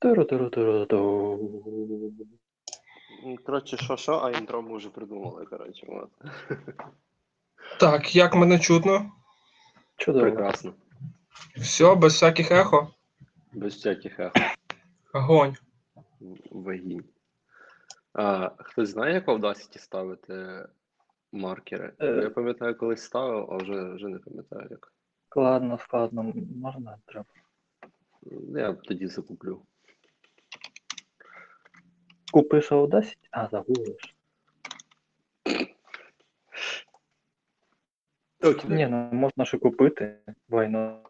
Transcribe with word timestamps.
Туру-туру-туру-ту. 0.00 1.38
Коротше, 3.46 3.76
що 3.76 3.96
що, 3.96 4.12
а 4.12 4.30
інтро 4.30 4.62
ми 4.62 4.76
вже 4.76 4.88
придумали, 4.88 5.46
коротше. 5.46 5.86
От. 5.88 6.10
Так, 7.80 8.16
як 8.16 8.34
мене 8.34 8.58
чутно? 8.58 9.12
Чудово. 9.96 10.24
Прекрасно. 10.24 10.74
Все, 11.56 11.94
без 11.94 12.12
всяких 12.12 12.50
ехо. 12.50 12.88
Без 13.52 13.74
всяких 13.74 14.20
ехо. 14.20 14.40
Огонь. 15.14 15.56
Вагінь. 16.50 17.04
А, 18.12 18.50
хтось 18.58 18.88
знає, 18.88 19.14
як 19.14 19.28
в 19.28 19.30
Audacity 19.30 19.78
ставити 19.78 20.66
маркери? 21.32 21.92
Е. 21.98 22.06
Я 22.06 22.30
пам'ятаю, 22.30 22.78
колись 22.78 23.02
ставив, 23.02 23.50
а 23.50 23.56
вже, 23.56 23.94
вже 23.94 24.08
не 24.08 24.18
пам'ятаю 24.18 24.68
як. 24.70 24.92
Складно, 25.28 25.78
складно. 25.78 26.32
Можна 26.62 26.98
треба. 27.06 27.26
Я 28.60 28.72
тоді 28.72 29.06
закуплю. 29.06 29.62
Купиш 32.30 32.72
Audacity? 32.72 33.28
А, 33.30 33.48
загуглиш. 33.48 34.14
Окей. 38.42 38.70
Ні, 38.70 38.86
ну 38.86 39.08
можна 39.12 39.44
ще 39.44 39.58
купити. 39.58 40.18
Вайно. 40.48 41.00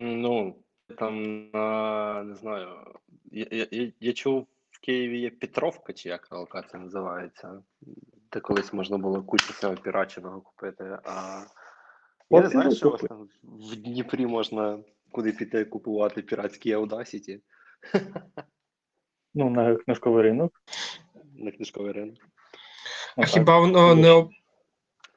Ну, 0.00 0.56
там, 0.98 1.48
а, 1.52 2.22
не 2.26 2.34
знаю. 2.34 2.68
Я, 3.30 3.46
я, 3.50 3.66
я, 3.70 3.92
я 4.00 4.12
чув, 4.12 4.46
в 4.70 4.80
Києві 4.80 5.20
є 5.20 5.30
Петровка, 5.30 5.92
чи 5.92 6.08
як 6.08 6.32
локація 6.32 6.82
називається, 6.82 7.62
де 8.32 8.40
колись 8.40 8.72
можна 8.72 8.98
було 8.98 9.22
кучу 9.22 9.52
всього 9.52 9.74
піраченого 9.74 10.40
купити. 10.40 10.98
А 11.04 11.44
я 12.30 12.40
не 12.40 12.48
знаю, 12.48 12.74
що 12.74 12.88
у 12.88 12.92
вас 12.92 13.00
там 13.00 13.28
в 13.42 13.76
Дніпрі 13.76 14.26
можна 14.26 14.78
куди 15.10 15.32
піти 15.32 15.64
купувати 15.64 16.22
піратські 16.22 16.76
Audacity 16.76 17.40
Ну, 19.34 19.50
на 19.50 19.76
книжковий 19.76 20.22
ринок. 20.22 20.62
на 21.38 21.50
книжковий 21.50 21.92
ринок. 21.92 22.18
А 23.16 23.20
Ну, 23.20 23.26
хіба 23.26 23.58
воно 23.58 23.94
не 23.94 24.26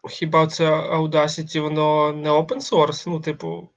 хіба 0.09 0.47
це 0.47 0.65
Audacity, 0.69 1.61
воно 1.61 2.13
не 2.13 2.29
open 2.29 2.57
source? 2.57 3.09
Ну, 3.09 3.19
типу, 3.19 3.69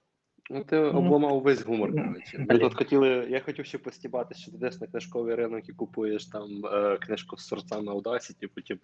Ну, 0.50 0.64
ти 0.64 0.76
Ну, 0.80 0.98
обламав 0.98 1.40
весь 1.40 1.62
гумор, 1.62 1.90
ну, 1.94 2.04
коротше. 2.04 2.46
Ми 2.48 2.58
тут 2.58 2.74
хотіли, 2.74 3.08
я 3.30 3.40
хотів 3.40 3.66
ще 3.66 3.78
постібатися, 3.78 4.40
що 4.40 4.50
ти 4.50 4.56
йдеш 4.56 4.80
на 4.80 4.86
книжковий 4.86 5.34
ринок 5.34 5.68
і 5.68 5.72
купуєш 5.72 6.26
там 6.26 6.66
е, 6.66 6.96
книжку 6.96 7.36
з 7.36 7.46
сорцями 7.46 7.92
Audacity, 7.92 8.46
потім 8.54 8.78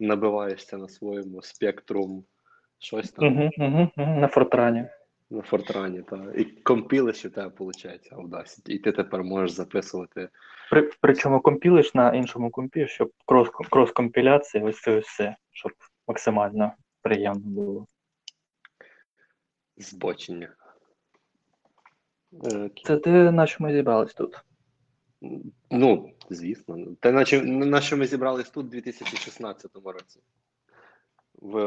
набиваєшся 0.00 0.76
на 0.78 0.88
своєму 0.88 1.42
спектрум 1.42 2.24
щось 2.78 3.10
там 3.10 3.26
Угу, 3.26 3.50
угу, 3.58 3.88
угу, 3.96 4.20
на 4.20 4.28
фортрані. 4.28 4.84
На 5.30 5.42
Фортрані, 5.42 6.02
та, 6.02 6.32
і 6.36 6.44
компілиш, 6.44 7.24
і 7.24 7.28
в 7.28 7.32
тебе 7.32 7.52
виходить 7.58 8.12
Audacity. 8.12 8.70
І 8.70 8.78
ти 8.78 8.92
тепер 8.92 9.24
можеш 9.24 9.50
записувати. 9.50 10.28
При, 10.70 10.90
причому 11.00 11.40
компілиш 11.40 11.94
на 11.94 12.14
іншому 12.14 12.50
компі, 12.50 12.86
щоб 12.88 13.12
крос, 13.26 13.48
крос-компіляція, 13.48 14.64
ось 14.64 14.80
це 14.80 14.98
все, 14.98 15.36
щоб 15.50 15.72
максимально 16.08 16.72
приємно 17.02 17.40
було. 17.44 17.86
збочення. 19.76 20.54
Е, 22.44 22.70
Це 22.84 22.96
ти 22.96 23.10
на 23.10 23.46
що 23.46 23.64
ми 23.64 23.72
зібрались 23.72 24.14
тут? 24.14 24.44
Ну, 25.70 26.14
звісно. 26.30 26.96
Наче 27.04 27.42
на 27.42 27.80
що 27.80 27.96
ми 27.96 28.06
зібрались 28.06 28.50
тут 28.50 28.66
у 28.66 28.68
2016 28.68 29.70
році. 29.84 30.20
В 31.34 31.58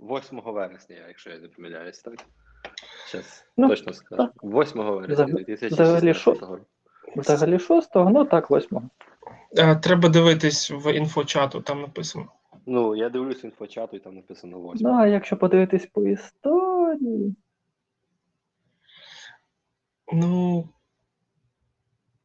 8 0.00 0.40
вересня, 0.40 0.96
якщо 1.08 1.30
я 1.30 1.38
не 1.38 1.48
помиляюсь, 1.48 2.02
так? 2.02 2.26
Зараз 3.12 3.44
Ну, 3.56 3.68
точно 3.68 3.92
скажу. 3.92 4.28
8 4.42 4.82
вересня 4.82 5.14
Взагалі- 5.14 5.44
2016 5.44 6.14
що- 6.16 6.32
року. 6.34 6.58
Взагалі 7.16 7.58
шостого, 7.58 8.10
ну 8.10 8.24
так, 8.24 8.50
восьмого. 8.50 8.88
е, 9.58 9.76
треба 9.76 10.08
дивитись 10.08 10.70
в 10.70 10.94
інфочату, 10.96 11.60
там 11.60 11.80
написано. 11.80 12.26
Ну, 12.66 12.96
я 12.96 13.08
дивлюсь 13.08 13.44
інфочату, 13.44 13.96
і 13.96 14.00
там 14.00 14.14
написано 14.14 14.58
8. 14.58 14.88
Ну, 14.90 14.94
а 14.96 15.06
якщо 15.06 15.36
подивитись 15.36 15.86
по 15.86 16.02
історії, 16.02 17.36
Ну. 20.12 20.68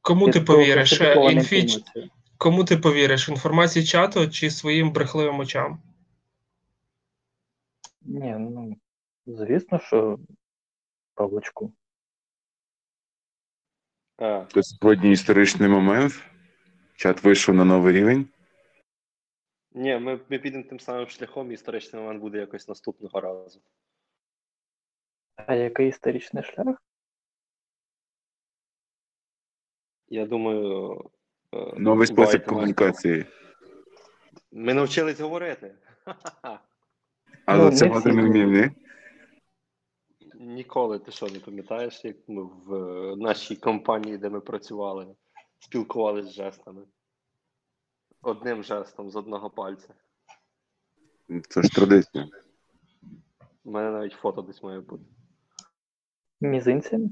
Кому 0.01 0.29
ти 0.29 0.41
повіриш? 0.41 1.01
Інфі... 1.31 1.67
Кому 2.37 2.63
ти 2.63 2.77
повіриш? 2.77 3.29
Інформації 3.29 3.85
чату 3.85 4.27
чи 4.29 4.49
своїм 4.51 4.91
брехливим 4.91 5.39
очам? 5.39 5.81
Ні, 8.01 8.35
ну, 8.39 8.75
звісно, 9.25 9.79
що 9.79 10.19
Павлочку. 11.13 11.73
А, 14.17 14.45
То 14.45 14.63
сьогодні 14.63 15.11
історичний 15.11 15.69
момент. 15.69 16.13
Чат 16.95 17.23
вийшов 17.23 17.55
на 17.55 17.65
новий 17.65 17.93
рівень. 17.93 18.27
ні, 19.71 19.97
ми, 19.97 20.19
ми 20.29 20.39
підемо 20.39 20.63
тим 20.63 20.79
самим 20.79 21.07
шляхом, 21.07 21.51
і 21.51 21.53
історичний 21.53 22.01
момент 22.01 22.21
буде 22.21 22.37
якось 22.37 22.67
наступного 22.67 23.21
разу. 23.21 23.61
А 25.35 25.55
який 25.55 25.87
історичний 25.89 26.43
шлях? 26.43 26.83
Я 30.07 30.25
думаю. 30.25 30.95
е, 31.53 31.73
Новий 31.77 32.07
спосіб 32.07 32.45
комунікації. 32.45 33.25
Ми 34.51 34.73
навчились 34.73 35.19
говорити. 35.19 35.75
Але 37.45 37.63
Ну, 37.71 37.71
це 37.71 37.85
не 37.89 37.99
всі. 37.99 38.71
Ніколи 40.43 40.99
ти 40.99 41.11
що 41.11 41.27
не 41.27 41.39
пам'ятаєш, 41.39 42.05
як 42.05 42.17
ми 42.29 42.43
в 42.43 42.73
е, 42.73 43.15
нашій 43.15 43.55
компанії, 43.55 44.17
де 44.17 44.29
ми 44.29 44.41
працювали, 44.41 45.15
спілкувалися 45.59 46.29
з 46.29 46.33
жестами. 46.33 46.81
Одним 48.21 48.63
жестом 48.63 49.11
з 49.11 49.15
одного 49.15 49.49
пальця. 49.49 49.93
Це 51.49 51.61
ж 51.61 51.69
традиція. 51.69 52.27
У 53.63 53.71
мене 53.71 53.91
навіть 53.91 54.13
фото 54.13 54.41
десь 54.41 54.63
має 54.63 54.79
бути. 54.79 55.03
Мізинцями? 56.41 57.09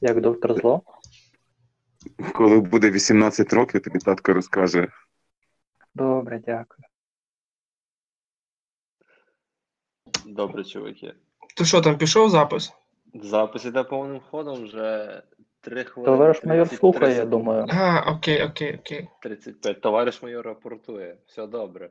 Як 0.00 0.20
доктор 0.20 0.60
зло? 0.60 0.82
Коли 2.34 2.60
буде 2.60 2.90
18 2.90 3.52
років, 3.52 3.82
тобі 3.82 3.98
татко 3.98 4.32
розкаже. 4.32 4.88
Добре, 5.94 6.42
дякую. 6.46 6.84
Добре, 10.26 10.64
чуваки. 10.64 11.14
То 11.58 11.64
що, 11.64 11.80
там 11.80 11.98
пішов 11.98 12.30
запис? 12.30 12.72
Запис 13.14 13.64
іде 13.64 13.82
повним 13.82 14.20
ходом 14.20 14.62
вже 14.62 15.22
3 15.60 15.84
хвилини. 15.84 16.16
Товариш 16.16 16.44
майор 16.44 16.68
33 16.68 16.78
слухає, 16.78 17.16
я 17.16 17.24
думаю. 17.24 17.66
А, 17.68 18.12
окей, 18.12 18.42
окей, 18.44 18.76
окей. 18.76 19.08
35. 19.22 19.80
Товариш 19.80 20.22
майор 20.22 20.46
рапортує. 20.46 21.16
Все 21.26 21.46
добре. 21.46 21.90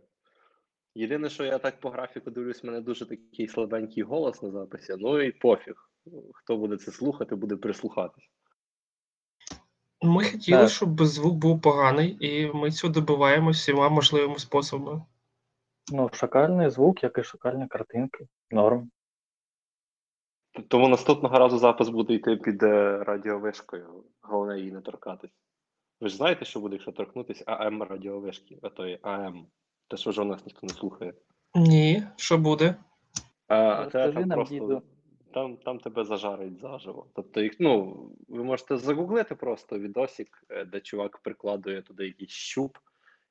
Єдине, 0.96 1.30
що 1.30 1.44
я 1.44 1.58
так 1.58 1.80
по 1.80 1.90
графіку 1.90 2.32
дивлюсь, 2.32 2.64
в 2.64 2.66
мене 2.66 2.82
дуже 2.82 3.06
такий 3.06 3.48
слабенький 3.48 4.04
голос 4.04 4.42
на 4.42 4.52
записі. 4.52 4.96
Ну 5.00 5.22
і 5.22 5.32
пофіг. 5.32 5.90
Хто 6.34 6.58
буде 6.58 6.78
це 6.78 6.92
слухати, 6.92 7.36
буде 7.36 7.56
прислухатись. 7.56 8.30
Ми 10.02 10.24
хотіли, 10.24 10.62
Так. 10.62 10.70
щоб 10.70 11.06
звук 11.06 11.36
був 11.36 11.62
поганий, 11.62 12.18
і 12.20 12.52
ми 12.54 12.72
цього 12.72 12.94
добиваємося 12.94 13.60
всіма 13.60 13.90
можливими 13.90 14.40
способами. 14.40 15.02
Ну, 15.94 16.10
шакальний 16.14 16.70
звук, 16.70 17.04
як 17.04 17.18
і 17.18 17.24
шакальні 17.24 17.68
картинки. 17.68 18.28
Норм. 18.52 18.92
Тому 20.68 20.88
наступного 20.88 21.40
разу 21.40 21.58
запис 21.58 21.90
буде 21.90 22.14
йти 22.14 22.36
під 22.36 22.64
е, 22.64 23.04
радіовишкою. 23.04 24.04
Головне 24.22 24.60
її 24.60 24.72
не 24.72 24.82
торкатись. 24.82 25.32
Ви 26.02 26.10
ж 26.10 26.16
знаєте, 26.16 26.46
що 26.46 26.60
буде, 26.60 26.76
якщо 26.76 26.92
торкнутися 26.92 27.44
АМ 27.48 27.84
радіовишки, 27.84 28.60
а 28.62 28.70
то 28.70 28.88
є 28.88 29.00
АМ. 29.02 29.48
Те, 29.88 29.98
що 29.98 30.10
вже 30.10 30.22
у 30.22 30.26
нас 30.26 30.46
ніхто 30.46 30.68
не 30.68 30.74
слухає. 30.74 31.14
Ні, 31.56 32.04
що 32.16 32.38
буде? 32.38 32.76
А 33.48 33.86
те 33.86 34.12
там 34.12 34.28
нам, 34.28 34.38
просто 34.38 34.54
діду. 34.54 34.82
там, 35.34 35.58
там 35.58 35.80
тебе 35.80 36.06
зажарить 36.06 36.60
заживо. 36.60 37.08
Тобто, 37.16 37.42
їх, 37.42 37.56
ну, 37.60 37.98
ви 38.28 38.44
можете 38.44 38.78
загуглити 38.78 39.36
просто 39.36 39.80
відосик, 39.80 40.44
е, 40.50 40.66
де 40.66 40.80
чувак 40.80 41.18
прикладує 41.18 41.82
туди 41.82 42.06
якийсь 42.06 42.32
щуп 42.32 42.78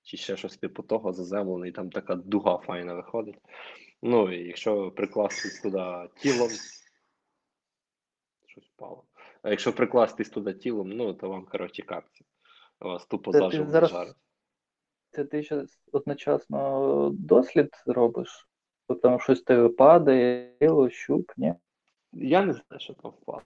чи 0.03 0.17
ще 0.17 0.37
щось 0.37 0.57
типу 0.57 0.83
того 0.83 1.13
заземлений, 1.13 1.73
там 1.73 1.91
така 1.91 2.15
дуга 2.15 2.59
файна 2.59 2.95
виходить. 2.95 3.39
Ну, 4.03 4.33
і 4.33 4.47
якщо 4.47 4.91
прикласти 4.91 5.63
туди 5.63 6.09
тілом. 6.17 6.49
Впало. 8.77 9.05
А 9.43 9.51
якщо 9.51 9.73
прикластись 9.73 10.31
туди 10.31 10.55
тілом, 10.55 10.89
ну 10.89 11.15
то 11.15 11.29
вам, 11.29 11.45
коротше, 11.47 11.83
капці. 11.83 12.25
Вас 12.81 13.07
тупо 13.07 13.33
Це 13.33 13.39
заживо 13.39 13.71
зараз- 13.71 13.91
зажарить. 13.91 14.17
Це 15.11 15.25
ти 15.25 15.43
ще 15.43 15.67
одночасно 15.93 17.11
дослід 17.15 17.71
робиш? 17.87 18.49
Бо 18.89 18.95
там 18.95 19.21
щось 19.21 19.43
тебе 19.43 19.69
падає, 19.69 20.53
тіло, 20.61 20.91
щуп, 20.91 21.33
ні? 21.37 21.55
Я 22.13 22.45
не 22.45 22.53
знаю, 22.53 22.81
що 22.81 22.95
там 22.95 23.11
впало. 23.11 23.43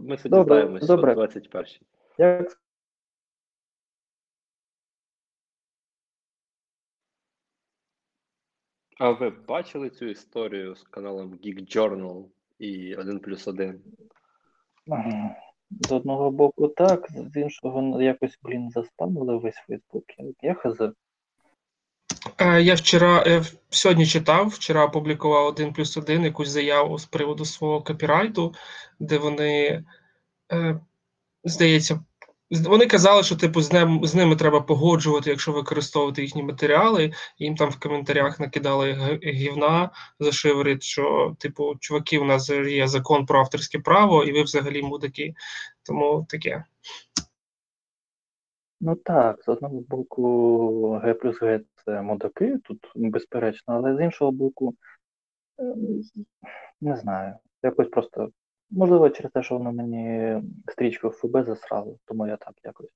Ми 0.00 0.18
сьогодні 0.18 0.30
Добре, 0.30 0.86
добре. 0.86 1.12
о 1.12 1.14
21 1.14 1.66
Як 2.18 2.60
А 8.98 9.10
ви 9.10 9.30
бачили 9.30 9.90
цю 9.90 10.06
історію 10.06 10.74
з 10.74 10.82
каналом 10.82 11.32
Geek 11.34 11.76
Journal 11.76 12.28
і 12.58 12.94
1 12.96 13.18
плюс 13.20 13.48
1? 13.48 13.82
З 15.70 15.92
одного 15.92 16.30
боку 16.30 16.68
так, 16.68 17.08
з 17.10 17.36
іншого 17.36 17.82
ну, 17.82 18.02
якось, 18.02 18.38
блін, 18.42 18.70
заспамили 18.70 19.36
весь 19.36 19.62
Фейсбук. 19.66 20.04
Я, 20.42 20.54
хз. 20.54 20.80
Е, 22.38 22.62
Я 22.62 22.74
вчора 22.74 23.24
я 23.26 23.44
сьогодні 23.70 24.06
читав, 24.06 24.48
вчора 24.48 24.84
опублікував 24.84 25.46
один 25.46 25.72
плюс 25.72 25.96
один 25.96 26.24
якусь 26.24 26.48
заяву 26.48 26.98
з 26.98 27.04
приводу 27.04 27.44
свого 27.44 27.82
копірайту, 27.82 28.54
де 29.00 29.18
вони, 29.18 29.84
е, 30.52 30.80
здається, 31.44 32.00
вони 32.50 32.86
казали, 32.86 33.22
що 33.22 33.36
типу 33.36 33.60
з 33.60 33.72
ним 33.72 34.00
з 34.04 34.14
ними 34.14 34.36
треба 34.36 34.60
погоджувати, 34.60 35.30
якщо 35.30 35.52
використовувати 35.52 36.22
їхні 36.22 36.42
матеріали. 36.42 37.12
Їм 37.38 37.54
там 37.54 37.70
в 37.70 37.80
коментарях 37.80 38.40
накидали 38.40 39.18
гівна 39.22 39.90
за 40.20 40.32
шиворіт, 40.32 40.82
що 40.82 41.36
типу, 41.38 41.74
чуваки, 41.80 42.18
у 42.18 42.24
нас 42.24 42.50
є 42.50 42.88
закон 42.88 43.26
про 43.26 43.40
авторське 43.40 43.78
право, 43.78 44.24
і 44.24 44.32
ви 44.32 44.42
взагалі 44.42 44.82
мудаки. 44.82 45.34
Тому 45.82 46.26
таке. 46.28 46.64
Ну 48.80 48.94
так, 48.94 49.42
з 49.44 49.48
одного 49.48 49.80
боку, 49.80 51.00
Г 51.04 51.14
плюс 51.14 51.40
Г 51.40 51.60
це 51.84 52.02
мудаки, 52.02 52.58
тут 52.64 52.92
безперечно, 52.94 53.74
але 53.74 53.96
з 53.96 54.04
іншого 54.04 54.32
боку, 54.32 54.74
ем, 55.58 56.02
не 56.80 56.96
знаю. 56.96 57.34
Якось 57.62 57.88
просто, 57.88 58.30
можливо, 58.70 59.10
через 59.10 59.32
те, 59.32 59.42
що 59.42 59.58
воно 59.58 59.72
мені 59.72 60.42
стрічку 60.68 61.10
ФБ 61.10 61.44
засрало, 61.44 61.98
тому 62.04 62.26
я 62.26 62.36
так 62.36 62.54
якось. 62.64 62.90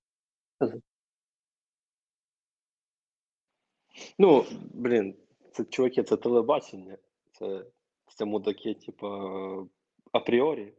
Ну, 4.19 4.45
блін, 4.75 5.17
це 5.53 5.65
чуваки, 5.65 6.03
це 6.03 6.17
телебачення. 6.17 6.99
Це, 7.33 7.65
це 8.07 8.25
мудаки, 8.25 8.75
типа, 8.75 9.67
апріорі. 10.13 10.73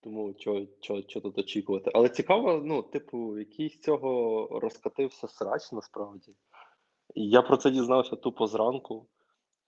Тому 0.00 0.34
що, 0.38 0.66
що, 0.80 1.02
що 1.08 1.20
тут 1.20 1.38
очікувати. 1.38 1.90
Але 1.94 2.08
цікаво, 2.08 2.62
ну, 2.64 2.82
типу, 2.82 3.38
який 3.38 3.68
з 3.68 3.80
цього 3.80 4.48
розкатився 4.60 5.28
срач 5.28 5.72
насправді. 5.72 6.34
Я 7.14 7.42
про 7.42 7.56
це 7.56 7.70
дізнався 7.70 8.16
тупо 8.16 8.46
зранку. 8.46 9.06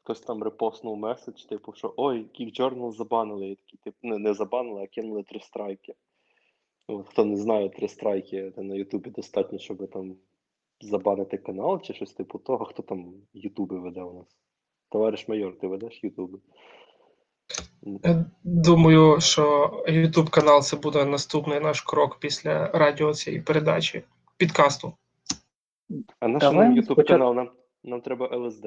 Хтось 0.05 0.21
там 0.21 0.43
репостнув 0.43 0.97
меседж, 0.97 1.45
типу, 1.45 1.73
що 1.73 1.95
ой, 1.97 2.27
Geek 2.41 2.61
Journal 2.61 2.93
забанили. 2.93 3.49
Я 3.49 3.55
такий, 3.55 3.79
типу, 3.85 3.97
не, 4.03 4.19
не 4.19 4.35
забанили, 4.35 4.83
а 4.83 4.87
кинули 4.87 5.23
три 5.23 5.41
страйки. 5.41 5.95
От, 6.89 7.09
хто 7.09 7.25
не 7.25 7.37
знає, 7.37 7.69
три 7.69 7.89
страйки, 7.89 8.53
це 8.55 8.63
на 8.63 8.75
Ютубі 8.75 9.11
достатньо, 9.11 9.59
щоб 9.59 9.91
там 9.91 10.17
забанити 10.81 11.39
канал 11.39 11.83
чи 11.83 11.95
щось 11.95 12.13
типу 12.13 12.39
того, 12.39 12.65
хто 12.65 12.83
там 12.83 13.15
Ютуби 13.35 13.79
веде 13.79 14.03
у 14.03 14.13
нас. 14.13 14.37
Товариш 14.89 15.29
майор, 15.29 15.59
ти 15.59 15.67
ведеш 15.67 16.05
Ютуби? 16.05 16.39
Думаю, 18.45 19.21
що 19.21 19.71
YouTube 19.89 20.31
канал 20.31 20.63
це 20.63 20.77
буде 20.77 21.05
наступний 21.05 21.61
наш 21.61 21.81
крок 21.81 22.19
після 22.21 22.67
радіо 22.67 23.15
цієї 23.15 23.43
передачі, 23.43 24.03
підкасту. 24.37 24.93
А 26.21 26.29
наш 26.29 26.77
Ютуб 26.77 27.07
канал, 27.07 27.35
нам, 27.35 27.51
нам 27.85 28.01
треба 28.01 28.37
ЛСД. 28.37 28.67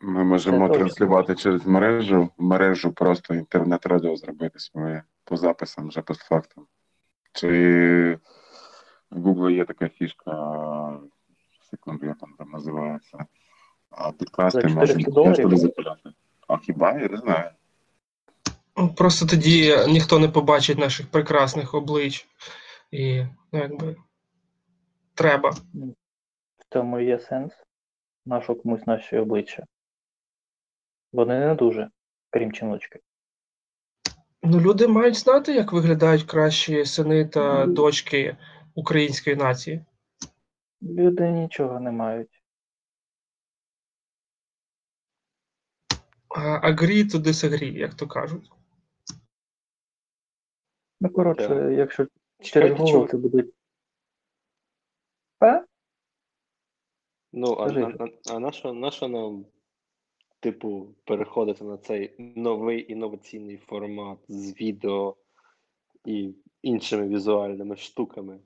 Ми 0.00 0.24
можемо 0.24 0.56
Це 0.58 0.68
точно. 0.68 0.78
транслювати 0.78 1.34
через 1.34 1.66
мережу, 1.66 2.30
мережу 2.38 2.92
просто 2.92 3.34
інтернет-радіо 3.34 4.16
зробити 4.16 4.58
своє 4.58 5.02
по 5.24 5.36
записам, 5.36 5.88
вже 5.88 6.02
постфактум. 6.02 6.66
Чи 7.32 8.18
в 9.10 9.26
Google 9.28 9.50
є 9.50 9.64
така 9.64 9.88
фішка, 9.88 11.00
секунду, 11.70 12.06
як 12.06 12.18
там 12.18 12.34
там 12.38 12.50
називається. 12.50 13.26
А 13.90 14.12
підкасти 14.12 14.60
За 14.60 14.68
можна 14.68 14.86
400 14.86 15.04
теж 15.04 15.14
доларів? 15.14 15.42
туди 15.42 15.56
запиляти. 15.56 16.10
А 16.48 16.58
хіба? 16.58 16.92
Я 16.92 17.08
не 17.08 17.16
знаю. 17.16 17.50
Просто 18.96 19.26
тоді 19.26 19.76
ніхто 19.88 20.18
не 20.18 20.28
побачить 20.28 20.78
наших 20.78 21.06
прекрасних 21.10 21.74
облич. 21.74 22.28
І 22.90 23.24
ну, 23.52 23.58
якби 23.60 23.96
треба. 25.14 25.50
В 25.50 26.72
цьому 26.72 27.00
є 27.00 27.18
сенс. 27.18 27.52
Нащо 28.26 28.54
комусь 28.54 28.86
наші 28.86 29.16
обличчя. 29.18 29.64
Вони 31.12 31.38
не 31.40 31.54
дуже, 31.54 31.90
крім 32.30 32.52
чиночки. 32.52 33.00
Ну, 34.42 34.60
люди 34.60 34.88
мають 34.88 35.14
знати, 35.16 35.54
як 35.54 35.72
виглядають 35.72 36.22
кращі 36.22 36.84
сини 36.84 37.24
та 37.28 37.66
дочки 37.66 38.36
української 38.74 39.36
нації. 39.36 39.84
Люди 40.82 41.30
нічого 41.30 41.80
не 41.80 41.90
мають. 41.90 42.42
А 46.28 46.70
Agree 46.70 47.04
to 47.04 47.18
disagree, 47.18 47.76
як 47.76 47.94
то 47.94 48.06
кажуть. 48.06 48.50
Ну, 51.00 51.10
коротше, 51.10 51.48
Так. 51.48 51.72
якщо 51.78 52.06
через 52.06 52.52
Чекайте, 52.52 52.74
голову 52.74 52.92
чувак. 52.92 53.10
це 53.10 53.16
будуть. 53.16 53.54
А? 55.40 55.64
Ну, 57.32 57.52
а, 57.52 57.68
Скажи. 57.68 57.96
а, 58.00 58.04
а, 58.04 58.34
а 58.34 58.38
на 58.38 58.52
що, 58.52 58.72
на 58.72 58.90
що 58.90 59.08
нам, 59.08 59.46
типу, 60.40 60.94
переходити 61.04 61.64
на 61.64 61.76
цей 61.76 62.14
новий 62.18 62.92
інноваційний 62.92 63.56
формат 63.56 64.18
з 64.28 64.60
відео 64.60 65.16
і 66.04 66.34
іншими 66.62 67.08
візуальними 67.08 67.76
штуками, 67.76 68.38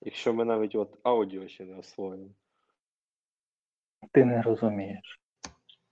якщо 0.00 0.34
ми 0.34 0.44
навіть 0.44 0.74
от 0.74 0.98
аудіо 1.02 1.48
ще 1.48 1.64
не 1.64 1.76
освоїли? 1.76 2.30
Ти 4.12 4.24
не 4.24 4.42
розумієш. 4.42 5.20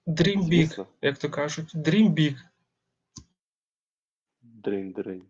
Dream 0.06 0.38
big, 0.38 0.42
Звісно, 0.42 0.86
як 1.02 1.18
то 1.18 1.30
кажуть. 1.30 1.74
Dream 1.74 2.10
big. 2.10 2.36
дринь-дринь. 4.42 5.22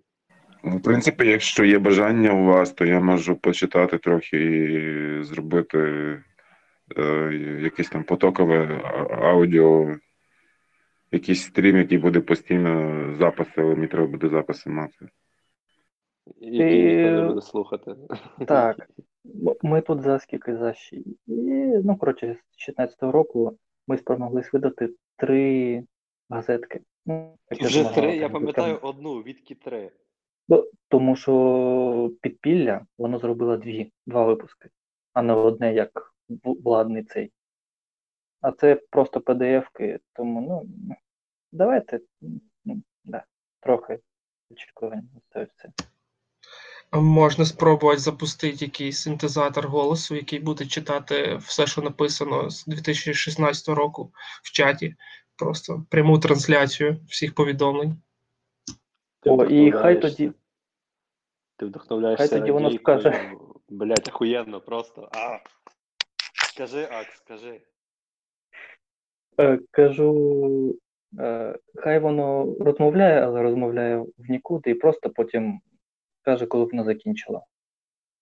Ну, 0.65 0.77
В 0.77 0.83
принципі, 0.83 1.27
якщо 1.27 1.65
є 1.65 1.79
бажання 1.79 2.33
у 2.33 2.45
вас, 2.45 2.73
то 2.73 2.85
я 2.85 3.01
можу 3.01 3.37
почитати 3.37 3.99
трохи 3.99 4.39
і 4.39 5.25
зробити 5.25 5.79
якесь 7.61 7.89
там 7.89 8.05
потокове 8.05 8.81
аудіо, 9.11 9.97
якийсь 11.13 11.43
стрім, 11.43 11.77
який 11.77 11.99
буде 11.99 12.21
постійно 12.21 13.15
записи, 13.19 13.53
але 13.57 13.75
мені 13.75 13.87
треба 13.87 14.07
буде 14.07 14.29
записи 14.29 14.71
мати. 14.71 15.09
Який 16.41 17.05
Ти- 17.05 17.23
буде 17.27 17.41
слухати. 17.41 17.95
Так. 18.47 18.89
Ми 19.63 19.81
тут 19.81 20.03
за 20.03 20.19
скільки 20.19 20.57
за 20.57 20.75
ще. 20.75 20.97
І, 20.97 21.43
ну, 21.85 21.97
коротше, 21.97 22.37
з 22.51 22.71
16-го 22.71 23.13
року 23.13 23.59
ми 23.89 23.99
спромоглись 23.99 24.53
видати 24.53 24.91
три 25.17 25.85
газетки. 26.31 26.81
Ну, 27.07 27.39
Вже 27.51 27.95
три, 27.95 28.17
я 28.17 28.23
там 28.23 28.33
пам'ятаю 28.33 28.79
одну, 28.83 29.23
відки 29.23 29.55
три. 29.55 29.91
Ну, 30.49 30.65
Тому 30.89 31.17
що 31.17 32.13
підпілля 32.21 32.87
воно 32.99 33.19
зробило 33.19 33.57
дві, 33.57 33.93
два 34.07 34.25
випуски, 34.25 34.69
а 35.13 35.23
не 35.23 35.33
одне 35.33 35.75
як 35.75 36.15
владний 36.45 37.05
цей. 37.05 37.33
А 38.41 38.53
це 38.53 38.75
просто 38.91 39.21
PDF-ки, 39.21 40.01
тому 40.13 40.41
ну 40.41 40.69
давайте 41.53 42.01
ну, 42.65 42.83
да, 43.05 43.25
трохи 43.61 43.99
очікування. 44.51 45.09
Це 45.33 45.47
все. 45.57 45.69
Можна 46.95 47.45
спробувати 47.45 48.01
запустити 48.01 48.65
якийсь 48.65 49.01
синтезатор 49.01 49.69
голосу, 49.69 50.15
який 50.15 50.39
буде 50.39 50.67
читати 50.67 51.37
все, 51.37 51.67
що 51.67 51.83
написано 51.83 52.51
з 52.51 52.65
2016 52.67 53.69
року 53.69 54.13
в 54.43 54.53
чаті. 54.53 54.95
Просто 55.37 55.85
пряму 55.91 56.19
трансляцію 56.19 56.97
всіх 57.09 57.35
повідомлень. 57.35 57.97
Ти 59.21 59.31
О, 59.31 59.45
і 59.45 59.73
хай 59.73 60.01
тоді 60.01 60.33
Ти 61.57 61.67
вдохновляєшся 61.67 62.29
Хай 62.29 62.39
тоді 62.39 62.51
воно 62.51 62.79
скаже. 62.79 63.33
Блять, 63.69 64.09
охуєнно 64.09 64.61
просто. 64.61 65.09
А. 65.13 65.39
Скажи, 66.53 66.89
Акс, 66.91 67.17
скажи. 67.17 67.61
е, 69.41 69.59
кажу, 69.71 70.79
е, 71.19 71.59
хай 71.75 71.99
воно 71.99 72.57
розмовляє, 72.61 73.23
але 73.23 73.43
розмовляє 73.43 73.99
в 73.99 74.31
нікуди 74.31 74.71
і 74.71 74.75
просто 74.75 75.11
потім 75.11 75.61
каже, 76.23 76.47
коли 76.47 76.65
вона 76.65 76.85
закінчила. 76.85 77.45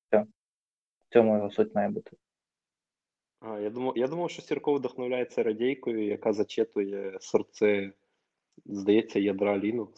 Все. 0.07 0.21
В 0.21 1.13
цьому 1.13 1.37
його 1.37 1.51
суть 1.51 1.75
має 1.75 1.89
бути. 1.89 2.11
А, 3.41 3.59
я 3.59 3.71
думав, 3.71 3.99
я 3.99 4.09
думав, 4.09 4.31
що 4.31 4.43
Сірков 4.43 4.77
вдохновляється 4.77 5.43
радійкою, 5.43 6.07
яка 6.07 6.33
зачитує 6.33 7.19
сорти, 7.21 7.93
здається, 8.67 9.19
ядра 9.19 9.59
Linux 9.59 9.89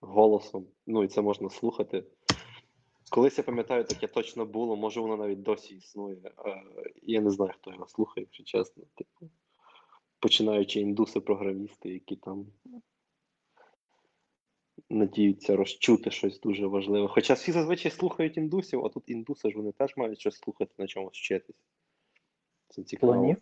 голосом. 0.00 0.66
Ну 0.86 1.04
і 1.04 1.08
це 1.08 1.20
можна 1.20 1.50
слухати. 1.50 2.04
Колись 3.10 3.38
я 3.38 3.44
пам'ятаю, 3.44 3.84
таке 3.84 4.06
точно 4.06 4.46
було, 4.46 4.76
може 4.76 5.00
воно 5.00 5.16
навіть 5.16 5.42
досі 5.42 5.74
існує. 5.76 6.16
Е, 6.46 6.62
Я 7.02 7.20
не 7.20 7.30
знаю, 7.30 7.52
хто 7.56 7.70
його 7.70 7.86
слухає, 7.86 8.26
якщо 8.26 8.44
чесно. 8.44 8.84
Типу, 8.94 9.30
починаючи 10.20 10.80
індуси-програмісти, 10.80 11.88
які 11.88 12.16
там 12.16 12.46
надіються 14.90 15.56
розчути 15.56 16.10
щось 16.10 16.40
дуже 16.40 16.66
важливе. 16.66 17.08
Хоча 17.08 17.34
всі 17.34 17.52
зазвичай 17.52 17.92
слухають 17.92 18.36
індусів, 18.36 18.84
а 18.84 18.88
тут 18.88 19.04
індуси 19.06 19.50
ж 19.50 19.56
вони 19.56 19.72
теж 19.72 19.96
мають 19.96 20.20
щось 20.20 20.36
слухати, 20.36 20.74
на 20.78 20.86
чомусь 20.86 21.18
вчитись. 21.18 21.56
Це 22.68 22.82
цікаво. 22.82 23.12
Слонів. 23.12 23.36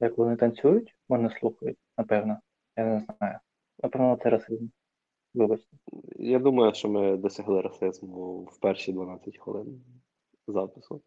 Як 0.00 0.18
вони 0.18 0.36
танцюють, 0.36 0.94
вони 1.08 1.30
слухають, 1.40 1.78
напевно. 1.98 2.40
Я 2.76 2.84
не 2.84 3.00
знаю. 3.00 3.38
Напевно, 3.82 4.18
це 4.22 4.30
расизм. 4.30 4.66
Вибачте. 5.34 5.76
Я 6.18 6.38
думаю, 6.38 6.74
що 6.74 6.88
ми 6.88 7.16
досягли 7.16 7.60
расизму 7.60 8.42
в 8.44 8.60
перші 8.60 8.92
12 8.92 9.38
хвилин 9.38 9.84
запису. 10.46 11.02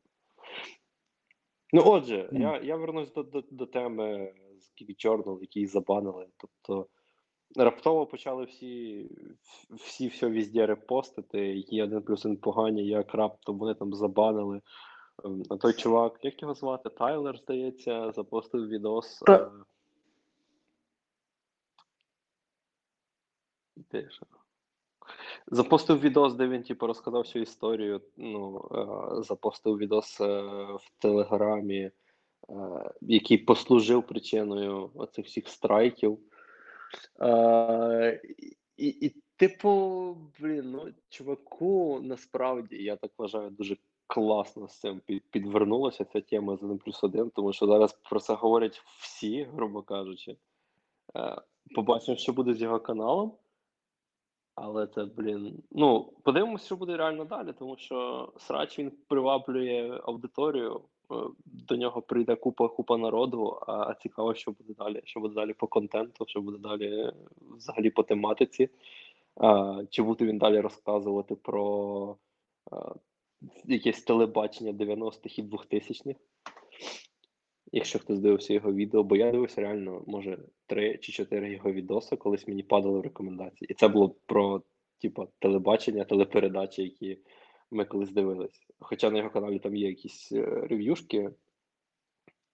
Ну, 1.73 1.83
отже, 1.85 2.29
Мгм. 2.31 2.41
я, 2.41 2.61
я 2.61 2.75
вернусь 2.75 3.13
до, 3.13 3.23
до, 3.23 3.43
до 3.51 3.65
теми 3.65 4.33
з 4.59 5.05
Journal, 5.05 5.37
які 5.41 5.65
забанили. 5.67 6.27
Тобто 6.37 6.87
раптово 7.55 8.05
почали 8.05 8.45
всі, 8.45 9.09
всі 9.69 10.07
все 10.07 10.27
везде 10.27 10.65
репостити, 10.65 11.39
які 11.39 11.81
один 11.83 12.01
плюс 12.01 12.25
один 12.25 12.37
погані, 12.37 12.87
як 12.87 13.13
раптом 13.15 13.57
вони 13.57 13.73
там 13.73 13.93
забанили. 13.93 14.61
Ем, 15.25 15.43
А 15.49 15.57
той 15.57 15.73
чувак, 15.73 16.19
як 16.21 16.41
його 16.41 16.53
звати? 16.53 16.89
Тайлер, 16.89 17.37
здається, 17.37 18.11
запостив 18.11 18.67
відос. 18.67 19.19
Та- 19.19 19.51
е, 23.99 24.09
Запостив 25.47 25.99
відос, 25.99 26.33
де 26.33 26.47
він 26.47 26.63
типу 26.63 26.87
розказав 26.87 27.21
всю 27.21 27.43
історію. 27.43 28.01
Ну, 28.17 28.69
е, 28.71 29.23
запостив 29.23 29.77
відос 29.77 30.21
е, 30.21 30.41
в 30.75 30.91
Телеграмі, 30.99 31.79
е, 31.79 31.91
який 33.01 33.37
послужив 33.37 34.07
причиною 34.07 34.91
оцих 34.95 35.25
всіх 35.25 35.47
страйків. 35.47 36.19
І, 38.77 38.87
і, 38.87 39.15
типу, 39.35 40.17
блін, 40.39 40.71
ну, 40.71 40.93
чуваку, 41.09 41.99
насправді, 42.03 42.83
я 42.83 42.95
так 42.95 43.11
вважаю, 43.17 43.49
дуже 43.49 43.77
класно 44.07 44.67
з 44.67 44.79
цим 44.79 45.01
під, 45.05 45.23
підвернулася 45.29 46.05
ця 46.05 46.21
тема 46.21 46.57
з 46.57 46.63
1 46.63 46.77
плюс 46.77 47.03
1, 47.03 47.29
тому 47.29 47.53
що 47.53 47.67
зараз 47.67 47.93
про 47.93 48.19
це 48.19 48.33
говорять 48.33 48.81
всі, 48.99 49.43
грубо 49.43 49.81
кажучи. 49.81 50.37
Е, 51.15 51.41
побачимо, 51.75 52.17
що 52.17 52.33
буде 52.33 52.53
з 52.53 52.61
його 52.61 52.79
каналом. 52.79 53.31
Але 54.55 54.87
це, 54.87 55.05
блін. 55.05 55.63
Ну, 55.71 56.13
подивимося, 56.23 56.65
що 56.65 56.75
буде 56.75 56.97
реально 56.97 57.25
далі, 57.25 57.53
тому 57.59 57.77
що 57.77 58.29
срач 58.37 58.79
він 58.79 58.91
приваблює 59.07 60.01
аудиторію, 60.03 60.81
е, 61.11 61.15
до 61.45 61.75
нього 61.75 62.01
прийде 62.01 62.35
купа 62.35 62.67
купа 62.67 62.97
народу, 62.97 63.59
а 63.67 63.93
цікаво, 63.93 64.33
що 64.33 64.51
буде 64.51 64.73
далі, 64.73 65.01
що 65.03 65.19
буде 65.19 65.35
далі 65.35 65.53
по 65.53 65.67
контенту, 65.67 66.25
що 66.27 66.41
буде 66.41 66.57
далі 66.57 66.99
е, 66.99 67.13
взагалі 67.57 67.89
по 67.89 68.03
тематиці. 68.03 68.69
А, 69.35 69.81
Чи 69.89 70.03
буде 70.03 70.25
він 70.25 70.37
далі 70.37 70.59
розказувати 70.59 71.35
про 71.35 72.17
а, 72.71 72.93
якесь 73.65 74.03
телебачення 74.03 74.71
90-х 74.71 75.39
і 75.39 75.43
2000-х? 75.43 76.19
Якщо 77.75 77.99
хтось 77.99 78.19
дивився 78.19 78.53
його 78.53 78.73
відео, 78.73 79.03
бо 79.03 79.15
я 79.15 79.31
дивився 79.31 79.61
реально, 79.61 80.03
може, 80.07 80.37
три 80.65 80.97
чи 80.97 81.11
чотири 81.11 81.51
його 81.51 81.71
відоси, 81.71 82.15
колись 82.15 82.47
мені 82.47 82.63
падали 82.63 82.99
в 82.99 83.03
рекомендації. 83.03 83.71
І 83.71 83.73
це 83.73 83.87
було 83.87 84.09
про, 84.25 84.63
типу, 85.01 85.27
телебачення, 85.39 86.05
телепередачі, 86.05 86.83
які 86.83 87.19
ми 87.71 87.85
колись 87.85 88.11
дивились. 88.11 88.59
Хоча 88.79 89.09
на 89.09 89.17
його 89.17 89.29
каналі 89.29 89.59
там 89.59 89.75
є 89.75 89.87
якісь 89.87 90.31
е, 90.31 90.45
рев'юшки 90.45 91.31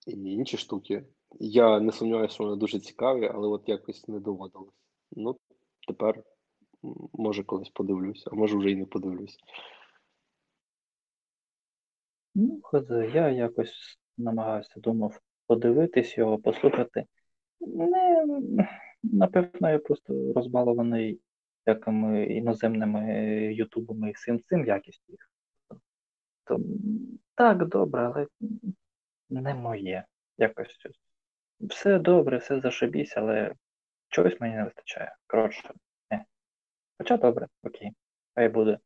і 0.07 0.11
інші 0.11 0.57
штуки. 0.57 1.05
Я 1.39 1.79
не 1.79 1.91
сумніваюся, 1.91 2.33
що 2.33 2.43
вони 2.43 2.55
дуже 2.55 2.79
цікаві, 2.79 3.31
але 3.33 3.47
от 3.47 3.69
якось 3.69 4.07
не 4.07 4.19
доводилось. 4.19 4.75
Ну, 5.11 5.39
тепер, 5.87 6.23
може, 7.13 7.43
колись 7.43 7.69
подивлюсь, 7.69 8.27
а 8.27 8.35
може 8.35 8.57
вже 8.57 8.71
і 8.71 8.75
не 8.75 8.85
подивлюсь. 8.85 9.37
Ну, 12.35 12.61
я 13.13 13.29
якось 13.29 13.99
намагався, 14.19 14.79
думав, 14.79 15.19
подивитись 15.47 16.17
його, 16.17 16.37
послухати. 16.37 17.05
Не, 17.61 18.25
напевно, 19.03 19.69
я 19.69 19.79
просто 19.79 20.33
розбалований 20.35 21.21
всякими 21.65 22.25
іноземними 22.25 23.03
ютубами 23.53 24.09
і 24.09 24.13
всім 24.13 24.43
цим 24.43 24.65
якістю. 24.65 25.13
То, 26.43 26.59
так, 27.35 27.67
добре, 27.67 28.01
але 28.01 28.27
не 29.29 29.53
моє. 29.53 30.05
Якось. 30.37 30.77
Все 31.59 31.99
добре, 31.99 32.37
все 32.37 32.59
зашибісь, 32.61 33.13
але 33.17 33.53
чогось 34.09 34.39
мені 34.39 34.55
не 34.55 34.63
вистачає. 34.63 35.15
Коротше, 35.27 35.73
не. 36.11 36.25
Хоча 36.97 37.17
добре, 37.17 37.47
окей, 37.63 37.91
хай 38.35 38.49
буде. 38.49 38.77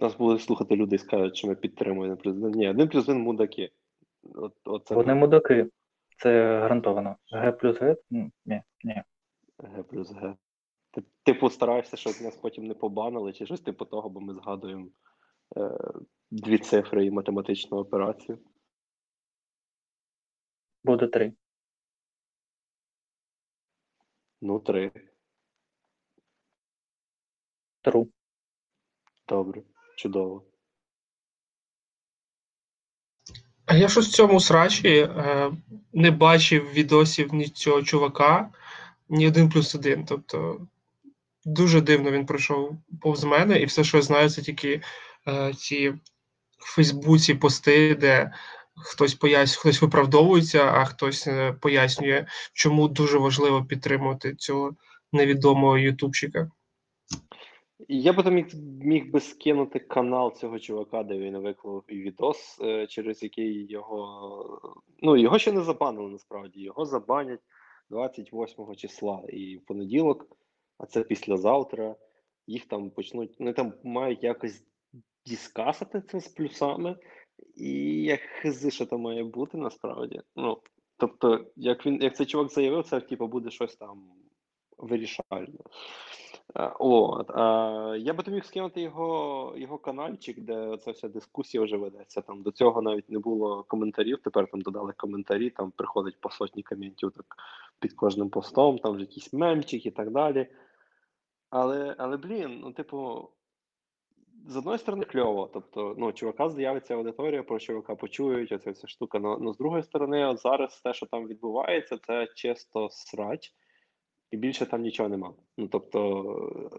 Нас 0.00 0.16
будуть 0.16 0.42
слухати 0.42 0.76
люди 0.76 0.96
і 0.96 0.98
скажуть, 0.98 1.36
що 1.36 1.48
ми 1.48 1.54
підтримуємо 1.54 2.16
президента. 2.16 2.58
Ні, 2.58 2.68
один 2.68 2.88
плюс 2.88 3.08
один 3.08 3.22
мудаки. 3.22 3.72
От, 4.34 4.54
от 4.64 4.86
це 4.86 4.94
Вони 4.94 5.14
мудаки. 5.14 5.70
Це 6.18 6.60
гарантовано. 6.60 7.16
Г 7.32 7.52
плюс 7.52 7.78
Г? 7.78 7.96
Ні, 8.10 8.30
ні. 8.84 9.02
Г 9.58 9.82
плюс 9.82 10.12
Г. 10.12 10.36
Ти, 10.90 11.02
типу, 11.22 11.50
стараєшся, 11.50 11.96
щоб 11.96 12.12
нас 12.20 12.36
потім 12.36 12.66
не 12.66 12.74
побанили, 12.74 13.32
чи 13.32 13.46
щось 13.46 13.60
типу 13.60 13.84
того, 13.84 14.08
бо 14.08 14.20
ми 14.20 14.34
згадуємо 14.34 14.88
е, 15.56 15.78
дві 16.30 16.58
цифри 16.58 17.06
і 17.06 17.10
математичну 17.10 17.78
операцію. 17.78 18.38
Буде 20.84 21.06
три. 21.06 21.32
Ну, 24.40 24.58
три. 24.60 24.92
Тру. 27.82 28.08
Добре, 29.30 29.62
чудово. 30.00 30.42
А 33.66 33.76
я 33.76 33.88
щось 33.88 34.08
в 34.08 34.12
цьому 34.12 34.40
срачі 34.40 34.88
е, 34.88 35.50
не 35.92 36.10
бачив 36.10 36.72
відосів 36.72 37.34
ні 37.34 37.48
цього 37.48 37.82
чувака, 37.82 38.50
ні 39.08 39.28
один 39.28 39.50
плюс 39.50 39.74
один. 39.74 40.04
Тобто 40.04 40.66
дуже 41.44 41.80
дивно 41.80 42.10
він 42.10 42.26
пройшов 42.26 42.76
повз 43.00 43.24
мене, 43.24 43.60
і 43.60 43.64
все, 43.64 43.84
що 43.84 43.96
я 43.96 44.02
знаю, 44.02 44.30
це 44.30 44.42
тільки 44.42 44.82
е, 45.28 45.54
ці 45.54 45.88
в 46.58 46.74
Фейсбуці 46.74 47.34
пости, 47.34 47.94
де 47.94 48.32
хтось 48.76 49.14
пояснює, 49.14 49.60
хтось 49.60 49.82
виправдовується, 49.82 50.64
а 50.64 50.84
хтось 50.84 51.26
е, 51.26 51.52
пояснює, 51.52 52.26
чому 52.52 52.88
дуже 52.88 53.18
важливо 53.18 53.64
підтримувати 53.64 54.34
цього 54.34 54.76
невідомого 55.12 55.78
ютубчика. 55.78 56.50
Я 57.92 58.12
би 58.12 58.30
міг, 58.30 58.46
міг 58.80 59.10
би 59.10 59.20
скинути 59.20 59.78
канал 59.78 60.34
цього 60.34 60.58
чувака, 60.58 61.02
де 61.02 61.18
він 61.18 61.38
виклав 61.38 61.84
відос, 61.88 62.60
е, 62.60 62.86
через 62.86 63.22
який 63.22 63.66
його. 63.66 64.74
Ну, 65.02 65.16
його 65.16 65.38
ще 65.38 65.52
не 65.52 65.62
забанили 65.62 66.10
насправді. 66.10 66.60
Його 66.60 66.84
забанять 66.84 67.40
28 67.90 68.74
числа 68.74 69.22
і 69.28 69.56
в 69.56 69.66
понеділок, 69.66 70.36
а 70.78 70.86
це 70.86 71.02
післязавтра. 71.02 71.96
Їх 72.46 72.66
там 72.66 72.90
почнуть. 72.90 73.36
Вони 73.38 73.52
там 73.52 73.72
мають 73.84 74.22
якось 74.22 74.64
діскасити 75.26 76.00
це 76.00 76.20
з 76.20 76.28
плюсами. 76.28 76.96
І 77.56 78.02
я 78.02 78.16
хизи, 78.16 78.70
що 78.70 78.86
там 78.86 79.00
має 79.00 79.24
бути 79.24 79.58
насправді. 79.58 80.20
Ну, 80.36 80.58
тобто, 80.96 81.46
як 81.56 81.86
він, 81.86 82.02
як 82.02 82.16
цей 82.16 82.26
чувак 82.26 82.48
заявив, 82.48 82.84
це 82.84 83.00
типу 83.00 83.26
буде 83.26 83.50
щось 83.50 83.76
там 83.76 84.02
вирішальне. 84.82 85.58
Е, 86.56 86.72
От, 86.78 87.30
е, 87.30 87.98
я 87.98 88.12
би 88.12 88.22
тобі 88.22 88.34
міг 88.34 88.44
скинути 88.44 88.80
його, 88.80 89.54
його 89.56 89.78
каналчик, 89.78 90.40
де 90.40 90.76
ця 90.76 90.90
вся 90.90 91.08
дискусія 91.08 91.64
вже 91.64 91.76
ведеться. 91.76 92.20
Там 92.20 92.42
до 92.42 92.50
цього 92.50 92.82
навіть 92.82 93.10
не 93.10 93.18
було 93.18 93.62
коментарів. 93.62 94.18
Тепер 94.24 94.50
там 94.50 94.60
додали 94.60 94.92
коментарі, 94.96 95.50
там 95.50 95.70
приходить 95.70 96.20
по 96.20 96.30
сотні 96.30 96.62
коментів 96.62 97.12
так 97.16 97.36
під 97.78 97.92
кожним 97.92 98.30
постом, 98.30 98.78
там 98.78 98.92
вже 98.92 99.00
якісь 99.00 99.32
мемчик 99.32 99.86
і 99.86 99.90
так 99.90 100.10
далі. 100.10 100.46
Але, 101.50 101.94
але 101.98 102.16
блін, 102.16 102.60
ну, 102.62 102.72
типу, 102.72 103.28
з 104.46 104.56
одної 104.56 104.78
сторони, 104.78 105.04
кльово. 105.04 105.50
Тобто, 105.52 105.94
ну, 105.98 106.12
чувака 106.12 106.48
з'явиться 106.48 106.94
аудиторія, 106.94 107.42
про 107.42 107.58
чувака 107.58 107.94
почують, 107.94 108.52
оця 108.52 108.70
вся 108.70 108.88
штука. 108.88 109.18
Ну, 109.18 109.52
з 109.52 109.56
другої 109.56 109.82
сторони, 109.82 110.26
от 110.26 110.38
зараз 110.38 110.80
те, 110.80 110.94
що 110.94 111.06
там 111.06 111.26
відбувається, 111.26 111.98
це 112.06 112.26
чисто 112.34 112.88
срач, 112.90 113.52
і 114.30 114.36
більше 114.36 114.66
там 114.66 114.82
нічого 114.82 115.08
нема. 115.08 115.34
Ну, 115.58 115.68
тобто, 115.68 116.74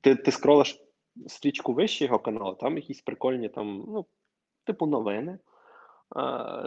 ти, 0.00 0.16
ти 0.16 0.30
скролиш 0.30 0.82
стрічку 1.26 1.72
вище 1.72 2.04
його 2.04 2.18
каналу, 2.18 2.54
там 2.54 2.76
якісь 2.76 3.00
прикольні 3.00 3.48
там, 3.48 3.84
ну, 3.88 4.06
типу, 4.64 4.86
новини, 4.86 5.38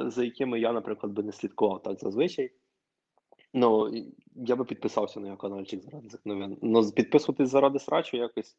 за 0.08 0.24
якими 0.24 0.60
я, 0.60 0.74
наприклад, 0.74 1.13
би 1.13 1.24
не 1.24 1.32
слідкував 1.32 1.84
так 1.84 2.00
зазвичай. 2.00 2.51
Ну, 3.53 3.91
я 4.36 4.55
би 4.55 4.65
підписався 4.65 5.20
на 5.20 5.27
його 5.27 5.38
каналчик 5.38 5.84
заради 5.84 6.08
цих 6.08 6.25
новин. 6.25 6.58
Ну, 6.62 6.91
підписуватись 6.91 7.50
заради 7.50 7.79
срачу 7.79 8.17
якось 8.17 8.58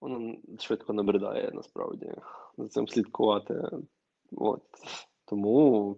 воно 0.00 0.36
швидко 0.58 0.92
набридає 0.92 1.50
насправді 1.54 2.12
за 2.58 2.68
цим 2.68 2.88
слідкувати. 2.88 3.54
От. 4.32 4.62
Тому 5.24 5.96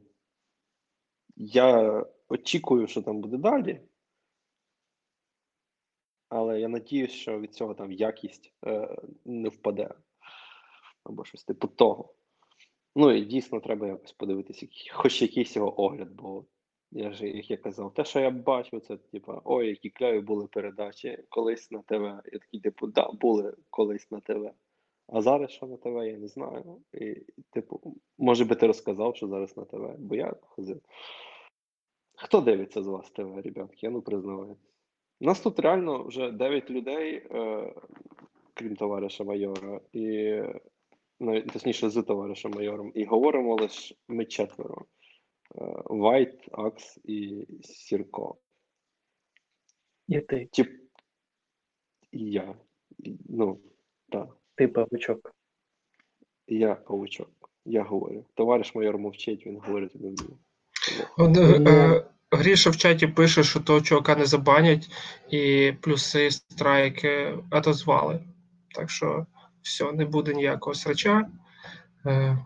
я 1.37 2.05
очікую, 2.29 2.87
що 2.87 3.03
там 3.03 3.21
буде 3.21 3.37
далі. 3.37 3.81
Але 6.31 6.61
я 6.61 6.69
надіюсь, 6.69 7.13
що 7.13 7.41
від 7.41 7.55
цього 7.55 7.75
там 7.75 7.93
якість 7.93 8.53
е, 8.67 8.97
не 9.25 9.49
впаде. 9.49 9.95
Або 11.05 11.25
щось 11.25 11.45
типу 11.45 11.69
того. 11.69 12.15
Ну 12.97 13.11
і 13.13 13.25
дійсно 13.25 13.61
треба 13.61 13.87
якось 13.87 14.13
подивитися, 14.13 14.67
хоч 14.93 15.23
якийсь 15.23 15.57
його 15.57 15.81
огляд, 15.81 16.11
бо 16.11 16.45
Я 16.93 17.13
ж 17.13 17.27
їх 17.27 17.51
я 17.51 17.57
казав, 17.57 17.95
те, 17.95 18.05
що 18.05 18.21
я 18.21 18.31
бачив, 18.31 18.81
це 18.81 18.97
типа, 18.97 19.41
ой, 19.45 19.69
які 19.69 19.91
кльові 19.91 20.21
були 20.21 20.47
передачі 20.47 21.25
колись 21.29 21.71
на 21.71 21.83
ТВ. 21.83 22.03
Я 22.03 22.39
такий, 22.39 22.61
типу, 22.61 22.87
да, 22.87 23.11
були 23.13 23.57
колись 23.71 24.11
на 24.11 24.21
ТВ. 24.21 24.51
А 25.07 25.21
зараз 25.23 25.51
що 25.51 25.67
на 25.67 25.77
ТВ, 25.77 26.07
я 26.07 26.19
не 26.19 26.29
знаю. 26.29 26.83
І, 26.93 27.15
типу, 27.51 27.97
може 28.19 28.45
би 28.45 28.55
ти 28.55 28.67
розказав, 28.67 29.17
що 29.17 29.29
зараз 29.29 29.57
на 29.57 29.65
ТВ, 29.65 29.95
бо 29.99 30.15
я 30.15 30.35
ходив. 30.43 30.81
Хто 32.15 32.41
дивиться 32.41 32.83
з 32.83 32.87
вас 32.87 33.11
ТВ, 33.11 33.37
ребятки? 33.41 33.79
Я 33.81 33.91
ну 33.91 34.03
признаваю. 34.03 34.57
У 35.21 35.27
нас 35.27 35.41
тут 35.41 35.61
реально 35.61 36.05
вже 36.05 36.31
9 36.31 36.71
людей, 36.71 37.15
е, 37.31 37.75
крім 38.55 38.77
товариша 38.77 39.25
майора, 39.25 39.81
і 39.93 40.35
навіть 41.21 41.53
точніше 41.53 41.91
з 41.91 42.03
товаришем 42.03 42.51
майором, 42.51 42.93
і 42.95 43.05
говоримо 43.05 43.55
лише 43.55 43.95
ми 44.09 44.25
четверо. 44.25 44.85
Е, 45.55 45.83
Вайт, 45.85 46.49
Акс 46.53 46.99
і 47.05 47.47
Сірко. 47.63 48.37
І 50.09 50.21
ти, 50.21 50.49
Тип, 50.53 50.71
і 52.13 52.31
я. 52.31 52.55
І, 52.99 53.17
Ну, 53.29 53.61
так. 54.09 54.37
ти 54.55 54.69
павучок. 54.69 55.35
Я 56.47 56.75
павучок. 56.75 57.31
Я 57.65 57.83
говорю. 57.83 58.25
Товариш 58.35 58.75
майор 58.75 58.99
мовчить, 58.99 59.47
він 59.47 59.57
говорити 59.57 59.99
не 59.99 60.09
вміє. 60.09 60.39
Ну. 61.19 62.03
Гріша 62.33 62.71
в 62.71 62.77
чаті 62.77 63.07
пише, 63.07 63.45
що 63.45 63.61
того 63.61 63.81
чувака 63.81 64.17
не 64.17 64.27
забанять, 64.27 64.91
і 65.31 65.73
плюси 65.81 66.31
страйки 66.31 67.39
отозвали. 67.51 68.21
Так 68.75 68.91
що 68.91 69.27
все, 69.63 69.93
не 69.93 70.05
буде 70.05 70.35
ніякого 70.35 70.75
срача. 70.75 71.31
Е, 72.07 72.39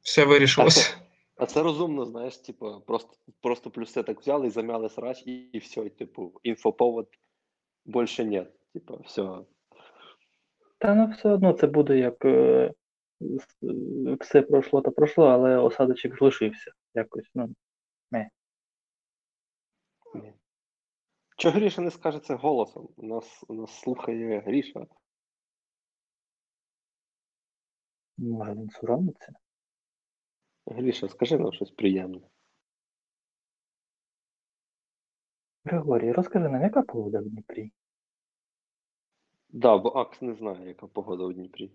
все 0.00 0.24
вирішилось. 0.24 0.96
А 1.36 1.46
це 1.46 1.62
розумно, 1.62 2.04
знаєш, 2.04 2.36
типу, 2.36 2.82
просто, 2.86 3.16
просто 3.40 3.70
плюси 3.70 4.02
так 4.02 4.20
взяли 4.20 4.46
і 4.46 4.50
замяли 4.50 4.88
срач, 4.88 5.22
і, 5.26 5.32
і 5.32 5.58
все, 5.58 5.80
і, 5.80 5.90
типу, 5.90 6.32
інфоповод 6.42 7.08
більше 7.84 8.24
нет. 8.24 8.52
Типу, 8.72 9.00
все. 9.06 9.38
Та 10.78 10.94
ну 10.94 11.12
все 11.18 11.28
одно 11.28 11.52
це 11.52 11.66
буде 11.66 11.98
як 11.98 12.24
е, 12.24 12.28
е, 12.28 12.74
все 14.20 14.42
пройшло 14.42 14.80
та 14.80 14.90
пройшло, 14.90 15.26
але 15.26 15.56
осадочок 15.56 16.18
залишився 16.18 16.72
якось. 16.94 17.30
Ну, 17.34 17.54
Чого 21.38 21.58
Гріша 21.58 21.82
не 21.82 21.90
скаже 21.90 22.20
це 22.20 22.34
голосом? 22.34 22.88
У 22.96 23.06
нас, 23.06 23.44
нас 23.48 23.80
слухає 23.80 24.40
Гріша. 24.40 24.86
може 28.18 28.54
він 28.54 28.70
соромиться. 28.70 29.32
Гріша, 30.66 31.08
скажи 31.08 31.38
нам 31.38 31.52
щось 31.52 31.70
приємне. 31.70 32.20
Григорій, 35.64 36.12
розкажи 36.12 36.48
нам, 36.48 36.62
яка 36.62 36.82
погода 36.82 37.20
в 37.20 37.24
Дніпрі? 37.24 37.72
Да, 39.48 39.78
бо 39.78 39.88
Акс 39.88 40.22
не 40.22 40.34
знає, 40.34 40.68
яка 40.68 40.86
погода 40.86 41.24
у 41.24 41.32
Дніпрі. 41.32 41.72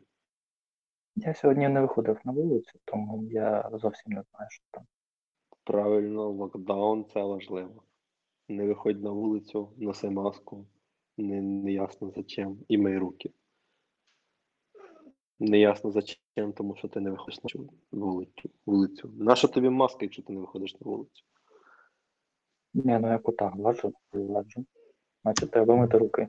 Я 1.15 1.33
сьогодні 1.33 1.69
не 1.69 1.81
виходив 1.81 2.19
на 2.23 2.31
вулицю, 2.31 2.79
тому 2.85 3.23
я 3.23 3.69
зовсім 3.73 4.13
не 4.13 4.23
знаю, 4.31 4.49
що 4.49 4.63
там. 4.71 4.85
Правильно, 5.63 6.29
локдаун 6.29 7.05
це 7.05 7.23
важливо. 7.23 7.83
Не 8.47 8.67
виходь 8.67 9.03
на 9.03 9.11
вулицю, 9.11 9.73
носи 9.77 10.09
маску. 10.09 10.67
Не, 11.17 11.41
не 11.41 11.71
ясно 11.71 12.11
зачем. 12.15 12.57
І 12.67 12.77
мий 12.77 12.97
руки. 12.97 13.31
Не 15.39 15.59
ясно 15.59 15.91
зачем, 15.91 16.53
тому 16.53 16.75
що 16.75 16.87
ти 16.87 16.99
не 16.99 17.11
виходиш 17.11 17.43
на 17.43 17.49
вулицю. 17.91 18.49
вулицю. 18.65 19.11
Наша 19.17 19.47
тобі 19.47 19.69
маска, 19.69 19.97
якщо 20.01 20.21
ти 20.21 20.33
не 20.33 20.39
виходиш 20.39 20.73
на 20.73 20.79
вулицю? 20.91 21.23
Ні, 22.73 22.99
ну 22.99 23.11
я 23.11 23.17
кота 23.17 23.49
гладжу, 23.49 23.93
гладжу. 24.11 24.65
Значить, 25.23 25.51
треба 25.51 25.75
мити 25.75 25.97
руки. 25.97 26.27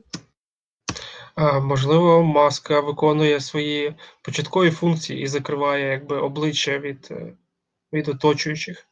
А, 1.35 1.59
можливо, 1.59 2.23
маска 2.23 2.79
виконує 2.79 3.39
свої 3.39 3.95
початкові 4.21 4.71
функції 4.71 5.21
і 5.21 5.27
закриває 5.27 5.91
якби 5.91 6.17
обличчя 6.17 6.79
від, 6.79 7.07
е, 7.11 7.37
від 7.93 8.07
оточуючих. 8.07 8.89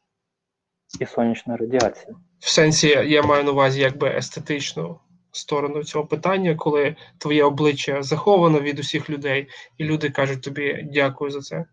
І 1.00 1.06
сонячна 1.06 1.56
радіація. 1.56 2.16
В 2.44 2.48
сенсі, 2.48 2.88
я 2.88 3.22
маю 3.22 3.44
на 3.44 3.50
увазі 3.50 3.80
якби 3.80 4.08
естетичну 4.08 5.00
сторону 5.32 5.84
цього 5.84 6.06
питання, 6.06 6.54
коли 6.54 6.96
твоє 7.18 7.44
обличчя 7.44 8.02
заховано 8.02 8.60
від 8.60 8.78
усіх 8.78 9.10
людей, 9.10 9.48
і 9.78 9.84
люди 9.84 10.10
кажуть 10.10 10.42
тобі 10.42 10.88
дякую 10.92 11.30
за 11.30 11.40
це. 11.40 11.64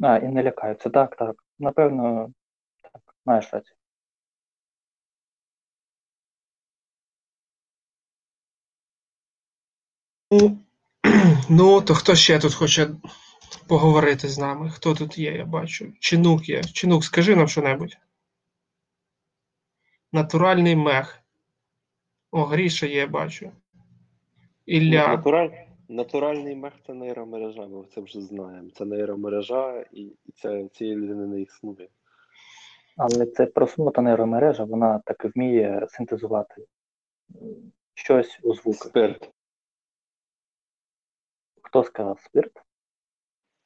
А, 0.00 0.16
і 0.16 0.28
не 0.28 0.42
лякаються. 0.42 0.90
Так, 0.90 1.16
так. 1.16 1.36
Напевно, 1.58 2.30
так, 2.82 3.02
маєш 3.24 3.48
рацію. 3.52 3.76
Ну, 10.30 10.58
ну, 11.48 11.80
то 11.80 11.94
хто 11.94 12.14
ще 12.14 12.38
тут 12.38 12.54
хоче 12.54 12.88
поговорити 13.68 14.28
з 14.28 14.38
нами? 14.38 14.70
Хто 14.70 14.94
тут 14.94 15.18
є, 15.18 15.32
я 15.32 15.44
бачу. 15.44 15.92
Чинук 16.00 16.48
є. 16.48 16.62
Чинук, 16.64 17.04
скажи 17.04 17.36
нам 17.36 17.48
що-небудь. 17.48 17.96
Натуральний 20.12 20.76
мех. 20.76 21.22
О, 22.30 22.44
Гріша 22.44 22.86
є, 22.86 23.06
бачу. 23.06 23.52
Ілля. 24.66 25.08
Натураль... 25.08 25.50
Натуральний 25.88 26.56
мех 26.56 26.72
це 26.86 26.94
нейромережа, 26.94 27.66
ми 27.66 27.84
це 27.94 28.00
вже 28.00 28.20
знаємо. 28.20 28.70
Це 28.70 28.84
нейромережа, 28.84 29.84
і, 29.92 30.12
це, 30.34 30.68
цієї 30.68 30.96
людини 30.96 31.26
не 31.26 31.40
існує. 31.40 31.88
Але 32.96 33.26
це 33.26 33.46
просунута 33.46 34.02
нейромережа, 34.02 34.64
вона 34.64 34.98
так 34.98 35.24
і 35.24 35.28
вміє 35.28 35.86
синтезувати 35.90 36.66
е, 37.30 37.34
щось 37.94 38.40
у 38.42 38.54
звуки. 38.54 38.78
Спирт 38.78 39.30
Хто 41.62 41.84
сказав 41.84 42.20
спирт? 42.20 42.62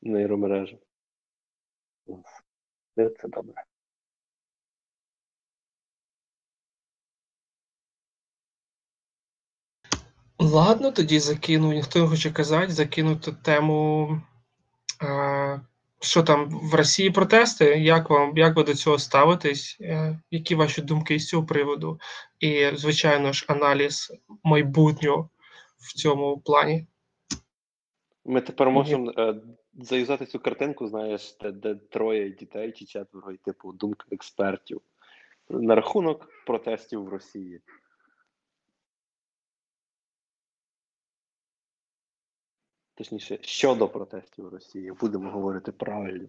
нейромережа. 0.02 0.76
Спирт 2.92 3.18
це 3.18 3.28
добре. 3.28 3.64
Ладно, 10.42 10.90
тоді 10.90 11.18
закину, 11.18 11.72
ніхто 11.72 11.98
не 11.98 12.06
хоче 12.06 12.30
казати, 12.30 12.72
закинути 12.72 13.32
тему. 13.32 14.08
Е, 15.02 15.60
що 16.00 16.22
там 16.22 16.48
в 16.50 16.74
Росії 16.74 17.10
протести? 17.10 17.64
Як 17.64 18.10
вам, 18.10 18.36
як 18.36 18.56
ви 18.56 18.62
до 18.62 18.74
цього 18.74 18.98
ставитесь? 18.98 19.76
Е, 19.80 20.20
які 20.30 20.54
ваші 20.54 20.82
думки 20.82 21.18
з 21.18 21.28
цього 21.28 21.46
приводу? 21.46 22.00
І, 22.40 22.70
звичайно 22.74 23.32
ж, 23.32 23.44
аналіз 23.48 24.12
майбутнього 24.44 25.30
в 25.78 25.92
цьому 25.92 26.38
плані. 26.38 26.86
Ми 28.24 28.40
тепер 28.40 28.70
можемо 28.70 29.12
е, 29.18 29.34
заюзати 29.74 30.26
цю 30.26 30.38
картинку, 30.38 30.86
знаєш, 30.86 31.36
де, 31.40 31.52
де 31.52 31.74
троє 31.74 32.30
дітей 32.30 32.72
чи 32.72 32.84
четверо, 32.84 33.32
і 33.32 33.36
типу 33.36 33.72
думка 33.72 34.06
експертів 34.10 34.80
на 35.50 35.74
рахунок 35.74 36.28
протестів 36.46 37.04
в 37.04 37.08
Росії. 37.08 37.60
Точніше, 43.00 43.38
щодо 43.42 43.88
протестів 43.88 44.44
в 44.44 44.48
Росії, 44.48 44.92
будемо 45.00 45.30
говорити 45.30 45.72
правильно. 45.72 46.28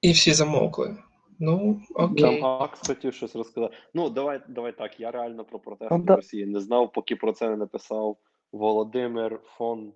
І 0.00 0.12
всі 0.12 0.32
замовкли. 0.32 0.96
Ну, 1.38 1.82
окей. 1.94 2.22
Там 2.22 2.44
Акс 2.44 2.88
хотів 2.88 3.14
щось 3.14 3.36
розказати. 3.36 3.76
Ну, 3.94 4.10
давай, 4.10 4.42
давай 4.48 4.76
так. 4.76 5.00
Я 5.00 5.10
реально 5.10 5.44
про 5.44 5.58
протести 5.58 5.94
Ну, 5.94 6.02
в 6.02 6.04
да. 6.04 6.16
Росії 6.16 6.46
не 6.46 6.60
знав, 6.60 6.92
поки 6.92 7.16
про 7.16 7.32
це 7.32 7.50
не 7.50 7.56
написав 7.56 8.16
Володимир 8.52 9.40
фон. 9.44 9.92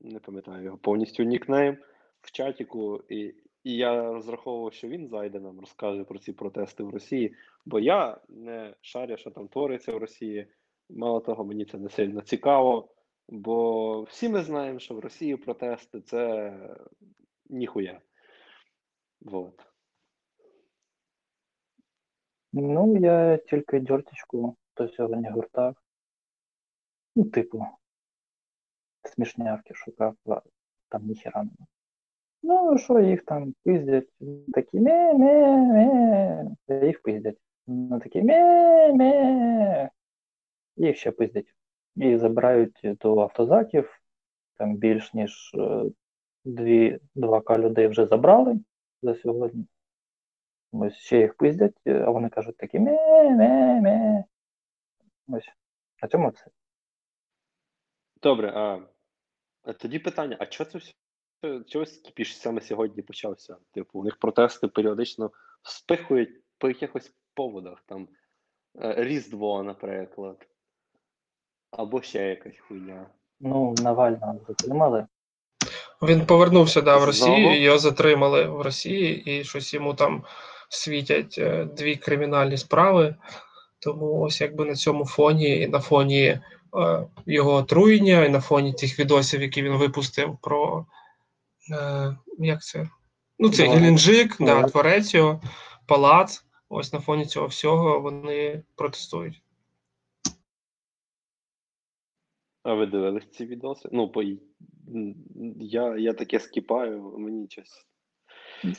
Не 0.00 0.18
пам'ятаю 0.20 0.64
його 0.64 0.78
повністю 0.78 1.22
нікнейм 1.22 1.78
в 2.20 2.32
чатіку. 2.32 3.02
І, 3.08 3.34
і 3.64 3.76
я 3.76 4.12
розраховував, 4.12 4.72
що 4.72 4.88
він 4.88 5.08
зайде 5.08 5.40
нам, 5.40 5.60
розкаже 5.60 6.04
про 6.04 6.18
ці 6.18 6.32
протести 6.32 6.82
в 6.82 6.90
Росії. 6.90 7.34
Бо 7.66 7.80
я 7.80 8.20
не 8.28 8.74
шарю, 8.80 9.16
що 9.16 9.30
там 9.30 9.48
твориться 9.48 9.92
в 9.92 9.98
Росії. 9.98 10.46
Мало 10.90 11.20
того, 11.20 11.44
мені 11.44 11.64
це 11.64 11.78
не 11.78 11.88
сильно 11.88 12.20
цікаво. 12.20 12.94
Бо 13.28 14.02
всі 14.02 14.28
ми 14.28 14.42
знаємо, 14.42 14.78
що 14.78 14.94
в 14.94 14.98
Росії 14.98 15.36
протести 15.36 16.00
це 16.00 16.52
ніхуя. 17.46 18.00
Вот. 19.20 19.66
Ну, 22.52 22.96
я 22.96 23.36
тільки 23.36 23.80
дьорточку 23.80 24.56
до 24.76 24.88
сьогодні 24.88 25.30
гуртав. 25.30 25.76
Ну, 27.16 27.24
типу, 27.24 27.66
смішнявки 29.04 29.74
шукав, 29.74 30.16
там 30.88 31.06
ніхіра 31.06 31.42
нема. 31.42 31.66
Ну, 32.46 32.78
що 32.78 33.00
їх 33.00 33.24
там 33.24 33.54
пиздять, 33.64 34.08
такі 34.52 34.80
ме-ме-ме, 34.80 36.50
їх 36.86 37.02
пиздять. 37.02 37.38
Ну, 37.66 38.00
такі 38.00 38.22
ме-ме, 38.22 39.90
їх 40.76 40.96
ще 40.96 41.10
пиздять. 41.10 41.54
І 41.96 42.16
забирають 42.16 42.80
до 42.82 43.18
автозаків, 43.18 44.00
там 44.58 44.76
більш 44.76 45.14
ніж 45.14 45.54
е, 45.54 45.90
2К 47.16 47.58
людей 47.58 47.88
вже 47.88 48.06
забрали 48.06 48.60
за 49.02 49.14
сьогодні. 49.14 49.66
Ось 50.72 50.94
ще 50.94 51.18
їх 51.18 51.34
пиздять, 51.34 51.80
е, 51.86 52.04
а 52.06 52.10
вони 52.10 52.28
кажуть 52.28 52.56
такі 52.56 52.78
ме-ме-ме. 52.78 54.24
Ось. 55.28 55.48
На 56.02 56.08
цьому 56.08 56.28
все. 56.28 56.46
Добре, 58.22 58.52
а 58.52 59.72
тоді 59.72 59.98
питання: 59.98 60.36
а 60.40 60.46
чого 60.46 60.70
це 60.70 60.78
все? 60.78 60.94
Чого 61.68 61.84
кіпіш 62.04 62.36
саме 62.36 62.60
сьогодні 62.60 63.02
почався? 63.02 63.56
Типу, 63.74 63.98
у 63.98 64.04
них 64.04 64.16
протести 64.16 64.68
періодично 64.68 65.30
вспихують 65.62 66.30
по 66.58 66.68
якихось 66.68 67.12
поводах, 67.34 67.82
там 67.86 68.08
е, 68.82 68.94
Різдво, 68.98 69.62
наприклад. 69.62 70.46
Або 71.70 72.02
ще 72.02 72.28
якась 72.28 72.58
хуйня. 72.68 73.06
Ну, 73.40 73.74
Навального 73.82 74.40
затримали. 74.48 75.06
Він 76.02 76.26
повернувся 76.26 76.80
да, 76.80 76.96
в 76.96 77.04
Росію, 77.04 77.36
Знову? 77.36 77.54
його 77.54 77.78
затримали 77.78 78.44
в 78.44 78.60
Росії, 78.60 79.22
і 79.24 79.44
щось 79.44 79.74
йому 79.74 79.94
там 79.94 80.24
світять 80.68 81.34
е, 81.38 81.64
дві 81.64 81.96
кримінальні 81.96 82.56
справи. 82.56 83.14
Тому 83.78 84.20
ось 84.20 84.40
якби 84.40 84.64
на 84.64 84.74
цьому 84.74 85.06
фоні, 85.06 85.60
і 85.60 85.68
на 85.68 85.80
фоні 85.80 86.22
е, 86.22 86.40
його 87.26 87.52
отруєння, 87.52 88.24
і 88.24 88.28
на 88.28 88.40
фоні 88.40 88.72
тих 88.72 88.98
відосів, 88.98 89.42
які 89.42 89.62
він 89.62 89.76
випустив 89.76 90.38
про 90.42 90.86
е, 91.70 92.16
як 92.38 92.62
це? 92.62 92.88
Ну, 93.38 93.50
це. 93.50 93.68
Геленджик, 93.68 94.36
да, 94.40 94.62
творець 94.62 95.14
його, 95.14 95.42
палац. 95.86 96.44
Ось 96.68 96.92
на 96.92 97.00
фоні 97.00 97.26
цього 97.26 97.46
всього 97.46 98.00
вони 98.00 98.62
протестують. 98.74 99.42
А 102.62 102.74
ви 102.74 102.86
дивились 102.86 103.30
ці 103.30 103.46
відоси? 103.46 103.88
Ну, 103.92 104.08
по... 104.08 104.22
я, 105.60 105.96
я 105.96 106.12
таке 106.12 106.40
скіпаю, 106.40 107.14
мені 107.18 107.46
щось. 107.50 107.86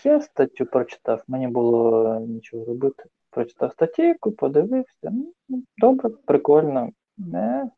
Я 0.04 0.22
статтю 0.22 0.66
прочитав, 0.66 1.24
мені 1.28 1.48
було 1.48 2.20
нічого 2.20 2.66
робити. 2.66 3.04
Прочитав 3.30 3.72
статтєйку, 3.72 4.32
подивився. 4.32 5.12
Ну, 5.50 5.64
добре, 5.78 6.10
прикольно. 6.10 6.90
Не, 7.18 7.70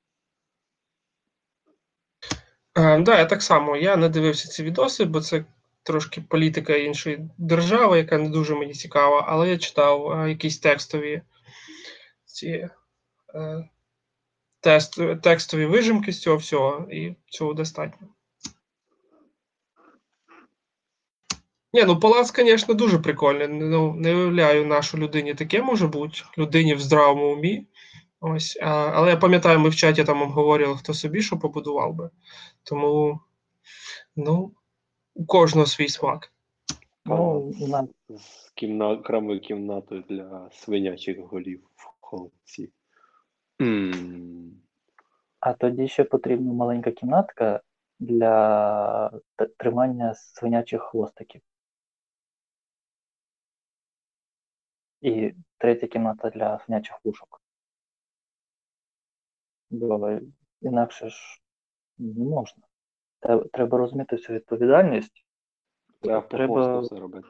Е, 2.78 3.00
да, 3.00 3.18
я 3.18 3.26
так 3.26 3.44
само. 3.44 3.76
Я 3.76 3.98
не 3.98 4.10
дивився 4.10 4.50
ці 4.50 4.64
відоси, 4.64 5.06
бо 5.06 5.22
це 5.22 5.46
трошки 5.84 6.22
політика 6.22 6.76
іншої 6.76 7.30
держави, 7.38 7.98
яка 7.98 8.18
не 8.18 8.30
дуже 8.30 8.56
мені 8.56 8.74
цікава, 8.74 9.26
але 9.28 9.50
я 9.50 9.58
читав 9.58 10.12
е, 10.12 10.30
якісь 10.30 10.60
текстові 10.60 11.22
ці 12.26 12.70
е, 13.36 13.70
тест, 14.60 15.22
текстові 15.22 15.66
вижимки 15.66 16.12
з 16.12 16.22
цього 16.22 16.38
всього, 16.38 16.88
і 16.92 17.16
цього 17.26 17.54
достатньо. 17.54 18.08
Ні, 21.74 21.84
ну 21.84 22.00
палац, 22.00 22.34
звісно, 22.36 22.74
дуже 22.74 23.00
прикольний. 23.00 23.48
Ну, 23.48 23.94
не 23.94 24.16
уявляю, 24.16 24.66
нашу 24.66 24.98
людині 24.98 25.34
таке 25.34 25.62
може 25.62 25.88
бути, 25.88 26.22
людині 26.38 26.74
в 26.76 26.80
здравому 26.80 27.34
умі. 27.34 27.66
Ось, 28.20 28.58
а, 28.62 28.68
але 28.70 29.10
я 29.10 29.18
пам'ятаю, 29.18 29.60
ми 29.60 29.70
в 29.70 29.76
чаті 29.76 30.04
там 30.04 30.22
обговорювали, 30.22 30.78
хто 30.78 30.94
собі 30.94 31.22
що 31.22 31.40
побудував 31.40 31.94
би. 31.94 32.10
Тому, 32.64 33.20
ну, 34.16 34.52
у 35.14 35.26
кожного 35.26 35.68
свій 35.68 35.88
смак. 35.88 36.34
ну, 37.06 37.54
з 38.10 38.52
кімна... 38.56 38.90
окремою 38.90 39.40
кімнатою 39.40 40.04
для 40.10 40.50
свинячих 40.52 41.20
голів 41.20 41.64
в 41.76 41.90
холодці. 42.00 42.72
М. 43.62 44.62
а 45.40 45.54
тоді 45.54 45.88
ще 45.88 46.04
потрібна 46.04 46.54
маленька 46.54 46.92
кімнатка 46.92 47.62
для 48.00 49.12
тримання 49.58 50.14
свинячих 50.16 50.82
хвостиків. 50.82 51.42
І 55.02 55.34
третя 55.58 55.88
кімната 55.88 56.30
для 56.30 56.60
свинячих 56.60 57.00
вушок. 57.04 57.42
Бо 59.70 60.20
інакше 60.62 61.10
ж 61.10 61.42
не 61.98 62.26
можна. 62.26 62.64
Треба 63.54 63.78
розуміти 63.78 64.16
всю 64.16 64.36
відповідальність. 64.40 65.26
Треба 66.02 66.28
Треба- 66.28 66.80
все 66.80 66.96
робити. 66.96 67.28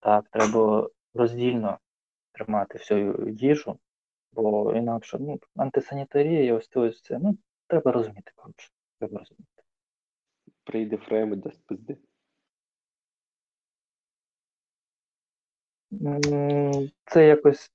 Так, 0.00 0.28
треба 0.28 0.88
роздільно 1.14 1.78
тримати 2.32 2.78
всю 2.78 3.28
їжу, 3.28 3.78
бо 4.32 4.72
інакше 4.74 5.18
ну, 5.20 5.40
антисанітарія 5.56 6.44
і 6.44 6.52
ось 6.52 6.68
це 6.68 6.80
ось 6.80 7.02
це. 7.02 7.18
Ну, 7.18 7.38
треба 7.66 7.92
розуміти, 7.92 8.32
коротше. 8.34 8.70
Треба 8.98 9.18
розуміти. 9.18 9.62
Прийде 10.64 10.96
фрейм 10.96 11.32
і 11.32 11.36
дасть 11.36 11.66
пизди. 11.66 11.98
Це 17.04 17.26
якось 17.26 17.72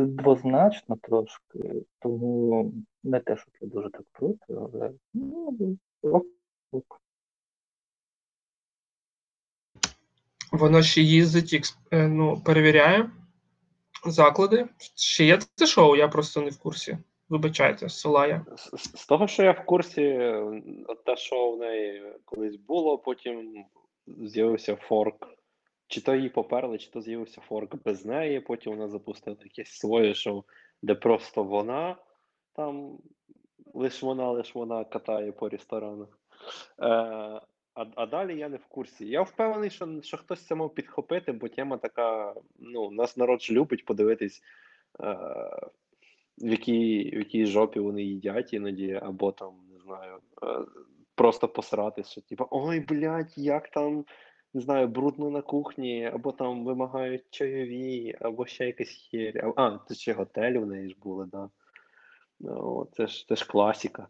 двозначно 0.00 0.96
трошки, 1.02 1.72
тому 1.98 2.72
не 3.02 3.20
те, 3.20 3.36
що 3.36 3.46
це 3.60 3.66
дуже 3.66 3.90
так 3.90 4.02
круто, 4.12 4.70
але 4.74 4.92
ну, 5.14 5.76
ок, 6.02 6.26
ок. 6.72 7.00
Вона 10.52 10.82
ще 10.82 11.00
їздить, 11.00 11.74
е, 11.90 12.08
ну, 12.08 12.40
перевіряє 12.44 13.10
заклади. 14.06 14.68
Ще 14.96 15.24
є 15.24 15.38
це 15.54 15.66
шоу, 15.66 15.96
я 15.96 16.08
просто 16.08 16.40
не 16.40 16.50
в 16.50 16.58
курсі. 16.58 16.98
Вибачайте, 17.28 17.88
ссилає. 17.88 18.44
З, 18.56 18.60
з- 18.82 18.98
з 18.98 19.06
того, 19.06 19.26
що 19.28 19.42
я 19.42 19.52
в 19.52 19.64
курсі, 19.64 20.02
е, 20.02 20.62
от 20.88 21.04
те, 21.04 21.16
що 21.16 21.50
в 21.52 21.58
неї 21.58 22.02
колись 22.24 22.56
було, 22.56 22.98
потім 22.98 23.64
з'явився 24.06 24.76
форк. 24.76 25.26
Чи 25.94 26.00
то 26.00 26.14
її 26.14 26.28
поперли, 26.28 26.78
чи 26.78 26.90
то 26.90 27.00
з'явився 27.00 27.40
форк 27.40 27.74
без 27.84 28.04
неї, 28.04 28.40
потім 28.40 28.72
вона 28.72 28.88
запустила 28.88 29.36
якесь 29.44 29.70
своє 29.70 30.14
шоу, 30.14 30.44
де 30.82 30.94
просто 30.94 31.44
вона 31.44 31.96
там, 32.56 32.98
лиш 33.74 34.02
вона, 34.02 34.30
лиш 34.30 34.54
вона 34.54 34.84
катає 34.84 35.32
по 35.32 35.48
ресторанах. 35.48 36.08
Е, 36.78 36.86
а, 37.74 37.86
а 37.94 38.06
далі 38.06 38.38
я 38.38 38.48
не 38.48 38.56
в 38.56 38.64
курсі. 38.64 39.06
Я 39.06 39.22
впевнений, 39.22 39.70
що, 39.70 40.02
що 40.02 40.16
хтось 40.16 40.46
це 40.46 40.54
мав 40.54 40.74
підхопити, 40.74 41.32
бо 41.32 41.48
тема 41.48 41.76
така, 41.76 42.34
ну, 42.58 42.90
нас 42.90 43.16
народ 43.16 43.42
ж 43.42 43.52
любить 43.52 43.84
подивитись. 43.84 44.42
Е, 45.00 45.16
в 46.38 46.50
якій, 46.50 47.10
в 47.14 47.18
якій 47.18 47.46
жопі 47.46 47.80
вони 47.80 48.02
їдять 48.02 48.52
іноді, 48.52 49.00
або 49.02 49.32
там, 49.32 49.54
не 49.72 49.78
знаю, 49.78 50.18
е, 50.42 50.66
просто 51.14 51.48
посратись, 51.48 52.10
що 52.10 52.20
типу, 52.20 52.46
ой, 52.50 52.80
блядь, 52.80 53.38
як 53.38 53.68
там, 53.68 54.04
не 54.54 54.60
знаю, 54.60 54.88
брудно 54.88 55.30
на 55.30 55.42
кухні, 55.42 56.06
або 56.06 56.32
там 56.32 56.64
вимагають 56.64 57.24
чайові, 57.30 58.16
або 58.20 58.46
ще 58.46 58.66
якась 58.66 59.08
херь. 59.10 59.52
А, 59.56 59.78
це 59.88 59.94
ще 59.94 60.12
готелі 60.12 60.58
в 60.58 60.66
неї 60.66 60.88
ж 60.88 60.96
були, 61.02 61.26
да. 61.26 61.50
Ну, 62.40 62.88
це 62.92 63.06
ж, 63.06 63.26
це 63.28 63.36
ж 63.36 63.46
класіка. 63.46 64.08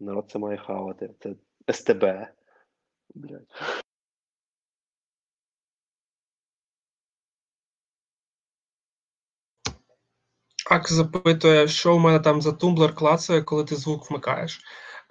Народ 0.00 0.30
це 0.30 0.38
має 0.38 0.58
хавати. 0.58 1.10
Це 1.20 1.34
СТБ. 1.72 2.04
Блядь. 3.14 3.48
Ак 10.70 10.92
запитує, 10.92 11.68
що 11.68 11.96
у 11.96 11.98
мене 11.98 12.20
там 12.20 12.42
за 12.42 12.52
тумблер 12.52 12.94
клацає, 12.94 13.42
коли 13.42 13.64
ти 13.64 13.76
звук 13.76 14.10
вмикаєш. 14.10 14.60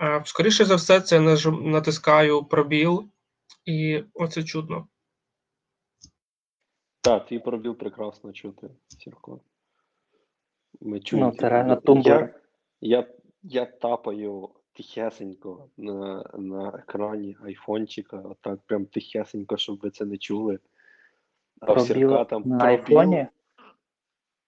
Е, 0.01 0.21
Скоріше 0.25 0.65
за 0.65 0.75
все, 0.75 1.01
це 1.01 1.19
натискаю 1.51 2.43
пробіл, 2.43 3.12
і 3.65 4.03
оце 4.13 4.43
чудно. 4.43 4.87
Так, 7.01 7.25
твій 7.25 7.39
пробіл 7.39 7.75
прекрасно 7.75 8.33
чути, 8.33 8.69
Сірко. 8.87 9.41
Ми 10.81 10.99
чуємо. 10.99 11.31
Ну, 11.31 11.37
це 11.37 11.49
реально 11.49 11.75
тумблер. 11.75 12.41
Я, 12.81 12.97
я, 12.97 13.07
я 13.43 13.65
тапаю 13.65 14.49
тихесенько 14.73 15.69
на, 15.77 16.29
на 16.33 16.69
екрані 16.69 17.37
айфончика, 17.43 18.17
отак 18.17 18.59
прям 18.65 18.85
тихесенько, 18.85 19.57
щоб 19.57 19.79
ви 19.79 19.89
це 19.89 20.05
не 20.05 20.17
чули. 20.17 20.59
А 21.59 21.73
в 21.73 21.81
Сірка 21.81 22.25
там 22.25 22.43
на 22.45 22.57
пробіл, 22.57 22.99
айфоні. 22.99 23.27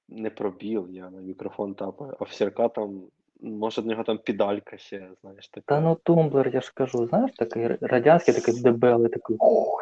не 0.07 0.29
пробіл, 0.29 0.87
я 0.89 1.09
на 1.09 1.21
мікрофон 1.21 1.75
тапаю, 1.75 2.17
а 2.19 2.23
в 2.23 2.31
Сірка 2.31 2.69
там, 2.69 3.03
може 3.41 3.81
в 3.81 3.85
нього 3.85 4.03
там 4.03 4.17
педалька 4.17 4.77
ще, 4.77 5.07
знаєш, 5.21 5.47
така. 5.47 5.75
Та 5.75 5.81
ну 5.81 5.97
тумблер, 6.03 6.51
я 6.53 6.61
ж 6.61 6.71
кажу, 6.75 7.07
знаєш, 7.07 7.31
такий 7.37 7.67
радянський, 7.81 8.33
такий 8.33 8.61
дебелий, 8.61 9.09
такий 9.09 9.37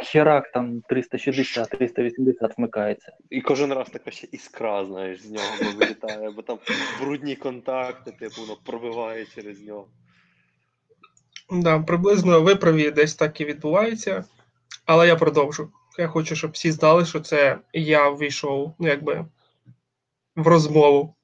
херак 0.05 0.51
там 0.51 0.81
360, 0.81 1.69
380 1.69 2.57
вмикається. 2.57 3.11
І 3.29 3.41
кожен 3.41 3.73
раз 3.73 3.89
така 3.89 4.11
ще 4.11 4.27
іскра, 4.31 4.85
знаєш, 4.85 5.21
з 5.21 5.31
нього 5.31 5.45
вилітає, 5.79 6.31
бо 6.31 6.41
там 6.41 6.57
брудні 7.01 7.35
контакти, 7.35 8.11
типу, 8.11 8.41
воно 8.41 8.57
пробиває 8.65 9.25
через 9.25 9.61
нього. 9.61 9.87
Да, 11.51 11.79
приблизно 11.79 12.41
ви 12.41 12.55
праві, 12.55 12.91
десь 12.91 13.15
так 13.15 13.41
і 13.41 13.45
відбувається. 13.45 14.25
Але 14.85 15.07
я 15.07 15.15
продовжу. 15.15 15.71
Я 15.97 16.07
хочу, 16.07 16.35
щоб 16.35 16.51
всі 16.51 16.71
знали, 16.71 17.05
що 17.05 17.19
це 17.19 17.59
я 17.73 18.09
ввійшов, 18.09 18.75
ну 18.79 18.87
якби 18.87 19.25
в 20.35 20.47
розмову. 20.47 21.15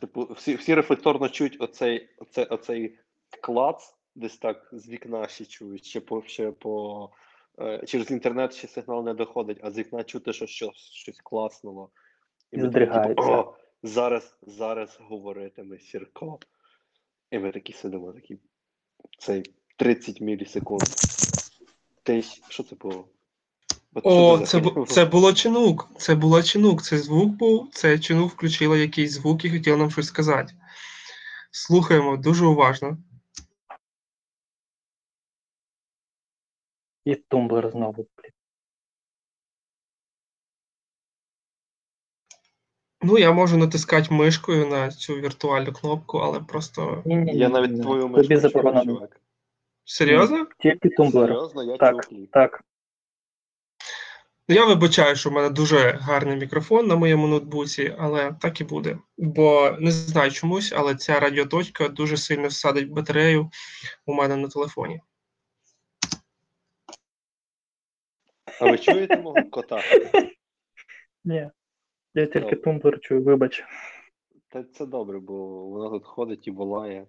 Типу, 0.00 0.32
всі, 0.32 0.54
всі 0.54 0.74
рефлекторно 0.74 1.28
чують 1.28 1.56
оцей, 1.60 2.08
оцей, 2.18 2.44
оцей 2.44 2.98
клац, 3.40 3.94
десь 4.14 4.36
так 4.36 4.68
з 4.72 4.88
вікна 4.88 5.28
ще 5.28 5.44
чують, 5.44 5.84
ще 5.84 6.00
по 6.00 6.22
ще 6.22 6.50
по 6.50 7.10
е, 7.58 7.82
через 7.86 8.10
інтернет 8.10 8.54
ще 8.54 8.68
сигнал 8.68 9.04
не 9.04 9.14
доходить, 9.14 9.58
а 9.62 9.70
з 9.70 9.78
вікна 9.78 10.04
чути, 10.04 10.32
що 10.32 10.46
щось, 10.46 10.90
щось 10.92 11.20
класнуло. 11.20 11.90
І 12.52 12.58
ми 12.58 12.70
такі, 12.70 13.08
типу. 13.08 13.22
О, 13.22 13.56
зараз, 13.82 14.38
зараз 14.42 14.98
говоритиме 15.00 15.78
Сірко. 15.78 16.38
І 17.30 17.38
ми 17.38 17.52
такі 17.52 17.72
сидимо, 17.72 18.12
такі 18.12 18.38
цей 19.18 19.42
30 19.76 20.20
мілісекунд. 20.20 20.82
Тись, 22.02 22.42
що 22.48 22.62
це 22.62 22.76
було? 22.76 23.08
О, 24.04 24.38
це, 24.38 24.58
бу- 24.60 24.86
це 24.86 25.04
було 25.04 25.32
чинук. 25.32 25.88
Це 25.98 26.14
було 26.14 26.42
чинук. 26.42 26.82
Це 26.82 26.98
звук 26.98 27.28
був. 27.30 27.70
Це 27.72 27.98
чинук 27.98 28.32
включила 28.32 28.76
якийсь 28.76 29.12
звук 29.12 29.44
і 29.44 29.50
хотіла 29.50 29.76
нам 29.76 29.90
щось 29.90 30.06
сказати. 30.06 30.54
Слухаємо 31.50 32.16
дуже 32.16 32.46
уважно. 32.46 32.98
І 37.04 37.14
тумблер 37.14 37.70
знову. 37.70 37.92
блін. 37.92 38.32
Ну, 43.02 43.18
я 43.18 43.32
можу 43.32 43.56
натискати 43.56 44.14
мишкою 44.14 44.66
на 44.66 44.90
цю 44.90 45.14
віртуальну 45.14 45.72
кнопку, 45.72 46.18
але 46.18 46.40
просто 46.40 47.02
Ні-ні-ні, 47.06 47.38
Я 47.38 47.48
навіть 47.48 47.70
ні, 47.70 47.82
твою 47.82 48.02
тобі 48.02 48.12
мишку 48.14 48.28
чую, 48.28 48.40
заборонено. 48.40 48.84
чувак. 48.94 49.20
серйозно? 49.84 50.46
Тільки 50.58 50.88
тумблер. 50.88 51.28
Серйозно, 51.28 51.62
я 51.64 51.76
Так. 51.76 52.06
кліп. 52.06 52.30
Так, 52.30 52.64
Я 54.48 54.64
вибачаю, 54.64 55.16
що 55.16 55.30
в 55.30 55.32
мене 55.32 55.50
дуже 55.50 55.90
гарний 55.90 56.36
мікрофон 56.36 56.86
на 56.86 56.96
моєму 56.96 57.26
ноутбуці, 57.26 57.94
але 57.98 58.36
так 58.40 58.60
і 58.60 58.64
буде. 58.64 58.98
Бо 59.18 59.76
не 59.80 59.90
знаю 59.90 60.30
чомусь, 60.30 60.72
але 60.76 60.94
ця 60.94 61.20
радіоточка 61.20 61.88
дуже 61.88 62.16
сильно 62.16 62.48
всадить 62.48 62.90
батарею 62.90 63.50
у 64.06 64.14
мене 64.14 64.36
на 64.36 64.48
телефоні. 64.48 65.00
А 68.60 68.70
ви 68.70 68.78
чуєте 68.78 69.16
мого 69.16 69.42
кота? 69.50 69.82
ні. 71.24 71.50
Я 72.14 72.26
тільки 72.26 72.56
тумблер 72.56 73.00
чую, 73.00 73.22
вибач. 73.22 73.64
Та 74.48 74.64
це 74.64 74.86
добре, 74.86 75.18
бо 75.18 75.66
вона 75.66 75.90
тут 75.90 76.04
ходить 76.04 76.46
і 76.46 76.50
волає. 76.50 77.06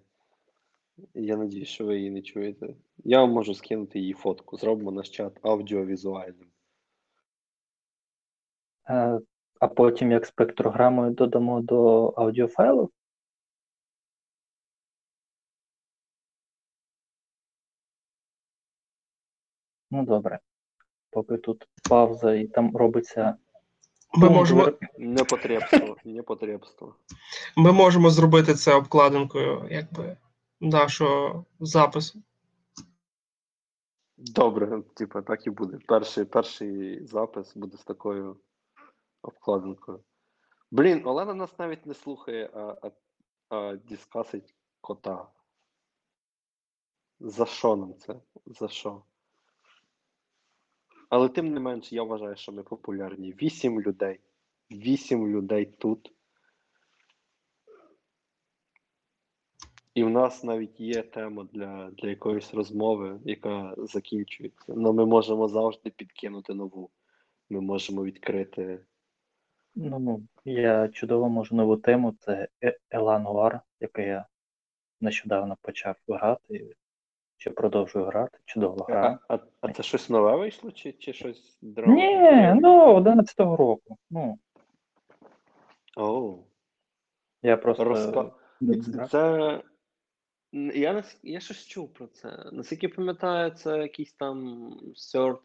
Я 1.14 1.36
надіюсь, 1.36 1.68
що 1.68 1.84
ви 1.84 1.96
її 1.96 2.10
не 2.10 2.22
чуєте. 2.22 2.74
Я 3.04 3.20
вам 3.20 3.30
можу 3.30 3.54
скинути 3.54 3.98
її 3.98 4.12
фотку. 4.12 4.56
Зробимо 4.56 4.92
наш 4.92 5.10
чат 5.10 5.38
аудіовізуальним. 5.42 6.48
Е, 8.88 9.20
А 9.60 9.68
потім 9.68 10.12
як 10.12 10.26
спектрограмою 10.26 11.10
додамо 11.10 11.60
до 11.60 12.06
аудіофайлу. 12.08 12.90
Ну 19.90 20.04
добре. 20.04 20.38
Поки 21.10 21.36
тут 21.36 21.68
пауза 21.88 22.34
і 22.34 22.46
там 22.46 22.76
робиться. 22.76 23.36
Ми 24.14 24.30
можемо. 24.30 24.72
Непотребство, 24.98 25.96
непотребство. 26.04 26.94
ми 27.56 27.72
можемо 27.72 28.10
зробити 28.10 28.54
це 28.54 28.74
обкладинкою, 28.74 29.68
якби 29.70 30.16
нашого 30.60 31.44
запису. 31.60 32.22
Добре, 34.16 34.82
типу, 34.94 35.22
так 35.22 35.46
і 35.46 35.50
буде. 35.50 35.78
Перший, 35.86 36.24
перший 36.24 37.06
запис 37.06 37.56
буде 37.56 37.76
з 37.76 37.84
такою 37.84 38.36
обкладинкою. 39.22 40.04
Блін, 40.70 41.06
Олена 41.06 41.34
нас 41.34 41.58
навіть 41.58 41.86
не 41.86 41.94
слухає, 41.94 42.50
а, 42.54 42.76
а, 42.82 42.90
а 43.48 43.76
дискасить 43.76 44.54
кота. 44.80 45.28
За 47.20 47.46
що 47.46 47.76
нам 47.76 47.94
це? 47.94 48.20
За 48.46 48.68
що? 48.68 49.02
Але 51.08 51.28
тим 51.28 51.52
не 51.52 51.60
менш, 51.60 51.92
я 51.92 52.02
вважаю, 52.02 52.36
що 52.36 52.52
ми 52.52 52.62
популярні. 52.62 53.32
Вісім 53.32 53.80
людей. 53.80 54.20
Вісім 54.70 55.28
людей 55.28 55.66
тут. 55.66 56.12
І 59.94 60.04
в 60.04 60.10
нас 60.10 60.44
навіть 60.44 60.80
є 60.80 61.02
тема 61.02 61.48
для, 61.52 61.90
для 61.90 62.08
якоїсь 62.08 62.54
розмови, 62.54 63.20
яка 63.24 63.74
закінчується. 63.78 64.64
Але 64.68 64.92
ми 64.92 65.06
можемо 65.06 65.48
завжди 65.48 65.90
підкинути 65.90 66.54
нову. 66.54 66.90
Ми 67.50 67.60
можемо 67.60 68.04
відкрити. 68.04 68.86
Ну, 69.80 70.22
я 70.44 70.88
чудово 70.88 71.28
можу 71.28 71.54
нову 71.56 71.76
тему. 71.76 72.14
Це 72.20 72.48
Е- 72.64 72.78
Ела 72.90 73.18
Нуар, 73.18 73.60
яку 73.80 74.00
я 74.00 74.26
нещодавно 75.00 75.56
почав 75.62 75.96
грати. 76.08 76.76
Чи 77.36 77.50
продовжую 77.50 78.04
грати. 78.04 78.38
Чудова 78.44 78.86
А, 78.88 78.92
гра. 78.92 79.18
а, 79.28 79.38
а 79.60 79.72
це 79.72 79.82
щось 79.82 80.10
нове 80.10 80.36
вийшло, 80.36 80.70
чи, 80.72 80.92
чи 80.92 81.12
щось 81.12 81.58
дроне? 81.62 81.94
Ні, 81.94 82.60
ну 82.60 82.96
11-го 83.00 83.56
року. 83.56 83.98
Ну, 84.10 84.38
Оу. 85.96 86.44
я 87.42 87.56
просто 87.56 87.84
грав. 87.84 88.38
Це. 89.10 89.62
Я, 90.52 91.04
я 91.22 91.40
щось 91.40 91.66
чув 91.66 91.92
про 91.94 92.06
це. 92.06 92.50
Наскільки 92.52 92.88
пам'ятаю, 92.88 93.50
це 93.50 93.78
якийсь 93.78 94.12
там 94.12 94.70
сорт. 94.94 95.40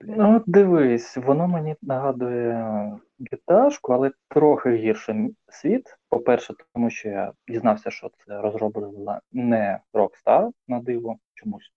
Ну, 0.00 0.42
дивись, 0.46 1.16
воно 1.16 1.48
мені 1.48 1.76
нагадує 1.82 2.98
гіташку, 3.32 3.92
але 3.92 4.12
трохи 4.28 4.76
гірше 4.76 5.28
світ. 5.48 5.96
По-перше, 6.08 6.54
тому 6.74 6.90
що 6.90 7.08
я 7.08 7.32
дізнався, 7.48 7.90
що 7.90 8.10
це 8.26 8.40
розроблена 8.40 9.20
не 9.32 9.80
Rockstar 9.92 10.50
на 10.68 10.80
диво 10.80 11.18
чомусь. 11.34 11.72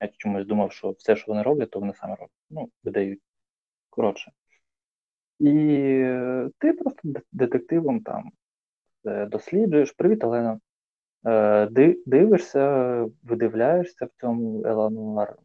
Я 0.00 0.08
чомусь 0.16 0.46
думав, 0.46 0.72
що 0.72 0.90
все, 0.90 1.16
що 1.16 1.24
вони 1.28 1.42
роблять, 1.42 1.70
то 1.70 1.80
вони 1.80 1.94
самі 1.94 2.12
роблять. 2.12 2.30
Ну, 2.50 2.68
видають. 2.84 3.20
Коротше. 3.90 4.32
І 5.38 5.50
е, 6.04 6.50
ти 6.58 6.72
просто 6.72 7.08
детективом 7.32 8.00
там 8.00 8.30
досліджуєш. 9.04 9.92
Привіт, 9.92 10.24
Олена. 10.24 10.60
Е, 11.26 11.94
Дивишся, 12.06 13.06
видивляєшся 13.22 14.04
в 14.04 14.10
цьому 14.20 14.66
Елануар 14.66 15.36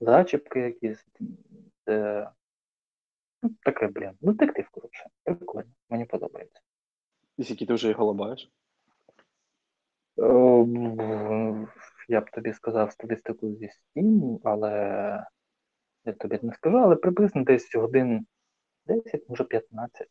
зачіпки 0.00 0.60
якісь. 0.60 1.06
Це... 1.84 2.28
Ну, 3.42 3.50
таке, 3.62 3.86
блін. 3.86 4.10
Ну, 4.20 4.32
детектив, 4.32 4.68
коротше. 4.70 5.06
Прикольно. 5.24 5.70
Мені 5.88 6.04
подобається. 6.04 6.60
І 7.36 7.44
Скільки 7.44 7.66
ти 7.66 7.74
вже 7.74 7.88
його 7.88 8.04
лабаєш? 8.04 8.50
Я 12.08 12.20
б 12.20 12.30
тобі 12.30 12.52
сказав 12.52 12.92
статистику 12.92 13.54
зі 13.54 13.68
Steam, 13.68 14.38
але 14.44 14.70
я 16.04 16.12
тобі 16.12 16.38
не 16.42 16.52
скажу, 16.52 16.76
але 16.76 16.96
приблизно 16.96 17.44
десь 17.44 17.74
годин 17.74 18.26
10, 18.86 19.28
може 19.28 19.44
15. 19.44 20.08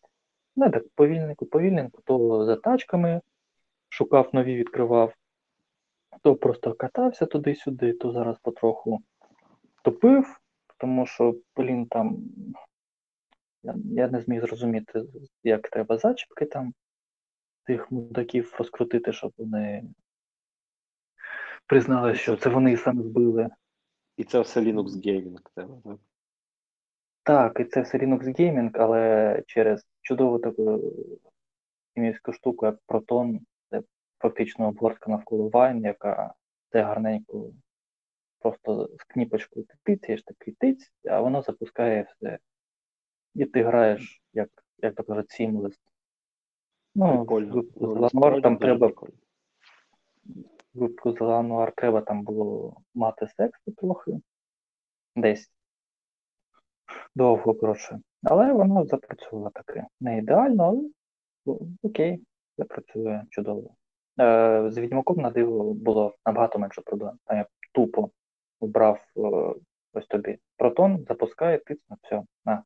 Не 0.55 0.69
так 0.69 0.83
повільненько, 0.95 1.45
повільненько, 1.45 2.01
то 2.05 2.45
за 2.45 2.55
тачками 2.55 3.21
шукав 3.89 4.29
нові, 4.33 4.55
відкривав, 4.55 5.13
то 6.21 6.35
просто 6.35 6.73
катався 6.73 7.25
туди-сюди, 7.25 7.93
то 7.93 8.11
зараз 8.11 8.39
потроху 8.39 8.99
тупив, 9.83 10.39
тому 10.77 11.05
що, 11.05 11.35
блін, 11.55 11.85
там 11.85 12.17
я, 13.63 13.75
я 13.85 14.07
не 14.07 14.21
зміг 14.21 14.41
зрозуміти, 14.41 15.03
як 15.43 15.69
треба 15.69 15.97
зачіпки 15.97 16.45
там 16.45 16.73
тих 17.63 17.91
мудаків 17.91 18.55
розкрутити, 18.59 19.13
щоб 19.13 19.33
вони 19.37 19.83
признали, 21.65 22.15
що 22.15 22.37
це 22.37 22.49
вони 22.49 22.77
саме 22.77 23.03
збили. 23.03 23.49
І 24.17 24.23
це 24.23 24.39
все 24.39 24.61
Linux 24.61 24.87
Gaming 24.87 25.37
тебе, 25.55 25.73
так? 25.83 25.97
Так, 27.23 27.59
і 27.59 27.63
це 27.63 27.81
все 27.81 27.97
Linux 27.97 28.23
Gaming, 28.23 28.71
але 28.73 29.43
через 29.47 29.87
чудову 30.01 30.39
таку 30.39 30.79
хімійську 31.93 32.33
штуку, 32.33 32.65
як 32.65 32.75
Proton, 32.87 33.39
це 33.69 33.81
фактично 34.19 34.67
обгортка 34.67 35.11
навколо 35.11 35.49
Wine, 35.49 35.83
яка 35.83 36.33
це 36.71 36.81
гарненько 36.81 37.51
просто 38.39 38.89
з 38.99 39.03
кніпочкою 39.03 39.65
ти 39.65 39.75
тицяєш, 39.83 40.23
такий 40.23 40.53
тиць, 40.53 40.91
а 41.09 41.21
воно 41.21 41.41
запускає 41.41 42.07
все. 42.09 42.39
І 43.35 43.45
ти 43.45 43.63
граєш, 43.63 44.21
як, 44.33 44.49
як 44.77 44.95
то 44.95 45.03
кажуть, 45.03 45.39
seamless. 45.41 45.73
Ну, 46.95 47.25
Ну, 47.75 47.95
насправді 47.95 48.41
там 48.41 48.57
треба 48.57 48.87
прикольно. 48.87 49.13
в 50.73 50.79
випадку 50.79 51.11
з 51.11 51.21
Ламор 51.21 51.71
треба 51.75 52.01
там 52.01 52.23
було 52.23 52.77
мати 52.93 53.27
сексу 53.27 53.71
трохи. 53.71 54.11
Десь 55.15 55.51
довго, 57.15 57.53
коротше. 57.53 57.99
Але 58.23 58.53
воно 58.53 58.85
запрацювало 58.85 59.49
таке. 59.49 59.87
Не 59.99 60.17
ідеально, 60.17 60.63
але 61.45 61.57
окей, 61.83 62.23
запрацює 62.57 63.23
чудово. 63.29 63.75
Е, 64.19 64.71
з 64.71 64.77
Відьмаком 64.77 65.17
на 65.17 65.29
диво 65.29 65.73
було 65.73 66.15
набагато 66.25 66.59
менше 66.59 66.81
проблем. 66.81 67.19
Там 67.25 67.37
я 67.37 67.45
тупо 67.71 68.09
вбрав 68.61 68.99
е, 69.17 69.21
ось 69.93 70.07
тобі 70.07 70.37
протон, 70.57 71.05
запускає, 71.07 71.57
тисну, 71.57 71.97
все. 72.03 72.23
На. 72.45 72.63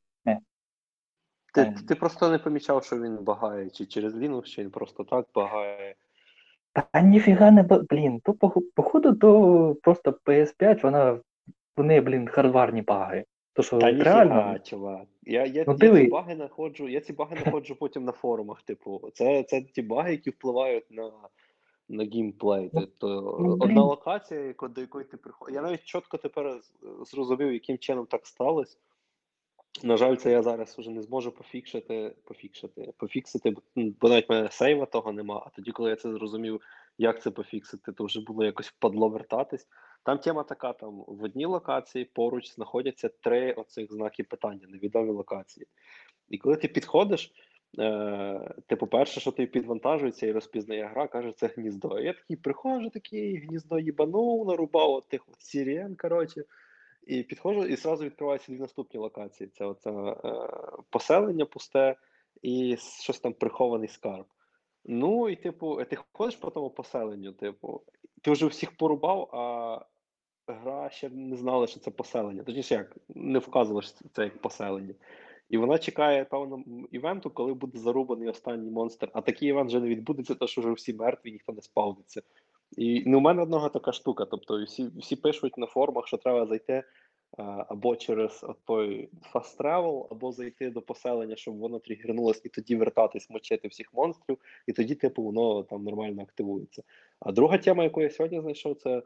Ти, 1.54 1.62
Ем. 1.62 1.74
ти 1.74 1.96
просто 1.96 2.30
не 2.30 2.40
помічав, 2.40 2.84
що 2.84 2.96
він 3.00 3.18
багає, 3.18 3.70
чи 3.70 3.86
через 3.86 4.16
Linux, 4.16 4.44
чи 4.44 4.62
він 4.62 4.72
просто 4.72 5.04
так 5.04 5.26
багає. 5.36 5.96
Та 6.92 7.02
ніфіга 7.02 7.52
не 7.52 7.64
блін, 7.64 8.20
то 8.20 8.34
походу, 8.76 9.14
то 9.14 9.76
просто 9.82 10.20
PS5, 10.26 10.82
вона 10.82 11.20
в 11.78 11.84
неї, 11.84 12.02
блін, 12.02 12.28
хардварні 12.28 12.82
баги. 12.82 13.26
То 13.54 13.64
що 13.64 13.80
Та 13.80 13.92
реально. 13.92 14.60
чувак. 14.60 15.08
Я, 15.24 15.46
я, 15.46 15.64
Ну, 15.68 15.74
я 15.74 15.78
диви. 15.78 16.04
ці 16.04 16.10
баги 16.10 16.36
знаходжу, 16.36 16.88
я 16.88 17.02
ці 17.02 17.14
баги 17.14 17.38
знаходжу 17.44 17.76
потім 17.80 18.04
на 18.06 18.12
форумах. 18.12 18.62
Типу, 18.62 19.10
це, 19.14 19.44
це 19.44 19.62
ті 19.62 19.82
баги, 19.82 20.12
які 20.12 20.30
впливають 20.30 20.92
на, 20.92 21.12
на 21.90 22.04
геймплей. 22.04 22.70
Ну, 22.74 22.82
Тобто 22.82 23.38
ну, 23.40 23.58
одна 23.60 23.84
локація, 23.84 24.54
до 24.70 24.82
якої 24.82 25.06
ти 25.06 25.18
приходиш. 25.18 25.56
Я 25.56 25.62
навіть 25.62 25.84
чітко 25.84 26.18
тепер 26.18 26.60
зрозумів, 27.02 27.54
яким 27.54 27.78
чином 27.78 28.06
так 28.06 28.28
сталося. 28.28 28.78
На 29.84 29.98
жаль, 29.98 30.16
це 30.16 30.32
я 30.32 30.44
зараз 30.44 30.78
вже 30.78 30.90
не 30.90 31.02
зможу 31.02 31.32
пофікшити, 31.32 32.16
пофікшити, 32.24 32.94
пофіксити, 32.98 33.52
бо, 33.52 33.62
бо 33.76 34.10
навіть 34.10 34.30
мене 34.30 34.50
сейва 34.52 34.86
того 34.86 35.12
нема. 35.12 35.44
А 35.46 35.50
тоді, 35.50 35.72
коли 35.72 35.90
я 35.90 35.96
це 35.96 36.12
зрозумів, 36.12 36.62
як 36.98 37.22
це 37.22 37.32
пофіксити, 37.32 37.92
то 37.92 38.06
вже 38.06 38.22
було 38.22 38.46
якось 38.46 38.68
впадло 38.68 39.10
вертатись. 39.10 39.68
Там 40.04 40.18
тема 40.18 40.44
така: 40.44 40.74
там 40.74 41.04
в 41.08 41.24
одній 41.24 41.46
локації 41.46 42.06
поруч 42.06 42.54
знаходяться 42.56 43.10
три 43.10 43.54
оцих 43.54 43.94
знаки 43.94 44.24
питання, 44.24 44.68
невідомі 44.68 45.12
локації. 45.12 45.68
І 46.30 46.38
коли 46.38 46.56
ти 46.56 46.68
підходиш, 46.68 47.34
е, 47.80 48.54
типу, 48.68 48.88
перше, 48.88 49.20
що 49.20 49.32
тобі 49.32 49.48
підвантажується 49.48 50.28
і 50.28 50.32
розпізнає 50.32 50.86
гра, 50.86 51.08
каже, 51.08 51.32
це 51.32 51.48
гніздо. 51.48 52.00
Я 52.00 52.14
такий 52.14 52.38
приходжу, 52.38 52.90
такий 52.90 53.38
гніздо 53.38 53.80
їбанув, 53.80 54.48
нарубав 54.48 54.92
от 54.92 55.08
тих 55.08 55.22
от 55.28 55.42
сірен, 55.42 55.96
коротше. 55.96 56.44
І 57.08 57.24
підходжу, 57.24 57.66
і 57.66 57.76
зразу 57.76 58.06
відкриваються 58.06 58.52
дві 58.52 58.60
наступні 58.60 59.00
локації: 59.00 59.50
це 59.54 59.66
оце 59.66 59.92
е, 59.92 60.16
поселення 60.90 61.46
пусте 61.46 61.96
і 62.42 62.78
щось 62.78 63.20
там 63.20 63.34
прихований 63.34 63.88
скарб. 63.88 64.26
Ну, 64.86 65.30
і 65.30 65.36
типу, 65.36 65.84
ти 65.86 65.98
ходиш 66.14 66.36
по 66.36 66.50
тому 66.50 66.70
поселенню, 66.70 67.32
типу, 67.32 67.82
ти 68.22 68.32
вже 68.32 68.46
всіх 68.46 68.78
порубав, 68.78 69.30
а 69.36 69.86
гра 70.48 70.90
ще 70.90 71.10
не 71.10 71.36
знала, 71.36 71.68
що 71.68 71.80
це 71.80 71.92
поселення. 71.92 72.44
Точніше, 72.44 72.76
як 72.76 72.98
не 73.10 73.40
вказувала, 73.40 73.82
що 73.82 73.92
це 74.14 74.24
як 74.24 74.42
поселення. 74.42 74.94
І 75.54 75.58
вона 75.58 75.78
чекає 75.78 76.26
певно 76.26 76.64
івенту, 76.92 77.30
коли 77.30 77.54
буде 77.54 77.80
зарубаний 77.80 78.30
останній 78.30 78.72
монстр. 78.72 79.10
А 79.14 79.22
такий 79.22 79.50
івент 79.50 79.70
вже 79.70 79.80
не 79.80 79.88
відбудеться, 79.88 80.36
тому 80.36 80.48
що 80.48 80.62
вже 80.62 80.72
всі 80.72 80.94
мертві, 80.94 81.32
ніхто 81.32 81.54
не 81.54 81.62
спавниться. 81.62 82.22
І 82.78 83.04
ну, 83.06 83.18
у 83.18 83.22
мене 83.22 83.42
одного 83.42 83.70
така 83.70 83.92
штука. 83.92 84.26
Тобто, 84.26 84.64
всі, 84.64 84.88
всі 84.98 85.16
пишуть 85.16 85.58
на 85.58 85.68
форумах, 85.68 86.08
що 86.08 86.18
треба 86.18 86.46
зайти 86.46 86.74
е, 86.74 86.84
або 87.70 87.96
через 87.96 88.46
той 88.66 89.10
fast 89.34 89.58
travel, 89.58 90.08
або 90.12 90.32
зайти 90.32 90.70
до 90.70 90.82
поселення, 90.82 91.36
щоб 91.36 91.58
воно 91.58 91.80
тригернулось, 91.80 92.42
і 92.46 92.50
тоді 92.50 92.76
вертатись, 92.76 93.30
мочити 93.30 93.68
всіх 93.68 93.94
монстрів, 93.94 94.38
і 94.68 94.74
тоді, 94.74 94.96
типу, 94.96 95.24
воно 95.24 95.64
там 95.64 95.84
нормально 95.84 96.22
активується. 96.22 96.84
А 97.20 97.32
друга 97.32 97.58
тема, 97.58 97.84
яку 97.84 98.02
я 98.02 98.10
сьогодні 98.10 98.42
знайшов, 98.42 98.76
це 98.76 99.04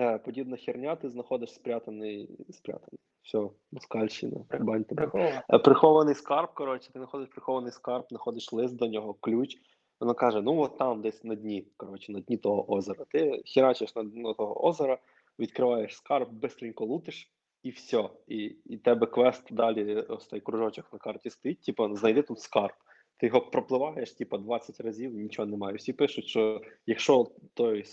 е, 0.00 0.18
подібна 0.18 0.56
херня, 0.56 0.96
ти 0.96 1.10
знаходиш 1.10 1.54
спрятаний, 1.54 2.28
спрятаний. 2.50 2.98
Все, 3.22 3.50
москальщина, 3.72 4.44
бань 4.60 4.84
тебе. 4.84 5.02
Прикольно. 5.02 5.42
Е, 5.48 5.58
Прихований 5.58 6.14
скарб, 6.14 6.54
коротше, 6.54 6.92
ти 6.92 6.98
знаходиш 6.98 7.28
прихований 7.28 7.72
скарб, 7.72 8.06
знаходиш 8.08 8.52
лист 8.52 8.76
до 8.76 8.86
нього, 8.86 9.14
ключ. 9.14 9.56
Воно 10.00 10.14
каже: 10.14 10.42
ну 10.42 10.60
от 10.60 10.78
там, 10.78 11.02
десь 11.02 11.24
на 11.24 11.34
дні, 11.34 11.66
коротше, 11.76 12.12
на 12.12 12.20
дні 12.20 12.36
того 12.36 12.72
озера. 12.72 13.04
Ти 13.10 13.42
херачиш 13.46 13.96
на 13.96 14.02
дно 14.02 14.34
того 14.34 14.66
озера, 14.66 14.98
відкриваєш 15.38 15.96
скарб, 15.96 16.32
бистренько 16.32 16.84
лутиш, 16.84 17.30
і 17.62 17.70
все. 17.70 18.10
І, 18.26 18.56
і 18.64 18.76
тебе 18.76 19.06
квест 19.06 19.54
далі, 19.54 19.94
ось 19.94 20.26
той 20.26 20.40
кружочок 20.40 20.92
на 20.92 20.98
карті 20.98 21.30
стоїть, 21.30 21.62
типу, 21.62 21.96
знайди 21.96 22.22
тут 22.22 22.40
скарб. 22.40 22.74
Ти 23.16 23.26
його 23.26 23.40
пропливаєш, 23.40 24.12
типу, 24.12 24.38
20 24.38 24.80
разів, 24.80 25.14
нічого 25.14 25.46
немає. 25.46 25.76
Всі 25.76 25.92
пишуть, 25.92 26.26
що 26.26 26.60
якщо 26.86 27.26
той, 27.54 27.84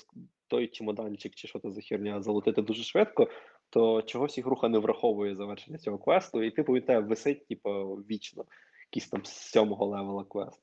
той 0.48 0.68
чемоданчик 0.68 1.36
чи 1.36 1.48
що 1.48 1.60
то 1.60 1.72
за 1.72 1.82
херня 1.82 2.22
залутити 2.22 2.62
дуже 2.62 2.84
швидко, 2.84 3.28
то 3.69 4.01
чогось 4.01 4.38
ігруха 4.38 4.69
не 4.69 4.77
враховує 4.77 5.36
завершення 5.36 5.77
цього 5.77 5.97
квесту, 5.97 6.43
і 6.43 6.51
типу 6.51 6.73
він 6.73 6.82
тебе 6.82 7.08
висить, 7.08 7.47
типу, 7.47 7.69
вічно, 7.95 8.45
якийсь 8.88 9.10
там 9.10 9.25
з 9.25 9.32
сьомого 9.32 9.86
level 9.86 10.17
а 10.17 10.23
квест. 10.23 10.62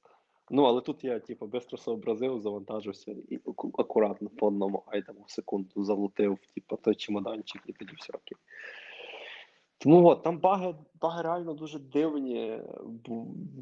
Ну, 0.50 0.64
але 0.64 0.80
тут 0.80 1.04
я, 1.04 1.20
типу, 1.20 1.48
швидко 1.48 1.76
сообразив, 1.76 2.40
завантажився 2.40 3.16
і 3.28 3.40
акуратно 3.78 4.28
по 4.28 4.46
одному 4.46 4.82
item 4.86 5.17
у 5.17 5.24
в 5.26 5.30
секунду 5.30 5.84
залутив, 5.84 6.38
типу, 6.54 6.76
той 6.76 6.94
чемоданчик, 6.94 7.62
і 7.66 7.72
тоді 7.72 7.92
все 7.98 8.12
окей. 8.12 8.38
Тому 9.78 10.06
от, 10.06 10.22
там 10.22 10.38
баги, 10.38 10.74
баги 11.00 11.22
реально 11.22 11.54
дуже 11.54 11.78
дивні. 11.78 12.60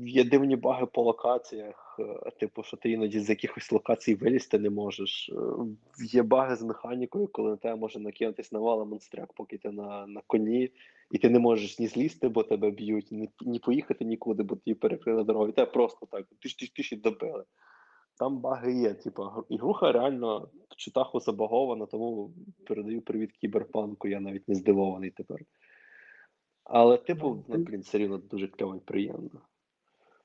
Є 0.00 0.24
дивні 0.24 0.56
баги 0.56 0.86
по 0.86 1.02
локаціях, 1.02 1.96
е, 2.00 2.30
типу, 2.30 2.62
що 2.62 2.76
ти 2.76 2.90
іноді 2.90 3.20
з 3.20 3.28
якихось 3.28 3.72
локацій 3.72 4.14
вилізти 4.14 4.58
не 4.58 4.70
можеш. 4.70 5.30
Е, 5.32 5.36
Є 6.12 6.22
баги 6.22 6.56
з 6.56 6.62
механікою, 6.62 7.28
коли 7.32 7.50
на 7.50 7.56
тебе 7.56 7.76
може 7.76 8.00
накинутись 8.00 8.52
навала 8.52 8.84
монстряк, 8.84 9.32
поки 9.32 9.58
ти 9.58 9.70
на, 9.70 10.06
на 10.06 10.20
коні, 10.26 10.70
і 11.10 11.18
ти 11.18 11.30
не 11.30 11.38
можеш 11.38 11.78
ні 11.78 11.86
злізти, 11.86 12.28
бо 12.28 12.42
тебе 12.42 12.70
б'ють, 12.70 13.12
ні, 13.12 13.30
ні 13.40 13.58
поїхати 13.58 14.04
нікуди, 14.04 14.42
бо 14.42 14.56
тобі 14.56 14.74
перекрили 14.74 15.24
дорогу. 15.24 15.48
І 15.48 15.52
тебе 15.52 15.70
просто 15.70 16.06
так 16.06 16.26
тиш 16.42 16.54
тиш 16.54 16.70
тиш 16.70 16.92
і 16.92 16.96
добили. 16.96 17.44
Там 18.18 18.38
баги 18.38 18.72
є. 18.72 18.94
Типу, 18.94 19.22
гр- 19.22 19.44
ігруха 19.48 19.92
реально 19.92 20.48
в 20.68 20.76
чутаху 20.76 21.20
забагована, 21.20 21.86
тому 21.86 22.30
передаю 22.66 23.02
привіт 23.02 23.32
кіберпанку, 23.32 24.08
я 24.08 24.20
навіть 24.20 24.48
не 24.48 24.54
здивований 24.54 25.10
тепер. 25.10 25.38
Але, 26.64 26.96
типу, 26.96 27.44
ну, 27.48 27.58
блін, 27.58 27.80
все 27.80 27.98
рівно 27.98 28.18
дуже 28.18 28.48
кльово 28.48 28.76
і 28.76 28.80
приємно. 28.80 29.40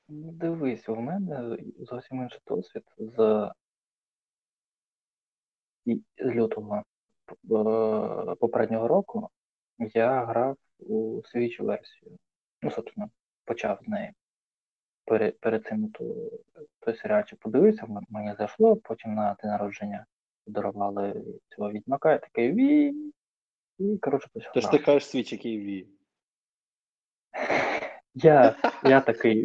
Ну, 0.08 0.32
Дивись, 0.32 0.88
у 0.88 0.96
мене 0.96 1.58
зовсім 1.78 2.22
інший 2.22 2.40
досвід 2.46 2.82
з, 2.98 3.50
з 6.18 6.24
лютого 6.24 6.82
е, 7.28 8.34
попереднього 8.34 8.88
року. 8.88 9.28
Я 9.78 10.24
грав 10.24 10.56
у 10.78 11.22
свічу 11.24 11.64
версію. 11.64 12.18
Ну, 12.62 12.70
собственно, 12.70 13.10
почав 13.44 13.78
з 13.84 13.88
неї. 13.88 14.12
Перед, 15.04 15.40
перед 15.40 15.66
цим 15.66 15.90
то, 15.90 16.30
той 16.80 16.96
серіальчик 16.96 17.38
подивився, 17.38 17.86
мені 18.08 18.34
зайшло, 18.38 18.76
потім 18.76 19.14
на 19.14 19.36
день 19.42 19.50
народження 19.50 20.06
подарували 20.44 21.24
цього 21.48 21.70
відьмака, 21.70 22.12
я 22.12 22.18
такий 22.18 22.52
ві. 22.52 22.94
І, 23.78 23.98
коротше, 23.98 24.28
почав. 24.32 24.52
Тож 24.54 24.66
ти 24.66 24.78
кажеш 24.78 25.06
свіч, 25.06 25.32
який 25.32 25.58
ві. 25.58 25.88
Я, 28.14 28.56
я 28.84 29.00
такий. 29.00 29.44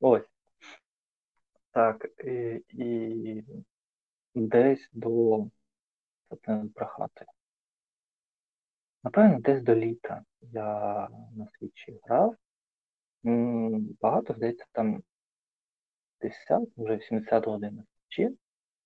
Ось. 0.00 0.26
Так, 1.70 2.06
і, 2.24 2.62
і 2.68 3.44
десь 4.34 4.88
до 4.92 5.46
брехати. 6.46 7.24
Напевно, 9.04 9.40
десь 9.40 9.62
до 9.62 9.74
літа 9.74 10.22
я 10.40 11.08
на 11.36 11.48
Switch 11.58 11.94
і 11.94 12.00
грав. 12.02 12.36
Багато, 14.00 14.34
здається, 14.34 14.64
там 14.72 15.02
50, 16.18 16.68
вже 16.76 17.00
70 17.00 17.46
годин 17.46 17.74
на 17.74 17.84
Switch 17.84 18.29
і 18.29 18.36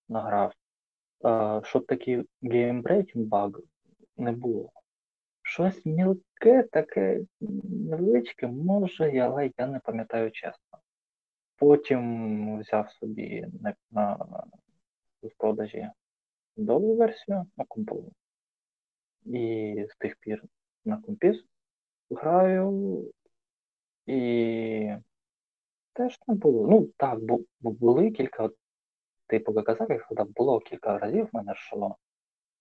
награв. 0.09 0.53
Щоб 1.65 1.87
такий 1.87 2.25
game-breaking 2.43 3.27
баг 3.27 3.51
не 4.17 4.33
було. 4.33 4.73
Щось 5.53 5.87
мілке, 5.87 6.63
таке 6.63 7.21
невеличке, 7.41 8.47
може, 8.47 9.19
але 9.19 9.51
я 9.59 9.67
не 9.67 9.79
пам'ятаю 9.79 10.31
чесно. 10.31 10.79
Потім 11.57 12.61
взяв 12.61 12.91
собі 12.91 13.47
на, 13.61 13.75
на 13.91 14.15
в 15.23 15.31
продажі 15.37 15.89
довгу 16.57 16.97
версію 16.97 17.47
на 17.57 17.65
компу. 17.65 18.13
І 19.25 19.87
з 19.91 19.97
тих 19.97 20.17
пір 20.17 20.43
на 20.85 20.97
компі 21.03 21.33
граю. 22.11 23.05
І 24.07 24.93
теж 25.93 26.21
не 26.29 26.35
було. 26.35 26.69
Ну, 26.69 26.89
так, 26.97 27.21
бу- 27.21 27.47
бу- 27.61 27.71
були 27.71 28.11
кілька, 28.11 28.51
типу, 29.27 29.55
казав, 29.55 29.89
так 30.17 30.31
було 30.31 30.61
кілька 30.61 30.99
разів 30.99 31.25
в 31.33 31.37
мене, 31.37 31.55
що 31.55 31.97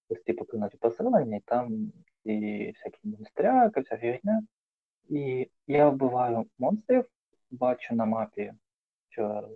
ось 0.09 0.21
типу 0.21 0.45
кинуті 0.45 0.77
поселення, 0.77 1.37
і 1.37 1.41
там 1.45 1.91
і 2.23 2.65
всякі 2.75 2.99
монстряки, 3.03 3.81
вся 3.81 3.97
фігня. 3.97 4.43
І 5.09 5.49
я 5.67 5.89
вбиваю 5.89 6.45
монстрів, 6.59 7.05
бачу 7.51 7.95
на 7.95 8.05
мапі, 8.05 8.53
що 9.09 9.49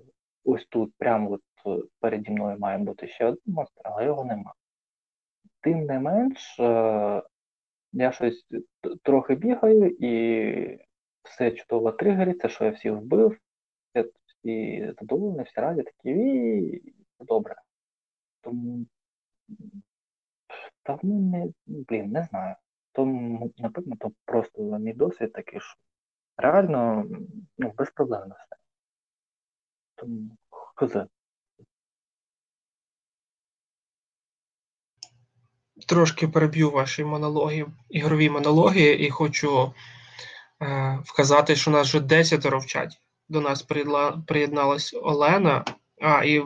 ось 0.43 0.65
тут, 0.69 0.93
прямо 0.97 1.31
от 1.31 1.41
е, 1.65 1.83
переді 1.99 2.31
мною 2.31 2.59
має 2.59 2.77
бути 2.77 3.07
ще 3.07 3.25
один 3.25 3.41
монстр, 3.45 3.81
але 3.83 4.05
його 4.05 4.25
нема. 4.25 4.53
Тим 5.61 5.85
не 5.85 5.99
менш, 5.99 6.59
е, 6.59 7.23
я 7.93 8.11
щось 8.11 8.47
трохи 9.03 9.35
бігаю 9.35 9.95
і 9.99 10.79
все 11.23 11.51
чудово 11.51 11.91
тригериться, 11.91 12.49
що 12.49 12.65
я 12.65 12.71
всіх 12.71 12.93
вбив, 12.93 13.37
всі 14.25 14.93
задоволені, 14.99 15.43
всі 15.43 15.61
раді, 15.61 15.83
такі 15.83 16.09
і 16.09 16.93
добре. 17.19 17.55
Тому 18.41 18.85
та 20.85 20.99
не, 21.03 21.45
ну, 21.67 21.85
блін, 21.87 22.11
не 22.11 22.23
знаю. 22.23 22.55
Тому, 22.91 23.51
напевно, 23.57 23.95
то 23.99 24.11
просто 24.25 24.61
мій 24.61 24.93
досвід 24.93 25.33
такий, 25.33 25.59
що 25.59 25.75
реально 26.37 27.05
ну, 27.57 27.73
безпроблемно 27.77 28.35
все. 28.35 28.55
Тому 29.95 30.37
хз. 30.49 30.95
Трошки 35.87 36.27
переб'ю 36.27 36.71
ваші 36.71 37.03
монологи, 37.03 37.65
ігрові 37.89 38.29
монологи, 38.29 38.93
і 38.93 39.09
хочу 39.09 39.73
е, 40.61 40.99
вказати, 41.03 41.55
що 41.55 41.71
нас 41.71 41.87
вже 41.87 41.99
десятеро 41.99 42.59
в 42.59 42.65
чаті. 42.65 42.97
До 43.29 43.41
нас 43.41 43.61
приєдналась 44.27 44.93
Олена, 44.93 45.65
а 46.01 46.23
і 46.23 46.43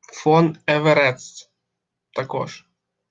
фон 0.00 0.56
Еверест 0.66 1.52
також. 2.12 2.67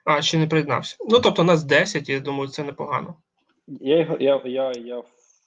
А, 0.07 0.21
ще 0.21 0.37
не 0.37 0.47
приєднався. 0.47 0.97
Ну, 1.09 1.19
тобто 1.19 1.43
нас 1.43 1.63
10, 1.63 2.09
і 2.09 2.13
я 2.13 2.19
думаю, 2.19 2.49
це 2.49 2.63
непогано. 2.63 3.15
Я, 3.67 3.99
його- 3.99 4.17
я, 4.19 4.41
я, 4.45 4.71
я 4.71 5.03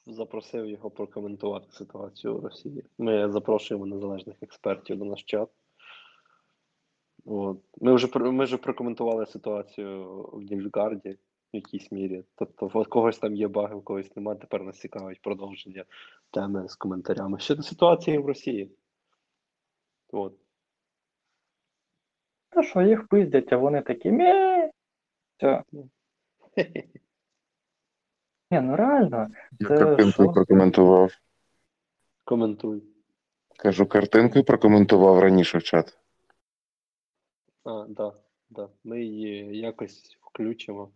запросив 0.06 0.66
його 0.66 0.90
прокоментувати 0.90 1.72
ситуацію 1.72 2.36
у 2.36 2.40
Росії. 2.40 2.84
Ми 2.98 3.32
запрошуємо 3.32 3.86
незалежних 3.86 4.36
експертів 4.42 4.98
до 4.98 5.04
наш 5.04 5.22
чат. 5.22 5.48
От. 7.24 7.58
Ми 7.80 7.94
вже 7.94 8.08
ми 8.18 8.44
вже 8.44 8.56
прокоментували 8.56 9.26
ситуацію 9.26 10.22
в 10.32 10.42
Нільфгарді 10.42 11.10
в 11.52 11.56
якійсь 11.56 11.92
мірі. 11.92 12.24
Тобто, 12.34 12.66
в 12.66 12.88
когось 12.88 13.18
там 13.18 13.34
є 13.34 13.48
баги, 13.48 13.74
в 13.74 13.84
когось 13.84 14.16
немає. 14.16 14.38
Тепер 14.38 14.62
нас 14.62 14.78
цікавить 14.80 15.22
продовження 15.22 15.84
теми 16.30 16.68
з 16.68 16.74
коментарями. 16.74 17.38
Щодо 17.38 17.62
ситуації 17.62 18.18
в 18.18 18.26
Росії. 18.26 18.70
От. 20.12 20.34
Та 22.50 22.62
що, 22.62 22.82
їх 22.82 23.08
пиздять, 23.08 23.52
а 23.52 23.56
вони 23.56 23.82
такі 23.82 24.10
Все. 25.40 25.62
Ні, 28.50 28.60
ну 28.60 28.76
реально, 28.76 29.28
Я 29.60 29.68
Це 29.68 29.78
картинкою 29.78 30.12
що? 30.12 30.32
прокоментував. 30.32 31.12
Коментуй. 32.24 32.82
Кажу, 33.58 33.86
картинкою 33.86 34.44
прокоментував 34.44 35.18
раніше 35.18 35.58
в 35.58 35.62
чат. 35.62 35.98
А, 37.64 37.86
да, 37.88 38.12
да. 38.50 38.68
Ми 38.84 39.04
її 39.04 39.58
якось 39.58 40.18
включимо. 40.20 40.92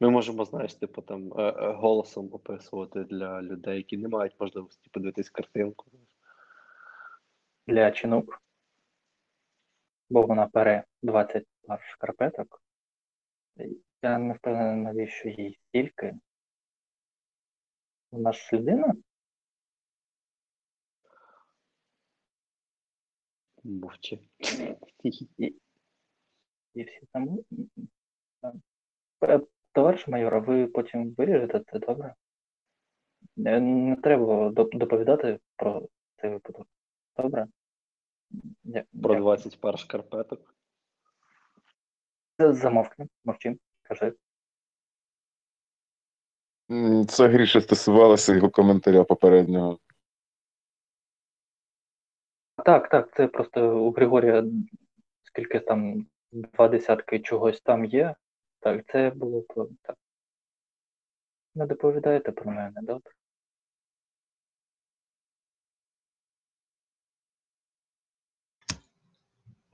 Ми 0.00 0.10
можемо, 0.10 0.44
знаєш, 0.44 0.74
типу 0.74 1.02
там 1.02 1.32
е, 1.38 1.42
е, 1.42 1.72
голосом 1.72 2.28
описувати 2.32 3.04
для 3.04 3.42
людей, 3.42 3.76
які 3.76 3.96
не 3.96 4.08
мають 4.08 4.40
можливості 4.40 4.88
подивитись 4.92 5.30
картинку. 5.30 5.86
для 7.66 7.90
чинук. 7.90 8.42
Бо 10.10 10.22
вона 10.22 10.46
пере 10.46 10.84
20 11.02 11.46
пар 11.66 11.80
шкарпеток. 11.82 12.62
Я 14.02 14.18
не 14.18 14.34
впевнений, 14.34 14.84
навіщо 14.84 15.28
їй 15.28 15.58
стільки. 15.68 16.14
Вона 18.10 18.32
ж 18.32 18.50
людина? 18.56 18.94
Мовчи. 23.64 24.18
І 26.74 26.84
всі 26.84 27.00
там. 27.12 27.38
Е, 29.24 29.40
Товариш 29.72 30.08
майор, 30.08 30.34
а 30.34 30.38
ви 30.38 30.66
потім 30.66 31.14
виріжете 31.14 31.60
це 31.72 31.78
добре? 31.78 32.14
Не, 33.36 33.60
не 33.60 33.96
треба 33.96 34.50
доповідати 34.50 35.38
про 35.56 35.88
цей 36.16 36.30
випадок. 36.30 36.68
Добре? 37.16 37.46
Дя- 38.64 38.84
Про 38.92 39.14
дякую. 39.14 39.20
20 39.20 39.60
пар 39.60 39.78
шкарпеток. 39.78 40.55
Замовкни, 42.38 43.08
мовчи, 43.24 43.58
кажи. 43.82 44.14
Це 47.08 47.28
гріше 47.28 47.60
стосувалося 47.60 48.34
його 48.34 48.50
коментаря 48.50 49.04
попереднього. 49.04 49.78
Так, 52.64 52.88
так, 52.88 53.14
це 53.16 53.26
просто 53.26 53.84
у 53.84 53.92
Григорія 53.92 54.44
скільки 55.22 55.60
там 55.60 56.06
два 56.32 56.68
десятки 56.68 57.20
чогось 57.20 57.60
там 57.60 57.84
є. 57.84 58.14
Так, 58.60 58.86
це 58.86 59.10
було 59.10 59.42
про 59.42 59.68
так. 59.82 59.96
Не 61.54 61.66
доповідаєте 61.66 62.32
про 62.32 62.50
мене, 62.50 62.80
добре? 62.82 63.12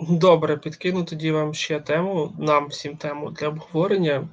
Добре, 0.09 0.57
підкину 0.57 1.05
тоді 1.05 1.31
вам 1.31 1.55
ще 1.55 1.81
тему, 1.81 2.37
нам 2.39 2.69
всім 2.69 2.97
тему 2.97 3.31
для 3.31 3.49
обговорення. 3.49 4.29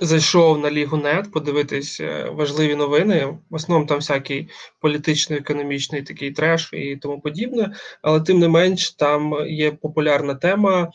Зайшов 0.00 0.58
на 0.58 0.70
Лігу.нет 0.70 1.32
подивитись 1.32 2.00
е, 2.00 2.30
важливі 2.30 2.74
новини. 2.74 3.38
В 3.50 3.54
основному 3.54 3.86
там 3.86 3.98
всякий 3.98 4.48
політично-економічний 4.80 6.02
такий 6.02 6.30
треш 6.30 6.70
і 6.72 6.96
тому 6.96 7.20
подібне. 7.20 7.74
Але 8.02 8.20
тим 8.20 8.38
не 8.38 8.48
менш, 8.48 8.90
там 8.90 9.34
є 9.46 9.72
популярна 9.72 10.34
тема 10.34 10.92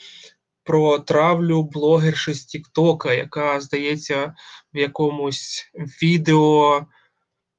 про 0.63 0.99
травлю 0.99 1.63
блогерші 1.63 2.33
з 2.33 2.45
Тіктока, 2.45 3.13
яка, 3.13 3.61
здається, 3.61 4.35
в 4.73 4.77
якомусь 4.77 5.71
відео, 6.03 6.85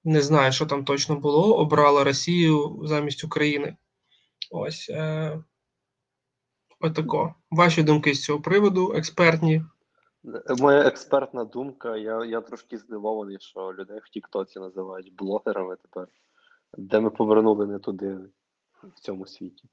не 0.04 0.20
знаю, 0.20 0.52
що 0.52 0.66
там 0.66 0.84
точно 0.84 1.16
було, 1.16 1.56
обрала 1.56 2.04
Росію 2.04 2.80
замість 2.84 3.24
України. 3.24 3.76
Ось. 4.50 4.90
Е- 4.90 5.38
Отако. 6.80 7.34
Ваші 7.50 7.82
думки 7.82 8.14
з 8.14 8.24
цього 8.24 8.40
приводу, 8.40 8.92
експертні. 8.96 9.62
Моя 10.58 10.80
експертна 10.80 11.44
думка, 11.44 11.96
я, 11.96 12.24
я 12.24 12.40
трошки 12.40 12.78
здивований, 12.78 13.36
що 13.40 13.72
людей 13.78 13.98
в 14.02 14.08
Тіктоці 14.08 14.58
називають 14.58 15.14
блогерами 15.14 15.76
тепер. 15.82 16.08
Де 16.78 17.00
ми 17.00 17.10
повернули 17.10 17.66
не 17.66 17.78
туди 17.78 18.18
в 18.82 19.00
цьому 19.00 19.26
світі. 19.26 19.68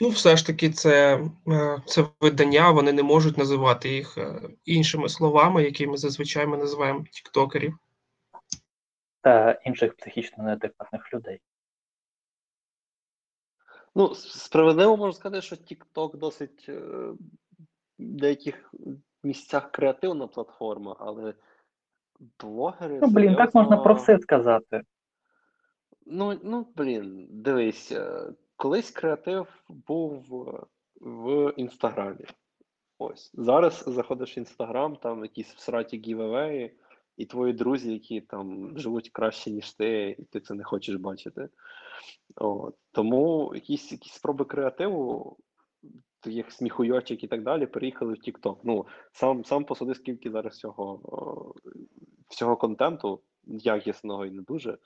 Ну, 0.00 0.08
все 0.08 0.36
ж 0.36 0.46
таки, 0.46 0.70
це, 0.70 1.20
е, 1.48 1.82
це 1.86 2.04
видання, 2.20 2.70
вони 2.70 2.92
не 2.92 3.02
можуть 3.02 3.38
називати 3.38 3.88
їх 3.88 4.18
е, 4.18 4.40
іншими 4.64 5.08
словами, 5.08 5.64
якими 5.64 5.96
зазвичай 5.96 6.46
ми 6.46 6.56
називаємо 6.56 7.04
тіктокерів. 7.12 7.78
Та 9.20 9.52
інших 9.52 9.96
психічно 9.96 10.44
неадекватних 10.44 11.14
людей. 11.14 11.40
Ну, 13.94 14.14
справедливо 14.14 14.96
можна 14.96 15.12
сказати, 15.12 15.42
що 15.42 15.56
TikTok 15.56 16.16
досить 16.18 16.66
е, 16.68 16.72
в 16.78 17.16
деяких 17.98 18.74
місцях 19.22 19.70
креативна 19.72 20.26
платформа, 20.26 20.96
але 20.98 21.34
блогери. 22.40 22.98
Ну, 23.02 23.08
блін, 23.08 23.34
так 23.34 23.54
можна 23.54 23.76
про 23.76 23.94
все 23.94 24.18
сказати. 24.18 24.82
Ну, 26.06 26.40
ну, 26.42 26.66
блін, 26.76 27.26
дивись, 27.30 27.92
е, 27.92 28.32
колись 28.56 28.90
креатив 28.90 29.46
був 29.68 30.24
в- 30.28 30.66
в 31.00 31.52
інстаграмі. 31.56 32.24
Ось. 32.98 33.30
Зараз 33.34 33.84
заходиш 33.86 34.36
в 34.36 34.38
інстаграм, 34.38 34.96
там 34.96 35.22
якісь 35.22 35.54
всраті 35.54 35.98
гівевеї, 35.98 36.76
і 37.16 37.26
твої 37.26 37.52
друзі, 37.52 37.92
які 37.92 38.20
там 38.20 38.78
живуть 38.78 39.10
краще, 39.10 39.50
ніж 39.50 39.72
ти, 39.72 40.16
і 40.18 40.22
ти 40.24 40.40
це 40.40 40.54
не 40.54 40.64
хочеш 40.64 40.96
бачити. 40.96 41.48
От. 42.36 42.74
Тому 42.92 43.52
якісь, 43.54 43.92
якісь 43.92 44.12
спроби 44.12 44.44
креативу, 44.44 45.36
таких 46.20 46.52
сміхуйочок 46.52 47.24
і 47.24 47.26
так 47.28 47.42
далі, 47.42 47.66
переїхали 47.66 48.14
в 48.14 48.16
TikTok. 48.16 48.56
Ну, 48.64 48.86
сам, 49.12 49.44
сам 49.44 49.64
посуди, 49.64 49.94
скільки 49.94 50.30
зараз 50.30 50.52
всього, 50.52 51.54
всього 52.28 52.56
контенту, 52.56 53.20
якісного 53.46 54.26
і 54.26 54.30
не 54.30 54.42
дуже, 54.42 54.78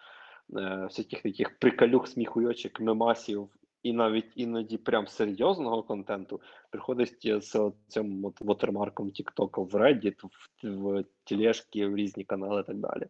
е, 0.56 0.84
всяких 0.84 1.22
таких 1.22 1.58
приколюх, 1.58 2.08
сміхуйочок, 2.08 2.80
мемасів, 2.80 3.48
і 3.82 3.92
навіть 3.92 4.32
іноді 4.34 4.78
прям 4.78 5.06
серйозного 5.06 5.82
контенту 5.82 6.40
приходить 6.70 7.44
з 7.44 7.72
цим 7.88 8.24
от 8.24 8.40
вотермарком 8.40 9.08
TikTok 9.08 9.70
в 9.70 9.74
Reddit, 9.74 10.16
в, 10.22 10.68
в 10.82 11.04
тележки, 11.24 11.86
в 11.86 11.96
різні 11.96 12.24
канали 12.24 12.60
і 12.60 12.64
так 12.64 12.76
далі. 12.76 13.06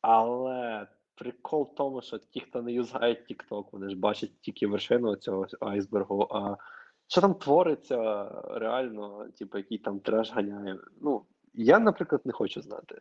Але 0.00 0.86
прикол 1.16 1.70
в 1.72 1.74
тому, 1.74 2.02
що 2.02 2.18
ті, 2.18 2.40
хто 2.40 2.62
не 2.62 2.72
юзає 2.72 3.14
TikTok, 3.14 3.64
вони 3.72 3.90
ж 3.90 3.96
бачать 3.96 4.40
тільки 4.40 4.66
вершину 4.66 5.16
цього 5.16 5.46
айсбергу. 5.60 6.28
А 6.30 6.56
що 7.08 7.20
там 7.20 7.34
твориться 7.34 8.28
реально, 8.44 9.26
типу, 9.38 9.58
який 9.58 9.78
там 9.78 10.00
треш 10.00 10.32
ганяє. 10.32 10.78
Ну, 11.00 11.22
я, 11.54 11.78
наприклад, 11.78 12.22
не 12.24 12.32
хочу 12.32 12.62
знати. 12.62 13.00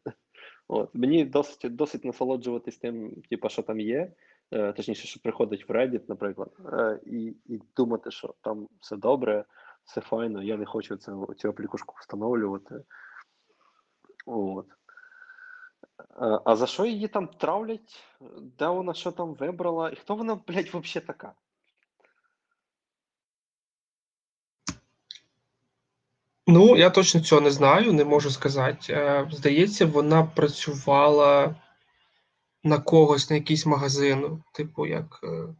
От. 0.67 0.95
Мені 0.95 1.25
досить, 1.25 1.75
досить 1.75 2.05
насолоджуватись 2.05 2.77
тим, 2.77 3.21
типу, 3.29 3.49
що 3.49 3.61
там 3.61 3.79
є. 3.79 4.11
Е, 4.51 4.73
точніше, 4.73 5.07
що 5.07 5.19
приходить 5.19 5.69
в 5.69 5.71
Reddit, 5.71 6.01
наприклад, 6.07 6.51
е, 6.73 6.99
і, 7.05 7.35
і 7.45 7.61
думати, 7.77 8.11
що 8.11 8.35
там 8.41 8.67
все 8.79 8.97
добре, 8.97 9.45
все 9.83 10.01
файно, 10.01 10.43
я 10.43 10.57
не 10.57 10.65
хочу 10.65 10.97
цю, 10.97 11.33
цю 11.37 11.49
аплікушку 11.49 11.95
встановлювати. 11.99 12.83
От. 14.25 14.65
Е, 15.99 16.39
А 16.45 16.55
за 16.55 16.67
що 16.67 16.85
її 16.85 17.07
там 17.07 17.27
травлять? 17.27 18.03
Де 18.59 18.67
вона 18.67 18.93
що 18.93 19.11
там 19.11 19.33
вибрала? 19.33 19.89
І 19.89 19.95
хто 19.95 20.15
вона, 20.15 20.39
блядь, 20.47 20.65
взагалі 20.65 21.07
така? 21.07 21.33
Ну, 26.47 26.77
я 26.77 26.89
точно 26.89 27.21
цього 27.21 27.41
не 27.41 27.51
знаю, 27.51 27.93
не 27.93 28.05
можу 28.05 28.31
сказати. 28.31 28.93
Е, 28.93 29.29
Здається, 29.31 29.85
вона 29.85 30.23
працювала 30.23 31.55
на 32.63 32.79
когось, 32.79 33.29
на 33.29 33.35
якийсь 33.35 33.65
магазин, 33.65 34.43
типу, 34.53 34.85
як 34.85 35.19
е, 35.23 35.55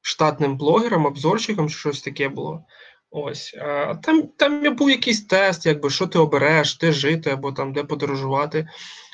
штатним 0.00 0.56
блогером, 0.56 1.06
обзорщиком, 1.06 1.68
чи 1.68 1.76
щось 1.76 2.02
таке 2.02 2.28
було. 2.28 2.64
Ось. 3.10 3.54
Там, 4.02 4.28
там 4.36 4.76
був 4.76 4.90
якийсь 4.90 5.26
тест, 5.26 5.66
якби 5.66 5.90
що 5.90 6.06
ти 6.06 6.18
обереш, 6.18 6.78
де 6.78 6.92
жити 6.92 7.30
або 7.30 7.52
там 7.52 7.72
де 7.72 7.84
подорожувати. 7.84 8.68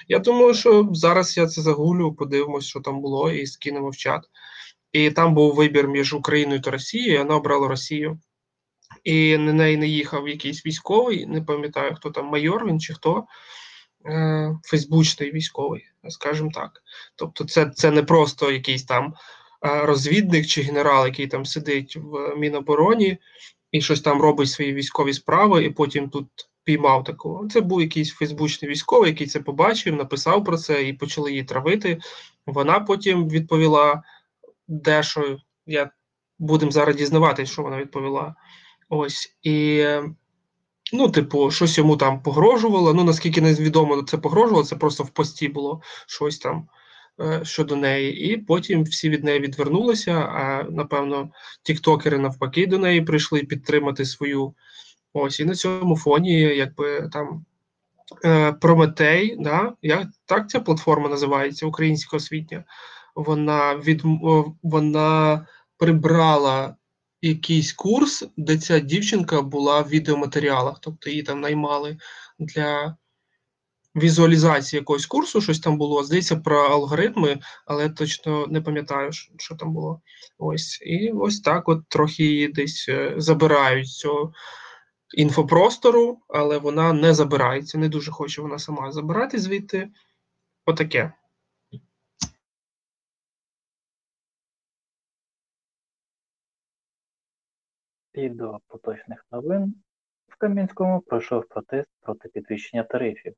Я 0.09 0.18
думаю, 0.18 0.55
що 0.55 0.88
зараз 0.93 1.36
я 1.36 1.47
це 1.47 1.62
загулю, 1.62 2.14
подивимось, 2.14 2.64
що 2.64 2.80
там 2.80 3.01
було, 3.01 3.30
і 3.30 3.47
скинемо 3.47 3.90
в 3.90 3.97
чат. 3.97 4.24
І 4.93 5.11
там 5.11 5.34
був 5.34 5.55
вибір 5.55 5.88
між 5.88 6.14
Україною 6.14 6.61
та 6.61 6.70
Росією, 6.70 7.14
і 7.14 7.18
вона 7.18 7.36
обрала 7.36 7.68
Росію. 7.68 8.18
І 9.05 9.36
на 9.36 9.53
неї 9.53 9.76
не 9.76 9.86
їхав 9.86 10.28
якийсь 10.28 10.66
військовий, 10.66 11.26
не 11.26 11.43
пам'ятаю, 11.43 11.95
хто 11.95 12.11
там 12.11 12.26
майор 12.26 12.66
він 12.66 12.80
чи 12.80 12.95
хто. 12.95 13.26
Е, 14.07 14.59
Фейсбучний 14.64 15.32
військовий, 15.32 15.84
скажімо 16.09 16.51
так. 16.55 16.82
Тобто, 17.16 17.45
це, 17.45 17.66
це 17.66 17.90
не 17.90 18.03
просто 18.03 18.51
якийсь 18.51 18.84
там 18.84 19.14
е, 19.64 19.86
розвідник 19.86 20.47
чи 20.47 20.62
генерал, 20.62 21.07
який 21.07 21.26
там 21.26 21.47
сидить 21.47 21.97
в 21.97 22.36
Мінобороні 22.36 23.18
і 23.72 23.80
щось 23.80 24.00
там 24.00 24.22
робить 24.22 24.50
свої 24.50 24.74
військові 24.74 25.12
справи, 25.12 25.64
і 25.64 25.70
потім 25.70 26.08
тут 26.08 26.26
піймав 26.64 27.04
такого. 27.04 27.48
Це 27.48 27.60
був 27.60 27.80
якийсь 27.80 28.12
фейсбучний 28.12 28.70
військовий, 28.70 29.10
який 29.10 29.26
це 29.26 29.40
побачив, 29.40 29.96
написав 29.96 30.44
про 30.44 30.56
це 30.56 30.88
і 30.88 30.92
почали 30.92 31.30
її 31.30 31.44
травити. 31.44 31.98
Вона 32.46 32.80
потім 32.80 33.28
відповіла 33.28 34.02
дещо. 34.68 35.38
Я 35.66 35.90
будемо 36.38 36.70
зараз 36.72 36.96
дізнаватися, 36.96 37.52
що 37.52 37.62
вона 37.62 37.76
відповіла. 37.76 38.34
Ось 38.88 39.36
і. 39.42 39.84
Ну, 40.94 41.08
типу, 41.08 41.50
щось 41.50 41.78
йому 41.78 41.96
там 41.96 42.22
погрожувало. 42.22 42.94
Ну, 42.94 43.04
наскільки 43.04 43.40
невідомо 43.40 44.02
це 44.02 44.18
погрожувало, 44.18 44.64
це 44.64 44.76
просто 44.76 45.04
в 45.04 45.10
пості 45.10 45.48
було 45.48 45.82
щось 46.06 46.38
там 46.38 46.68
щодо 47.42 47.76
неї. 47.76 48.32
І 48.32 48.36
потім 48.36 48.84
всі 48.84 49.10
від 49.10 49.24
неї 49.24 49.40
відвернулися. 49.40 50.12
А 50.12 50.64
напевно, 50.70 51.30
тіктокери 51.62 52.18
навпаки 52.18 52.66
до 52.66 52.78
неї 52.78 53.02
прийшли 53.02 53.42
підтримати 53.42 54.04
свою. 54.04 54.54
Ось, 55.12 55.40
і 55.40 55.44
на 55.44 55.54
цьому 55.54 55.96
фоні, 55.96 56.40
якби 56.40 57.08
там 57.12 57.44
е, 58.24 58.52
Прометей, 58.52 59.36
да, 59.38 59.72
як 59.82 60.06
так 60.24 60.50
ця 60.50 60.60
платформа 60.60 61.08
називається, 61.08 61.66
українська 61.66 62.16
освітня. 62.16 62.64
Вона 63.14 63.74
від 63.76 64.02
вона 64.62 65.46
прибрала 65.78 66.76
якийсь 67.22 67.72
курс, 67.72 68.24
де 68.36 68.58
ця 68.58 68.78
дівчинка 68.78 69.42
була 69.42 69.80
в 69.80 69.88
відеоматеріалах, 69.88 70.78
тобто 70.80 71.10
її 71.10 71.22
там 71.22 71.40
наймали 71.40 71.96
для 72.38 72.96
візуалізації 73.97 74.80
якогось 74.80 75.07
курсу, 75.07 75.40
щось 75.40 75.61
там 75.61 75.78
було. 75.78 76.05
Здається, 76.05 76.36
про 76.36 76.61
алгоритми, 76.61 77.38
але 77.66 77.88
точно 77.88 78.47
не 78.47 78.61
пам'ятаю, 78.61 79.12
що 79.38 79.55
там 79.55 79.72
було. 79.72 80.01
Ось. 80.38 80.82
І 80.82 81.12
ось 81.12 81.40
так 81.40 81.68
от 81.68 81.88
трохи 81.88 82.53
десь 82.55 82.86
е, 82.88 83.14
забирають 83.16 83.88
цього 83.88 84.32
інфопростору, 85.16 86.20
але 86.28 86.59
вона 86.59 86.93
не 86.93 87.14
забирається. 87.14 87.78
Не 87.78 87.88
дуже 87.88 88.11
хоче 88.11 88.43
вона 88.43 88.59
сама 88.59 88.93
забирати 88.93 89.38
звідти. 89.38 89.90
Отаке. 90.66 91.12
І 98.14 98.28
до 98.28 98.59
поточних 98.66 99.26
новин 99.30 99.74
в 100.28 100.36
Кам'янському 100.36 101.01
пройшов 101.01 101.49
протест 101.49 101.88
проти 102.01 102.28
підвищення 102.28 102.82
тарифів. 102.82 103.34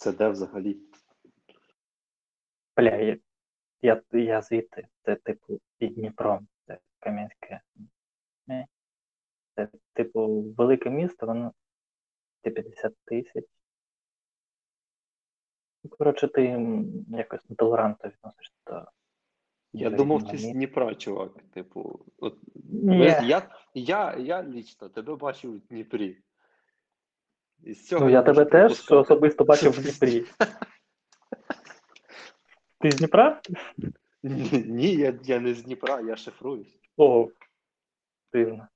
Це 0.00 0.12
де 0.12 0.28
взагалі? 0.28 0.76
Бля, 2.76 2.96
я, 2.96 3.18
я, 3.82 4.02
я 4.12 4.42
звідти, 4.42 4.88
це 5.04 5.16
типу 5.16 5.60
під 5.78 5.94
Дніпром, 5.94 6.48
це 6.66 6.78
Кам'янське. 6.98 7.60
Це, 9.54 9.68
типу, 9.92 10.42
велике 10.56 10.90
місто, 10.90 11.26
воно 11.26 11.52
50 12.42 12.94
тисяч. 13.04 13.44
Коротше, 15.90 16.28
ти 16.28 16.58
якось 17.08 17.44
толерантно 17.58 18.10
відносишся 18.10 18.54
до. 18.66 18.84
Я 19.72 19.90
до 19.90 19.96
думав, 19.96 20.30
ти 20.30 20.38
з. 20.38 20.52
Дніпра, 20.52 20.94
чувак. 20.94 21.42
Типу, 21.54 22.06
от 22.18 22.38
Ні. 22.64 23.04
я, 23.04 23.56
я, 23.74 24.16
я 24.16 24.42
лічно 24.42 24.88
тебе 24.88 25.16
бачив 25.16 25.56
в 25.56 25.60
Дніпрі. 25.60 26.22
І 27.62 27.74
з 27.74 27.86
цього 27.86 28.04
Ну, 28.04 28.10
я 28.10 28.22
тебе 28.22 28.44
теж 28.44 28.90
особисто 28.90 29.44
бачив 29.44 29.72
в 29.72 29.82
Дніпрі. 29.82 30.24
Ти 32.80 32.90
з 32.90 32.96
Дніпра? 32.96 33.40
Ні, 34.22 34.94
я, 34.94 35.18
я 35.22 35.40
не 35.40 35.54
з 35.54 35.62
Дніпра, 35.62 36.00
я 36.00 36.16
шифруюсь. 36.16 36.80
О, 36.96 37.28
дивно. 38.32 38.68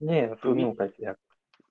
Ні, 0.00 0.36
ну 0.44 0.76
як, 0.78 1.00
як. 1.00 1.18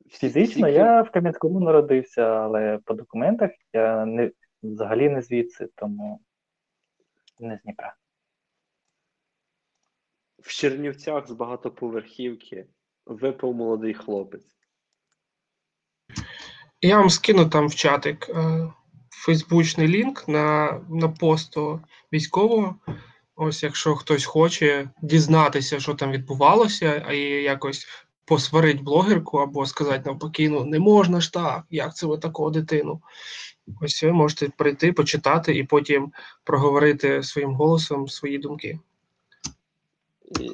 Фізично 0.09 0.67
я 0.67 1.01
в 1.01 1.11
Кам'янському 1.11 1.59
народився, 1.59 2.21
але 2.21 2.79
по 2.85 2.93
документах 2.93 3.51
я 3.73 4.05
не, 4.05 4.31
взагалі 4.63 5.09
не 5.09 5.21
звідси, 5.21 5.69
тому 5.75 6.21
не 7.39 7.57
з 7.57 7.61
Дніпра. 7.61 7.95
В 10.39 10.47
Чернівцях 10.51 11.27
з 11.27 11.31
багатоповерхівки 11.31 12.67
випав 13.05 13.53
молодий 13.53 13.93
хлопець. 13.93 14.62
Я 16.85 16.97
вам 16.97 17.09
скину 17.09 17.45
там 17.45 17.67
в 17.67 17.75
чатик 17.75 18.29
е, 18.29 18.67
фейсбучний 19.09 19.87
лінк 19.87 20.27
на, 20.27 20.79
на 20.89 21.09
посту 21.09 21.81
військового. 22.13 22.75
Ось, 23.35 23.63
якщо 23.63 23.95
хтось 23.95 24.25
хоче 24.25 24.89
дізнатися, 25.01 25.79
що 25.79 25.93
там 25.93 26.11
відбувалося, 26.11 27.05
а 27.07 27.13
якось 27.13 27.87
посварить 28.25 28.83
блогерку 28.83 29.37
або 29.37 29.65
сказати 29.65 30.01
навпаки, 30.05 30.49
ну 30.49 30.65
не 30.65 30.79
можна 30.79 31.21
ж 31.21 31.33
так, 31.33 31.63
як 31.69 31.95
це 31.95 32.07
ви 32.07 32.17
такого 32.17 32.49
дитину. 32.49 33.01
Ось 33.81 34.03
ви 34.03 34.11
можете 34.11 34.49
прийти, 34.49 34.93
почитати 34.93 35.55
і 35.55 35.63
потім 35.63 36.11
проговорити 36.43 37.23
своїм 37.23 37.53
голосом 37.53 38.07
свої 38.07 38.37
думки. 38.37 38.79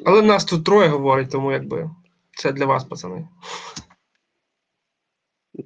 Але 0.05 0.21
нас 0.21 0.45
тут 0.45 0.65
троє 0.65 0.89
говорить, 0.89 1.31
тому 1.31 1.51
якби 1.51 1.89
це 2.37 2.51
для 2.51 2.65
вас, 2.65 2.83
пацани. 2.83 3.27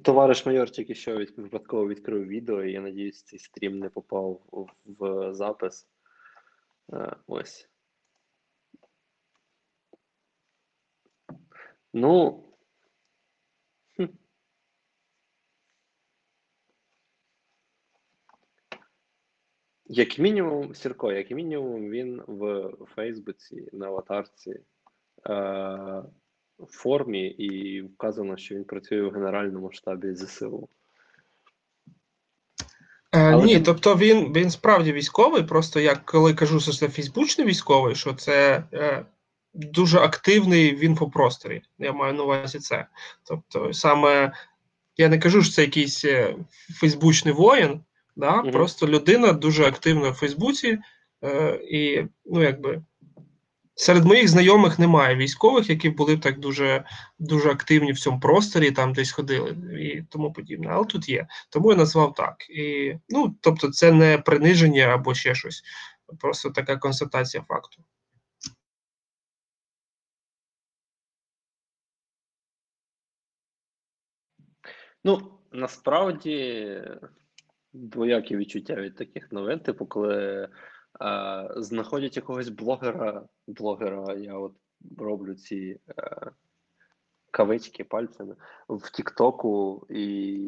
Товариш 0.02 0.46
майор 0.46 0.70
тільки 0.70 0.94
що 0.94 1.16
від, 1.16 1.38
випадково 1.38 1.88
відкрив 1.88 2.26
відео, 2.26 2.64
і 2.64 2.72
я 2.72 2.80
надіюсь, 2.80 3.22
цей 3.22 3.38
стрім 3.38 3.78
не 3.78 3.88
попав 3.88 4.40
в, 4.84 5.34
запис. 5.34 5.88
Е, 6.92 7.16
ось. 7.26 7.68
Ну. 11.92 12.44
Як 19.86 20.18
мінімум, 20.18 20.74
Сірко, 20.74 21.12
як 21.12 21.30
мінімум, 21.30 21.90
він 21.90 22.22
в 22.26 22.70
Фейсбуці 22.86 23.68
на 23.72 23.86
аватарці 23.86 24.60
е, 25.30 26.02
в 26.58 26.66
формі 26.66 27.26
і 27.26 27.82
вказано, 27.82 28.36
що 28.36 28.54
він 28.54 28.64
працює 28.64 29.02
в 29.02 29.10
Генеральному 29.10 29.72
штабі 29.72 30.14
ЗСУ. 30.14 30.68
Е, 33.12 33.32
Але 33.32 33.44
ні, 33.44 33.54
ти- 33.54 33.60
тобто 33.60 33.96
він, 33.96 34.32
він 34.32 34.50
справді 34.50 34.92
військовий. 34.92 35.42
Просто 35.42 35.80
я 35.80 35.96
коли 35.96 36.34
кажу, 36.34 36.60
що 36.60 36.72
це 36.72 36.88
фейсбучний 36.88 37.46
військовий, 37.46 37.94
що 37.94 38.14
це 38.14 38.64
е, 38.72 39.04
дуже 39.54 39.98
активний 39.98 40.74
в 40.74 40.84
інфопросторі. 40.84 41.62
Я 41.78 41.92
маю 41.92 42.14
на 42.14 42.22
увазі 42.22 42.58
це. 42.58 42.86
Тобто, 43.24 43.72
саме 43.72 44.32
я 44.96 45.08
не 45.08 45.18
кажу, 45.18 45.42
що 45.42 45.52
це 45.52 45.62
якийсь 45.62 46.04
е, 46.04 46.36
фейсбучний 46.80 47.34
воїн, 47.34 47.80
да? 48.16 48.36
Мгм. 48.42 48.50
просто 48.50 48.88
людина 48.88 49.32
дуже 49.32 49.64
активна 49.64 50.10
в 50.10 50.14
Фейсбуці, 50.14 50.78
е, 51.24 51.60
і 51.68 52.04
ну 52.24 52.42
якби. 52.42 52.82
Серед 53.76 54.04
моїх 54.04 54.28
знайомих 54.28 54.78
немає 54.78 55.16
військових, 55.16 55.70
які 55.70 55.90
були 55.90 56.16
б 56.16 56.20
так 56.20 56.38
дуже 56.40 56.84
дуже 57.18 57.50
активні 57.50 57.92
в 57.92 57.98
цьому 57.98 58.20
просторі, 58.20 58.70
там 58.70 58.92
десь 58.92 59.12
ходили 59.12 59.50
і 59.80 60.02
тому 60.02 60.32
подібне. 60.32 60.68
Але 60.70 60.84
тут 60.84 61.08
є. 61.08 61.26
Тому 61.50 61.70
я 61.70 61.76
назвав 61.76 62.14
так. 62.14 62.50
І, 62.50 62.94
ну, 63.08 63.36
тобто, 63.40 63.70
це 63.70 63.92
не 63.92 64.18
приниження 64.18 64.84
або 64.84 65.14
ще 65.14 65.34
щось, 65.34 65.62
просто 66.20 66.50
така 66.50 66.76
констатація 66.76 67.42
факту. 67.48 67.82
Ну, 75.04 75.38
насправді, 75.52 76.82
двоякі 77.72 78.36
відчуття 78.36 78.74
від 78.74 78.96
таких 78.96 79.32
новин, 79.32 79.60
типу, 79.60 79.86
коли 79.86 80.48
е, 81.02 81.48
знаходять 81.56 82.16
якогось 82.16 82.48
блогера, 82.48 83.28
блогера, 83.46 84.14
я 84.14 84.34
от 84.34 84.54
роблю 84.98 85.34
ці 85.34 85.80
е, 85.98 86.30
кавички 87.30 87.84
пальцями 87.84 88.36
в 88.68 88.90
Тіктоку, 88.90 89.86
і 89.90 90.40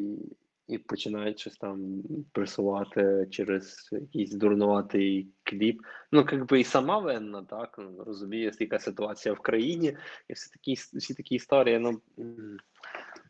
і 0.69 0.79
починають 0.79 1.41
щось 1.41 1.57
там 1.57 2.03
пресувати 2.33 3.27
через 3.31 3.89
якийсь 3.93 4.33
дурнуватий 4.33 5.29
кліп. 5.43 5.83
Ну, 6.13 6.27
якби 6.33 6.61
і 6.61 6.65
сама 6.65 6.99
винна, 6.99 7.43
так 7.43 7.79
розуміє, 7.99 8.53
яка 8.59 8.79
ситуація 8.79 9.35
в 9.35 9.41
країні, 9.41 9.97
і 10.29 10.33
всі 10.33 10.51
такі 10.51 10.73
всі 10.75 11.15
такі 11.15 11.35
історії. 11.35 11.79
Ну 11.79 12.01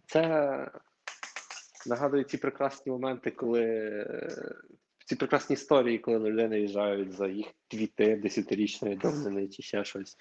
це 0.07 0.71
нагадує 1.87 2.25
ці 2.25 2.39
прекрасні 2.39 2.93
моменти, 2.93 3.31
коли 3.31 3.65
е, 3.65 4.55
ці 5.07 5.17
прекрасні 5.17 5.55
історії, 5.55 5.99
коли 5.99 6.19
на 6.19 6.31
людей 6.31 6.49
наїжджають 6.49 7.13
за 7.13 7.27
їх 7.29 7.47
твіти 7.69 8.17
десятирічної 8.17 8.97
давнини 8.97 9.49
чи 9.49 9.63
ще 9.63 9.85
щось. 9.85 10.17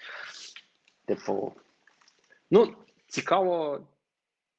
Типу, 1.04 1.52
ну, 2.50 2.74
цікаво, 3.08 3.86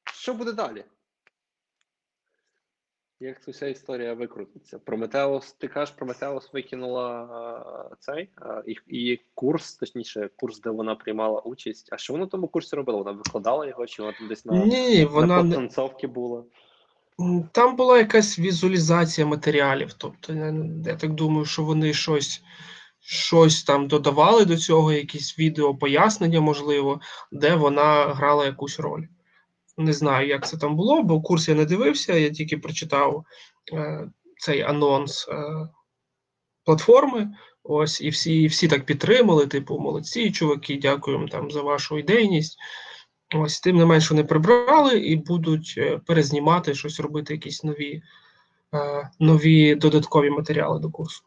що 0.04 0.34
буде 0.34 0.52
далі. 0.52 0.84
Як 3.20 3.42
ця 3.42 3.50
вся 3.50 3.66
історія 3.66 4.14
викрутиться? 4.14 4.78
Прометеус, 4.78 5.52
ти 5.52 5.68
кажеш, 5.68 5.94
Прометеус 5.94 6.52
викинула 6.52 7.10
а, 7.10 7.96
цей 7.98 8.28
а, 8.36 8.62
і, 8.66 8.76
і 8.86 9.20
курс, 9.34 9.76
точніше, 9.76 10.30
курс, 10.36 10.60
де 10.60 10.70
вона 10.70 10.94
приймала 10.94 11.40
участь. 11.40 11.88
А 11.92 11.96
що 11.96 12.12
вона 12.12 12.24
на 12.24 12.30
тому 12.30 12.48
курсі 12.48 12.76
робила? 12.76 12.98
Вона 12.98 13.12
викладала 13.12 13.66
його, 13.66 13.86
чи 13.86 14.02
вона 14.02 14.18
там 14.18 14.28
десь 14.28 14.44
на, 14.44 14.64
Ні, 14.64 15.00
на 15.00 15.06
вона 15.06 15.42
потанцовці 15.42 16.06
була? 16.06 16.44
Там 17.52 17.76
була 17.76 17.98
якась 17.98 18.38
візуалізація 18.38 19.26
матеріалів. 19.26 19.92
Тобто, 19.92 20.32
я 20.86 20.96
так 20.96 21.14
думаю, 21.14 21.44
що 21.44 21.62
вони 21.64 21.94
щось, 21.94 22.42
щось 23.00 23.62
там 23.62 23.88
додавали 23.88 24.44
до 24.44 24.56
цього, 24.56 24.92
якісь 24.92 25.38
відео 25.38 25.74
пояснення, 25.74 26.40
можливо, 26.40 27.00
де 27.32 27.54
вона 27.54 28.14
грала 28.14 28.46
якусь 28.46 28.80
роль. 28.80 29.02
Не 29.76 29.92
знаю, 29.92 30.28
як 30.28 30.48
це 30.48 30.56
там 30.56 30.76
було, 30.76 31.02
бо 31.02 31.20
курс 31.20 31.48
я 31.48 31.54
не 31.54 31.64
дивився, 31.64 32.14
я 32.14 32.30
тільки 32.30 32.58
прочитав 32.58 33.24
е, 33.72 34.08
цей 34.38 34.62
анонс 34.62 35.28
е, 35.28 35.68
платформи. 36.64 37.30
Ось, 37.62 38.00
і 38.00 38.08
всі, 38.08 38.46
всі 38.46 38.68
так 38.68 38.86
підтримали, 38.86 39.46
типу, 39.46 39.78
молодці, 39.78 40.32
чуваки, 40.32 40.78
дякуємо 40.82 41.28
там 41.28 41.50
за 41.50 41.62
вашу 41.62 41.98
ідейність. 41.98 42.58
Ось, 43.34 43.60
тим 43.60 43.76
не 43.76 43.86
менш, 43.86 44.10
вони 44.10 44.24
прибрали 44.24 44.98
і 44.98 45.16
будуть 45.16 45.74
е, 45.78 45.98
перезнімати 45.98 46.74
щось 46.74 47.00
робити, 47.00 47.34
якісь 47.34 47.64
нові, 47.64 48.02
е, 48.74 49.10
нові 49.18 49.74
додаткові 49.74 50.30
матеріали 50.30 50.80
до 50.80 50.90
курсу. 50.90 51.24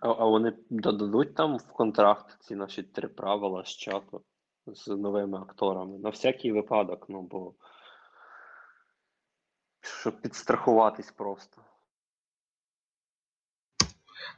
А, 0.00 0.08
а 0.08 0.24
вони 0.24 0.52
додадуть 0.70 1.34
там 1.34 1.56
в 1.56 1.72
контракт 1.72 2.36
ці 2.40 2.54
наші 2.54 2.82
три 2.82 3.08
правила 3.08 3.64
з 3.64 3.68
чату 3.68 4.22
з 4.66 4.88
новими 4.88 5.38
акторами. 5.38 5.98
На 5.98 6.10
всякий 6.10 6.52
випадок, 6.52 7.06
ну 7.08 7.22
бо 7.22 7.54
щоб 9.80 10.20
підстрахуватись 10.20 11.10
просто. 11.10 11.62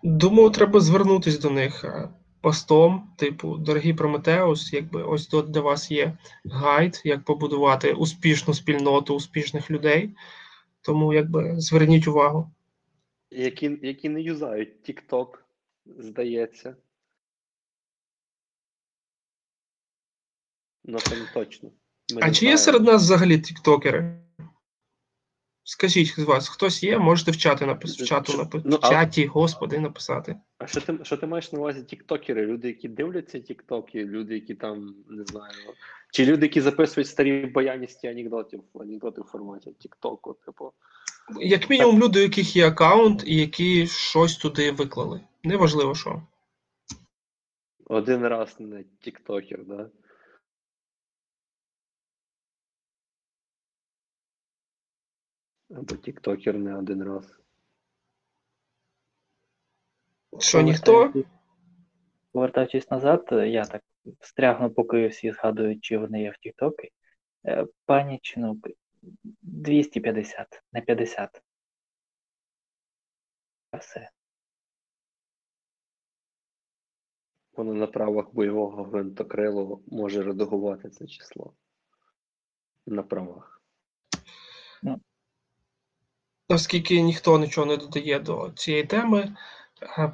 Думаю, 0.02 0.50
треба 0.50 0.80
звернутися 0.80 1.40
до 1.40 1.50
них 1.50 1.84
е, 1.84 2.10
постом, 2.41 3.11
типу, 3.16 3.57
дорогі 3.57 3.95
Прометеус, 3.95 4.72
якби 4.72 5.03
ось 5.03 5.26
тут 5.26 5.51
для 5.51 5.61
вас 5.61 5.91
є 5.91 6.18
гайд, 6.45 7.03
як 7.05 7.24
побудувати 7.24 7.93
успішну 7.93 8.55
спільноту 8.55 9.14
успішних 9.14 9.70
людей. 9.70 10.16
Тому 10.80 11.14
якби 11.14 11.61
зверніть 11.61 12.09
увагу. 12.09 12.51
Які, 13.30 13.78
які 13.82 14.09
не 14.09 14.22
юзають 14.22 14.91
TikTok, 14.91 15.39
здається. 15.86 16.76
Ну, 20.84 20.99
це 20.99 21.16
не 21.16 21.26
точно. 21.34 21.70
Ми 22.14 22.20
А 22.22 22.26
не 22.26 22.32
чи 22.32 22.47
є 22.47 22.59
серед 22.59 22.82
нас 22.82 23.03
взагалі 23.03 23.39
тіктокери? 23.39 24.20
Скажіть 25.68 26.20
з 26.20 26.24
вас, 26.24 26.48
хтось 26.48 26.82
є? 26.82 26.98
Можете 26.98 27.30
в 27.30 27.36
чаті 27.36 27.66
напис... 27.66 28.00
в 28.00 28.04
чату 28.04 28.36
напи... 28.36 28.62
ну, 28.64 28.76
в 28.76 28.78
а- 28.82 28.88
чаті, 28.88 29.26
господи, 29.26 29.78
написати. 29.78 30.36
А 30.58 30.66
що 30.66 30.80
ти, 30.80 30.98
що 31.02 31.16
ти 31.16 31.26
маєш 31.26 31.52
на 31.52 31.58
увазі 31.58 31.82
тіктокери? 31.82 32.46
Люди, 32.46 32.68
які 32.68 32.88
дивляться 32.88 33.40
тіктоки, 33.40 34.04
люди, 34.04 34.34
які 34.34 34.54
там, 34.54 34.94
не 35.08 35.24
знаю, 35.24 35.52
чи 36.12 36.26
люди, 36.26 36.46
які 36.46 36.60
записують 36.60 37.08
старі 37.08 37.46
баяністі 37.46 38.08
анекдотів, 38.08 38.62
анекдоти 38.74 39.20
в 39.20 39.24
форматі 39.24 39.72
тіктоку, 39.78 40.36
типу. 40.46 40.72
Як 41.40 41.70
мінімум, 41.70 42.02
люди, 42.02 42.18
у 42.18 42.22
яких 42.22 42.56
є 42.56 42.68
аккаунт 42.68 43.24
і 43.26 43.36
які 43.36 43.86
щось 43.86 44.36
туди 44.36 44.70
виклали. 44.70 45.20
Неважливо 45.44 45.94
що. 45.94 46.22
Один 47.86 48.26
раз 48.26 48.56
не 48.58 48.84
тіктокер, 49.00 49.64
да? 49.64 49.90
Або 55.70 55.96
тіктокер 55.96 56.58
не 56.58 56.76
один 56.78 57.04
раз. 57.04 57.38
Що 60.38 60.62
ніхто? 60.62 61.12
Повертаючись- 62.32 62.90
назад, 62.90 63.28
я 63.32 63.64
так 63.64 63.82
встрягну, 64.20 64.70
поки 64.70 65.08
всі 65.08 65.32
згадують, 65.32 65.84
чи 65.84 65.98
вони 65.98 66.22
є 66.22 66.30
в 66.30 66.36
Тіктокі. 66.36 66.90
Е, 67.46 67.66
Пані 67.86 68.18
Чинук, 68.22 68.68
250, 69.42 70.62
не 70.72 70.80
50. 70.80 71.42
Все. 73.78 74.10
Воно 77.52 77.74
на 77.74 77.86
правах 77.86 78.34
бойового 78.34 78.82
гвинтокрилу 78.82 79.82
може 79.86 80.22
редагувати 80.22 80.90
це 80.90 81.06
число. 81.06 81.54
На 82.86 83.02
правах. 83.02 83.62
Оскільки 86.49 87.01
ніхто 87.03 87.38
нічого 87.38 87.66
не 87.66 87.76
додає 87.76 88.18
до 88.18 88.51
цієї 88.55 88.84
теми, 88.84 89.36
е, 89.82 90.12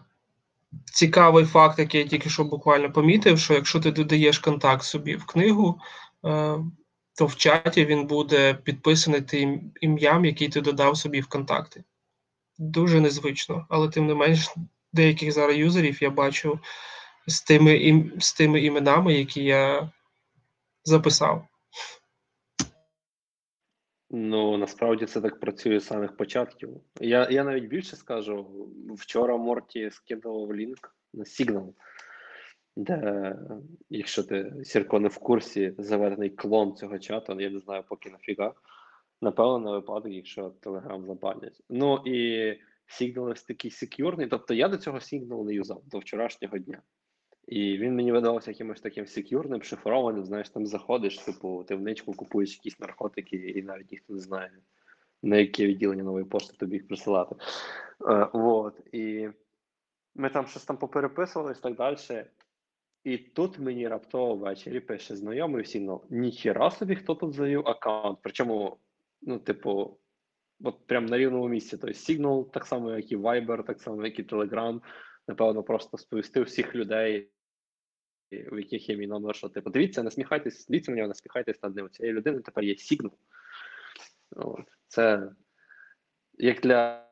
цікавий 0.85 1.45
факт, 1.45 1.79
який 1.79 2.01
я 2.01 2.07
тільки 2.07 2.31
що 2.31 2.45
буквально 2.45 2.93
помітив, 2.93 3.39
що 3.39 3.55
якщо 3.55 3.81
ти 3.81 3.91
додаєш 3.91 4.39
контакт 4.39 4.83
собі 4.85 5.17
в 5.17 5.27
книгу, 5.27 5.81
е, 6.25 6.59
то 7.15 7.27
в 7.27 7.37
чаті 7.37 7.85
він 7.85 8.07
буде 8.07 8.55
підписаний 8.55 9.21
тим 9.21 9.73
ім'ям, 9.81 10.25
який 10.25 10.49
ти 10.49 10.61
додав 10.61 10.97
собі 10.97 11.21
в 11.21 11.27
контакти. 11.27 11.85
Дуже 12.59 13.01
незвично, 13.01 13.67
але 13.69 13.89
тим 13.89 14.07
не 14.07 14.15
менш, 14.15 14.51
деяких 14.93 15.33
зараз 15.33 15.57
юзерів 15.57 16.03
я 16.03 16.11
бачу 16.11 16.61
з 17.27 17.41
тими, 17.41 18.05
з 18.19 18.33
тими 18.33 18.61
іменами, 18.61 19.15
які 19.15 19.45
я 19.45 19.91
записав. 20.85 21.47
Ну, 24.17 24.57
насправді 24.57 25.07
це 25.07 25.21
так 25.21 25.41
працює 25.41 25.81
з 25.81 25.87
самих 25.87 26.17
початків. 26.17 26.71
Я, 27.01 27.29
я 27.31 27.45
навіть 27.45 27.65
більше 27.65 27.97
скажу. 27.97 28.69
Вчора 28.97 29.37
Морті 29.37 29.91
скидував 29.91 30.55
лінк 30.55 30.97
на 31.13 31.25
Signal, 31.25 31.73
де, 32.77 33.37
якщо 33.91 34.23
ти 34.23 34.53
Сірко 34.65 35.01
не 35.01 35.09
в 35.09 35.19
курсі, 35.19 35.75
заведений 35.79 36.31
клон 36.31 36.75
цього 36.77 36.99
чату, 36.99 37.41
я 37.41 37.51
не 37.51 37.61
знаю 37.61 37.85
поки 37.89 38.11
нафіга. 38.11 38.55
Напевно, 39.23 39.59
на 39.59 39.71
випадок, 39.71 40.13
якщо 40.13 40.55
Telegram 40.63 41.07
забанять. 41.07 41.61
Ну 41.71 42.03
і 42.07 42.49
Signal 43.01 43.47
такий 43.47 43.71
секюрний. 43.71 44.27
Тобто 44.27 44.55
я 44.55 44.69
до 44.69 44.77
цього 44.77 44.99
Signal 44.99 45.45
не 45.45 45.55
юзав 45.55 45.83
до 45.87 45.99
вчорашнього 45.99 46.59
дня. 46.59 46.83
І 47.47 47.79
він 47.79 47.95
мені 47.95 48.13
видавався 48.13 48.51
якимось 48.51 48.81
таким 48.81 49.07
секюрним, 49.07 49.63
шифрованим. 49.63 50.25
Знаєш, 50.25 50.49
там 50.49 50.67
заходиш, 50.67 51.19
типу, 51.19 51.65
ти 51.69 51.75
в 51.75 51.81
ничку 51.81 52.13
купуєш 52.13 52.55
якісь 52.55 52.81
наркотики, 52.81 53.37
і 53.37 53.63
навіть 53.63 53.93
ніхто 53.93 54.13
не 54.13 54.21
знає, 54.21 54.51
на 55.23 55.37
яке 55.37 55.67
відділення 55.67 56.03
нової 56.03 56.25
пошти 56.25 56.57
тобі 56.57 56.77
їх 56.77 56.89
присилати. 56.89 57.35
Е, 58.11 58.29
вот. 58.33 58.81
І 58.93 59.29
ми 60.15 60.31
там 60.31 60.47
щось 60.47 60.65
там 60.65 60.77
попереписувались 60.77 61.59
так 61.59 61.77
далі. 61.77 61.97
І 63.05 63.19
тут 63.19 63.59
мені 63.59 63.89
раптово 63.89 64.35
ввечері 64.35 64.81
пише 64.81 65.17
знайомий 65.17 65.63
в 65.63 65.67
Signal, 65.67 66.01
ніхіра 66.11 66.71
собі, 66.71 66.97
хто 66.97 67.15
тут 67.15 67.33
завів 67.33 67.69
аккаунт. 67.69 68.19
Причому, 68.23 68.77
ну, 69.23 69.39
типу, 69.39 69.99
от 70.65 70.87
прям 70.87 71.07
на 71.07 71.19
рівному 71.19 71.49
місці. 71.49 71.77
Тобто 71.77 71.97
Signal, 71.97 72.51
так 72.51 72.67
само, 72.67 72.97
як 72.97 73.13
і 73.13 73.17
Viber, 73.17 73.65
так 73.65 73.81
само, 73.81 74.05
як 74.05 74.19
і 74.19 74.23
Telegram, 74.23 74.81
напевно, 75.29 75.63
просто 75.63 75.99
сповістив 75.99 76.45
всіх 76.45 76.75
людей, 76.75 77.31
у 78.33 78.59
яких 78.59 78.89
є 78.89 78.97
мій 78.97 79.07
номер, 79.07 79.37
що 79.37 79.49
типу, 79.49 79.71
дивіться, 79.71 80.03
насміхайтесь, 80.03 80.67
дивіться 80.67 80.91
на 80.91 80.97
нього, 80.97 81.09
насміхайтесь 81.09 81.63
над 81.63 81.77
ним. 81.77 81.87
У 81.87 81.89
цієї 81.89 82.15
людини 82.15 82.41
тепер 82.41 82.65
є. 82.65 82.77
От. 84.37 84.69
Це 84.89 85.31
як 86.39 86.61
для 86.61 87.09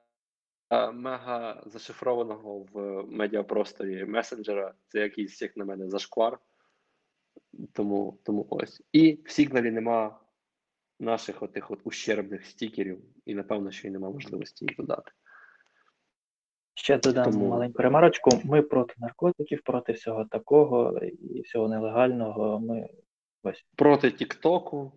мега 0.92 1.62
зашифрованого 1.66 2.66
в 2.72 3.02
медіапросторі 3.06 4.04
месенджера, 4.04 4.74
це 4.88 5.00
якийсь, 5.00 5.42
як 5.42 5.56
на 5.56 5.64
мене, 5.64 5.88
зашквар. 5.88 6.38
Тому, 7.72 8.20
тому 8.24 8.46
ось. 8.50 8.82
І 8.92 9.20
в 9.24 9.30
Сігналі 9.30 9.70
нема 9.70 10.20
наших 11.00 11.42
отих 11.42 11.70
от 11.70 11.80
ущербних 11.84 12.46
стікерів, 12.46 13.02
і 13.24 13.34
напевно, 13.34 13.70
що 13.70 13.88
й 13.88 13.90
нема 13.90 14.10
можливості 14.10 14.64
їх 14.64 14.76
додати. 14.76 15.12
Ще 16.74 16.98
додам 16.98 17.32
Тому- 17.32 17.48
маленьку 17.48 17.82
ремарочку. 17.82 18.30
Ми 18.44 18.62
проти 18.62 18.94
наркотиків, 18.98 19.62
проти 19.62 19.92
всього 19.92 20.24
такого 20.24 20.98
і 21.04 21.40
всього 21.40 21.68
нелегального. 21.68 22.60
Ми 22.60 22.88
ось 23.42 23.66
Проти 23.76 24.10
Тіктоку, 24.10 24.92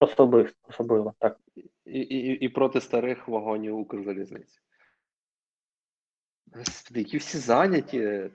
Особисто, 0.00 0.58
особливо, 0.68 1.14
так. 1.18 1.40
І, 1.84 2.00
і, 2.00 2.32
і 2.44 2.48
проти 2.48 2.80
старих 2.80 3.28
вагонів 3.28 3.78
Укрзалізниці. 3.78 4.58
Господи, 6.52 7.00
які 7.00 7.18
всі 7.18 7.38
зайняті. 7.38 8.30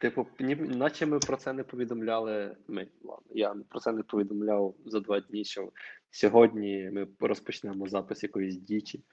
Типу, 0.00 0.26
ні, 0.40 0.54
наче 0.54 1.06
ми 1.06 1.18
про 1.18 1.36
це 1.36 1.52
не 1.52 1.64
повідомляли. 1.64 2.56
Ми, 2.68 2.88
ладно, 3.02 3.26
я 3.30 3.54
про 3.68 3.80
це 3.80 3.92
не 3.92 4.02
повідомляв 4.02 4.74
за 4.84 5.00
два 5.00 5.20
дні, 5.20 5.44
що 5.44 5.72
сьогодні 6.10 6.90
ми 6.92 7.06
розпочнемо 7.20 7.88
запис 7.88 8.22
якоїсь 8.22 8.56
дічі. 8.56 9.04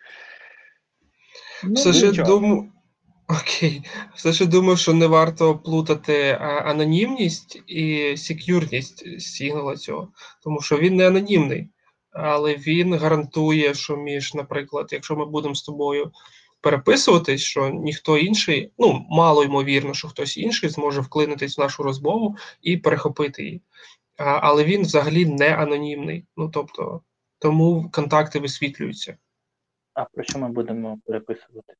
Ну, 1.63 1.73
Все 1.73 1.93
ж 1.93 2.05
я 2.05 2.23
думаю. 2.23 2.71
Окей, 3.27 3.83
все 4.15 4.31
ж 4.31 4.45
думаю, 4.45 4.77
що 4.77 4.93
не 4.93 5.07
варто 5.07 5.57
плутати 5.57 6.37
анонімність 6.41 7.61
і 7.67 8.13
секюрність 8.17 9.21
сигнала 9.21 9.75
цього, 9.75 10.07
тому 10.43 10.61
що 10.61 10.77
він 10.77 10.95
не 10.95 11.07
анонімний, 11.07 11.69
але 12.11 12.55
він 12.55 12.93
гарантує, 12.93 13.73
що 13.73 13.97
між, 13.97 14.33
наприклад, 14.33 14.89
якщо 14.91 15.15
ми 15.15 15.25
будемо 15.25 15.55
з 15.55 15.61
тобою 15.61 16.11
переписуватись, 16.61 17.41
що 17.41 17.69
ніхто 17.69 18.17
інший, 18.17 18.71
ну 18.77 19.05
мало 19.09 19.43
ймовірно, 19.43 19.93
що 19.93 20.07
хтось 20.07 20.37
інший 20.37 20.69
зможе 20.69 21.01
вклинитись 21.01 21.57
в 21.57 21.61
нашу 21.61 21.83
розмову 21.83 22.37
і 22.61 22.77
перехопити 22.77 23.43
її. 23.43 23.61
А, 24.17 24.23
але 24.23 24.63
він 24.63 24.81
взагалі 24.81 25.25
не 25.25 25.55
анонімний. 25.55 26.25
Ну 26.37 26.49
тобто, 26.53 27.01
тому 27.39 27.89
контакти 27.91 28.39
висвітлюються. 28.39 29.17
А 29.93 30.05
про 30.05 30.23
що 30.23 30.39
ми 30.39 30.49
будемо 30.49 30.99
переписувати? 31.05 31.73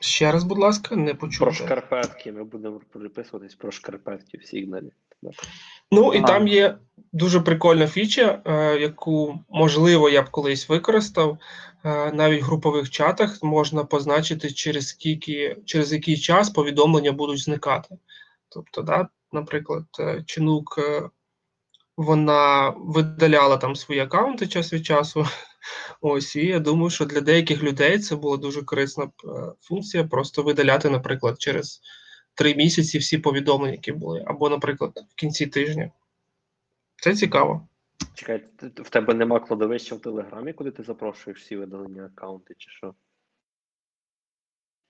Ще 0.00 0.32
раз, 0.32 0.44
будь 0.44 0.58
ласка, 0.58 0.96
не 0.96 1.14
почув. 1.14 1.38
Про 1.38 1.52
шкарпетки. 1.52 2.32
Ми 2.32 2.44
будемо 2.44 2.80
переписуватись 2.92 3.54
про 3.54 3.70
шкарпетки 3.70 4.38
в 4.38 4.44
сигналі. 4.44 4.92
Ну 5.90 6.14
і 6.14 6.18
А. 6.18 6.22
там 6.22 6.48
є 6.48 6.78
дуже 7.12 7.40
прикольна 7.40 7.86
фіча, 7.86 8.42
е, 8.44 8.78
яку 8.78 9.38
можливо 9.48 10.08
я 10.08 10.22
б 10.22 10.30
колись 10.30 10.68
використав. 10.68 11.38
Е, 11.84 12.12
навіть 12.12 12.42
в 12.42 12.44
групових 12.44 12.90
чатах 12.90 13.42
можна 13.42 13.84
позначити, 13.84 14.50
через 14.50 14.88
скільки, 14.88 15.56
через 15.64 15.92
який 15.92 16.16
час 16.16 16.50
повідомлення 16.50 17.12
будуть 17.12 17.38
зникати. 17.38 17.98
Тобто, 18.48 18.82
да, 18.82 19.08
наприклад, 19.32 19.84
Чинук 20.26 20.78
е, 20.78 21.10
вона 21.96 22.74
видаляла 22.76 23.56
там 23.56 23.76
свої 23.76 24.00
аккаунти 24.00 24.46
час 24.46 24.72
від 24.72 24.86
часу. 24.86 25.26
Ось, 26.00 26.36
і 26.36 26.46
я 26.46 26.58
думаю, 26.58 26.90
що 26.90 27.04
для 27.04 27.20
деяких 27.20 27.62
людей 27.62 27.98
це 27.98 28.16
була 28.16 28.36
дуже 28.36 28.62
корисна 28.62 29.04
е, 29.04 29.08
функція, 29.60 30.04
просто 30.04 30.42
видаляти, 30.42 30.90
наприклад, 30.90 31.40
через 31.40 31.80
три 32.34 32.54
місяці 32.54 32.98
всі 32.98 33.18
повідомлення, 33.18 33.72
які 33.72 33.92
були, 33.92 34.24
або, 34.26 34.48
наприклад, 34.48 34.92
в 35.10 35.14
кінці 35.14 35.46
тижня. 35.46 35.90
Це 36.96 37.14
цікаво. 37.14 37.68
Чекай, 38.14 38.44
в 38.76 38.90
тебе 38.90 39.14
нема 39.14 39.40
кладовища 39.40 39.94
в 39.94 40.00
Телеграмі, 40.00 40.52
куди 40.52 40.70
ти 40.70 40.82
запрошуєш 40.82 41.40
всі 41.40 41.56
видалені 41.56 42.00
аккаунти, 42.00 42.54
чи 42.58 42.70
що? 42.70 42.94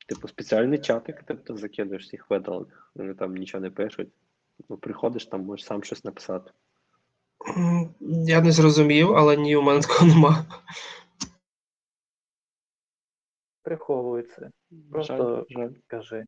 Типу 0.09 0.29
спеціальний 0.29 0.79
чатик, 0.79 1.23
ти, 1.23 1.35
ти 1.35 1.57
закидуєш 1.57 2.05
всіх 2.05 2.31
видалених. 2.31 2.91
Вони 2.95 3.15
там 3.15 3.35
нічого 3.35 3.61
не 3.61 3.71
пишуть. 3.71 4.09
Ну, 4.69 4.77
приходиш, 4.77 5.27
там 5.27 5.41
можеш 5.41 5.67
сам 5.67 5.85
щось 5.85 6.05
написати. 6.05 6.51
Я 8.27 8.41
не 8.41 8.53
зрозумів, 8.53 9.17
але 9.17 9.37
ні, 9.37 9.57
у 9.57 9.63
мене 9.63 9.81
такого 9.81 10.07
нема. 10.07 10.45
Приховується. 13.63 14.51
Просто- 14.93 15.47
Жаль, 15.49 15.61
жаль. 15.63 15.71
Кажи. 15.87 16.25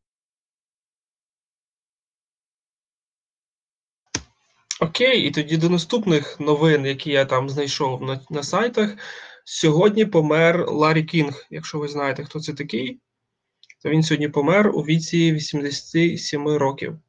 Окей, 4.81 5.27
і 5.27 5.31
тоді 5.31 5.57
до 5.57 5.69
наступних 5.69 6.39
новин, 6.39 6.85
які 6.85 7.11
я 7.11 7.25
там 7.25 7.49
знайшов 7.49 8.01
на, 8.01 8.21
на 8.29 8.43
сайтах. 8.43 8.95
Сьогодні 9.45 10.05
помер 10.05 10.69
Ларі 10.71 11.03
Кінг. 11.03 11.47
Якщо 11.49 11.79
ви 11.79 11.87
знаєте, 11.87 12.23
хто 12.23 12.39
це 12.39 12.53
такий, 12.53 12.99
то 13.83 13.89
він 13.89 14.03
сьогодні 14.03 14.29
помер 14.29 14.69
у 14.75 14.81
віці 14.81 15.33
87 15.33 16.47
років. 16.47 16.99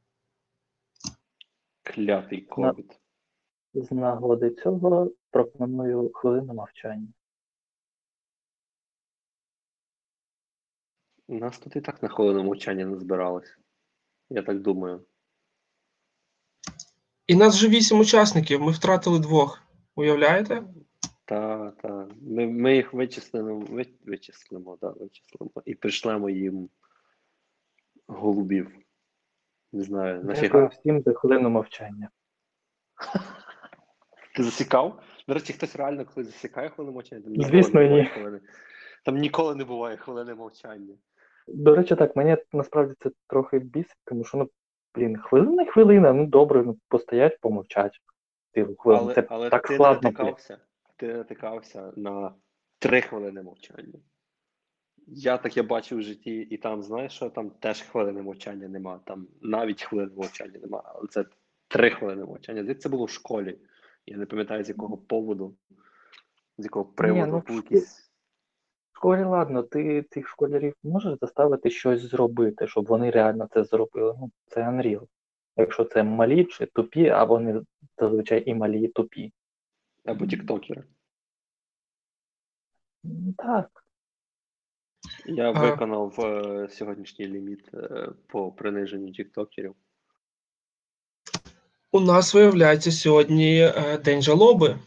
Клятий 1.82 2.40
ковід. 2.40 3.01
З 3.74 3.92
нагоди 3.92 4.50
цього 4.50 5.10
пропоную 5.30 6.10
хвилину 6.14 6.54
мовчання. 6.54 7.08
У 11.28 11.34
нас 11.34 11.58
тут 11.58 11.76
і 11.76 11.80
так 11.80 12.02
на 12.02 12.08
хвилину 12.08 12.44
мовчання 12.44 12.86
не 12.86 12.98
збиралось. 12.98 13.58
Я 14.30 14.42
так 14.42 14.60
думаю. 14.60 15.04
І 17.26 17.34
нас 17.36 17.54
вже 17.54 17.68
вісім 17.68 18.00
учасників, 18.00 18.60
ми 18.60 18.72
втратили 18.72 19.18
двох. 19.18 19.62
Уявляєте? 19.94 20.62
Та, 21.24 21.70
та. 21.70 22.08
Ми, 22.20 22.46
ми 22.46 22.76
їх 22.76 22.92
вичислимо, 22.92 23.58
ви, 23.58 23.86
вичислимо, 24.04 24.78
да, 24.80 24.90
вичислимо. 24.90 25.50
І 25.64 25.74
пришлемо 25.74 26.30
їм 26.30 26.68
голубів. 28.06 28.78
Не 29.72 29.82
знаю, 29.82 30.14
Дякую 30.16 30.34
нафіга. 30.34 30.66
всім 30.66 31.02
за 31.02 31.12
хвилину 31.12 31.50
мовчання. 31.50 32.10
Ти 34.34 34.42
засікав? 34.42 35.02
До 35.28 35.34
речі, 35.34 35.52
хтось 35.52 35.76
реально 35.76 36.04
коли 36.04 36.24
засікає 36.24 36.68
хвилину 36.68 36.94
мовчання? 36.94 37.22
Там 37.22 37.42
Звісно, 37.42 37.80
не 37.80 37.86
буває 37.86 38.02
ні. 38.02 38.08
хвилини. 38.08 38.40
Там 39.04 39.16
ніколи 39.16 39.54
не 39.54 39.64
буває 39.64 39.96
хвилини 39.96 40.34
мовчання. 40.34 40.94
До 41.48 41.76
речі, 41.76 41.96
так, 41.96 42.16
мені 42.16 42.36
насправді 42.52 42.94
це 42.98 43.10
трохи 43.26 43.58
бісить, 43.58 43.96
тому 44.04 44.24
що, 44.24 44.38
ну, 44.38 44.50
блін, 44.94 45.18
хвилина, 45.18 45.64
хвилина, 45.64 46.12
ну 46.12 46.26
добре, 46.26 46.62
ну 46.62 46.78
постоять, 46.88 47.40
помовчать. 47.40 48.00
Цілу 48.54 48.76
хвилину. 48.78 49.04
Але, 49.04 49.14
це 49.14 49.26
але 49.28 49.50
так 49.50 49.68
ти 49.68 49.74
складно. 49.74 50.00
блін. 50.00 50.12
натикався, 50.12 50.58
ти 50.96 51.14
натикався 51.14 51.92
на 51.96 52.34
три 52.78 53.00
хвилини 53.00 53.42
мовчання. 53.42 53.98
Я 55.06 55.38
таке 55.38 55.62
бачив 55.62 55.98
в 55.98 56.02
житті, 56.02 56.36
і 56.36 56.56
там, 56.56 56.82
знаєш, 56.82 57.12
що 57.12 57.30
там 57.30 57.50
теж 57.50 57.82
хвилини 57.82 58.22
мовчання 58.22 58.68
нема. 58.68 59.00
Там 59.04 59.28
навіть 59.40 59.82
хвилини 59.82 60.12
мовчання 60.16 60.58
нема. 60.62 60.82
Але 60.84 61.06
це 61.08 61.24
три 61.68 61.90
хвилини 61.90 62.24
мовчання. 62.24 62.62
Здається, 62.62 62.82
це 62.82 62.88
було 62.88 63.04
в 63.04 63.10
школі. 63.10 63.58
Я 64.06 64.16
не 64.16 64.26
пам'ятаю, 64.26 64.64
з 64.64 64.68
якого 64.68 64.96
поводу, 64.96 65.56
з 66.58 66.64
якого 66.64 66.84
приводу 66.84 67.26
ну, 67.26 67.32
був 67.32 67.40
в 67.40 67.44
школі- 67.44 67.56
якийсь. 67.56 68.12
В 68.92 68.96
школі, 68.96 69.22
ладно, 69.24 69.62
ти 69.62 70.02
цих 70.02 70.28
школярів 70.28 70.74
можеш 70.82 71.18
заставити 71.20 71.70
щось 71.70 72.00
зробити, 72.00 72.66
щоб 72.66 72.86
вони 72.86 73.10
реально 73.10 73.48
це 73.54 73.64
зробили. 73.64 74.16
Ну, 74.20 74.30
це 74.46 74.60
Unreal. 74.60 75.06
Якщо 75.56 75.84
це 75.84 76.02
малі 76.02 76.44
чи 76.44 76.66
тупі, 76.66 77.08
а 77.08 77.24
вони 77.24 77.62
зазвичай 77.98 78.50
і 78.50 78.54
малі, 78.54 78.82
і 78.82 78.88
тупі. 78.88 79.32
Або 80.04 80.26
тіктокери. 80.26 80.84
Ну, 83.04 83.34
Так. 83.38 83.84
Я 85.26 85.52
А. 85.52 85.70
виконав 85.70 86.20
е, 86.20 86.68
сьогоднішній 86.68 87.26
ліміт 87.26 87.74
е, 87.74 88.08
по 88.26 88.52
приниженню 88.52 89.12
тіктокерів. 89.12 89.74
У 91.94 92.00
нас 92.00 92.34
виявляється 92.34 92.92
сьогодні 92.92 93.60
е, 93.60 93.98
день 93.98 94.22
жалоби. 94.22 94.78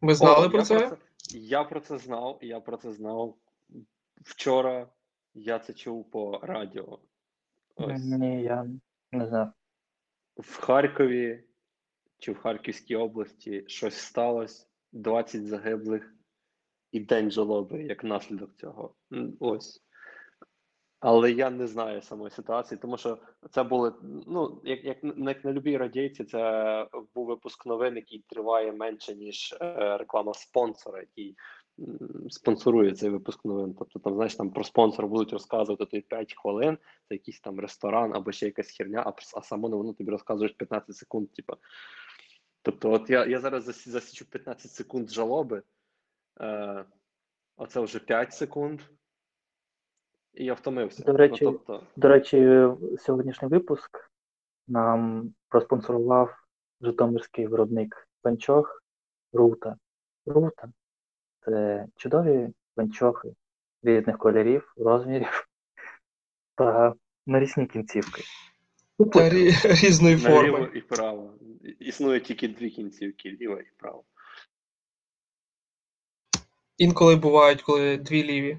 Ви 0.00 0.14
знали 0.14 0.46
О, 0.46 0.50
про 0.50 0.58
я 0.58 0.64
це? 0.64 0.96
Я 1.30 1.64
про 1.64 1.80
це 1.80 1.98
знав, 1.98 2.38
я 2.42 2.60
про 2.60 2.76
це 2.76 2.92
знав. 2.92 3.36
Вчора 4.22 4.88
я 5.34 5.58
це 5.58 5.72
чув 5.72 6.10
по 6.10 6.38
радіо. 6.42 6.98
Ось 7.76 8.04
Ні, 8.04 8.42
я 8.42 8.66
не 9.12 9.26
знаю. 9.26 9.52
в 10.36 10.60
Харкові 10.60 11.44
чи 12.18 12.32
в 12.32 12.38
Харківській 12.38 12.96
області 12.96 13.64
щось 13.66 13.96
сталося, 13.96 14.66
20 14.92 15.46
загиблих 15.46 16.14
і 16.92 17.00
день 17.00 17.30
жалоби 17.30 17.82
як 17.82 18.04
наслідок 18.04 18.56
цього. 18.56 18.94
Ось. 19.40 19.82
Але 21.00 21.32
я 21.32 21.50
не 21.50 21.66
знаю 21.66 22.02
самої 22.02 22.30
ситуації, 22.30 22.78
тому 22.82 22.96
що 22.96 23.18
це 23.50 23.62
були, 23.62 23.92
ну, 24.26 24.60
як, 24.64 24.84
як, 24.84 24.98
як 25.16 25.44
на 25.44 25.52
любій 25.52 25.76
радійці, 25.76 26.24
це 26.24 26.86
був 27.14 27.26
випуск 27.26 27.66
новин, 27.66 27.96
який 27.96 28.24
триває 28.28 28.72
менше, 28.72 29.14
ніж 29.14 29.54
е, 29.60 29.96
реклама 29.96 30.34
спонсора, 30.34 31.00
який 31.00 31.36
спонсорує 32.30 32.92
цей 32.92 33.10
випуск 33.10 33.44
новин. 33.44 33.74
Тобто, 33.78 33.98
там, 33.98 34.14
знаєш, 34.14 34.34
там 34.34 34.50
про 34.50 34.64
спонсора 34.64 35.08
будуть 35.08 35.32
розказувати 35.32 35.86
тобі 35.86 36.00
5 36.00 36.34
хвилин, 36.36 36.78
це 37.08 37.14
якийсь 37.14 37.40
там 37.40 37.60
ресторан 37.60 38.14
або 38.14 38.32
ще 38.32 38.46
якась 38.46 38.70
херня, 38.70 39.02
а, 39.06 39.38
а 39.38 39.42
саму 39.42 39.68
новину 39.68 39.92
тобі 39.92 40.10
розказують 40.10 40.56
15 40.56 40.96
секунд. 40.96 41.32
Типу. 41.32 41.52
Тобто, 42.62 42.92
от 42.92 43.10
я, 43.10 43.26
я 43.26 43.40
зараз 43.40 43.64
засічу 43.86 44.30
15 44.30 44.70
секунд 44.70 45.10
жалоби, 45.10 45.62
е, 46.40 46.84
а 47.56 47.66
це 47.68 47.80
вже 47.80 47.98
5 47.98 48.32
секунд. 48.32 48.80
І 50.34 50.44
я 50.44 50.54
втомився. 50.54 51.02
До 51.02 51.12
речі, 51.12 51.44
ну, 51.44 51.52
тобто, 51.52 51.86
До 51.96 52.08
речі, 52.08 52.66
сьогоднішній 52.98 53.48
випуск 53.48 54.10
нам 54.68 55.32
проспонсорував 55.48 56.36
житомирський 56.80 57.46
виробник 57.46 58.08
панчох 58.22 58.82
Рута. 59.32 59.76
Рута 60.26 60.72
це 61.44 61.86
чудові 61.96 62.48
панчохи 62.74 63.34
різних 63.82 64.18
кольорів, 64.18 64.74
розмірів 64.76 65.48
та 66.54 66.94
нарізні 67.26 67.66
кінцівки. 67.66 68.22
Та 69.12 69.20
рі- 69.20 69.86
різної 69.86 70.16
форми. 70.16 70.70
і 70.74 70.78
вправо. 70.80 71.34
існує 71.78 72.20
тільки 72.20 72.48
дві 72.48 72.70
кінцівки, 72.70 73.30
ліва 73.30 73.60
і 73.60 73.70
права. 73.76 74.02
Інколи 76.78 77.16
бувають, 77.16 77.62
коли 77.62 77.96
дві 77.96 78.24
ліві. 78.24 78.58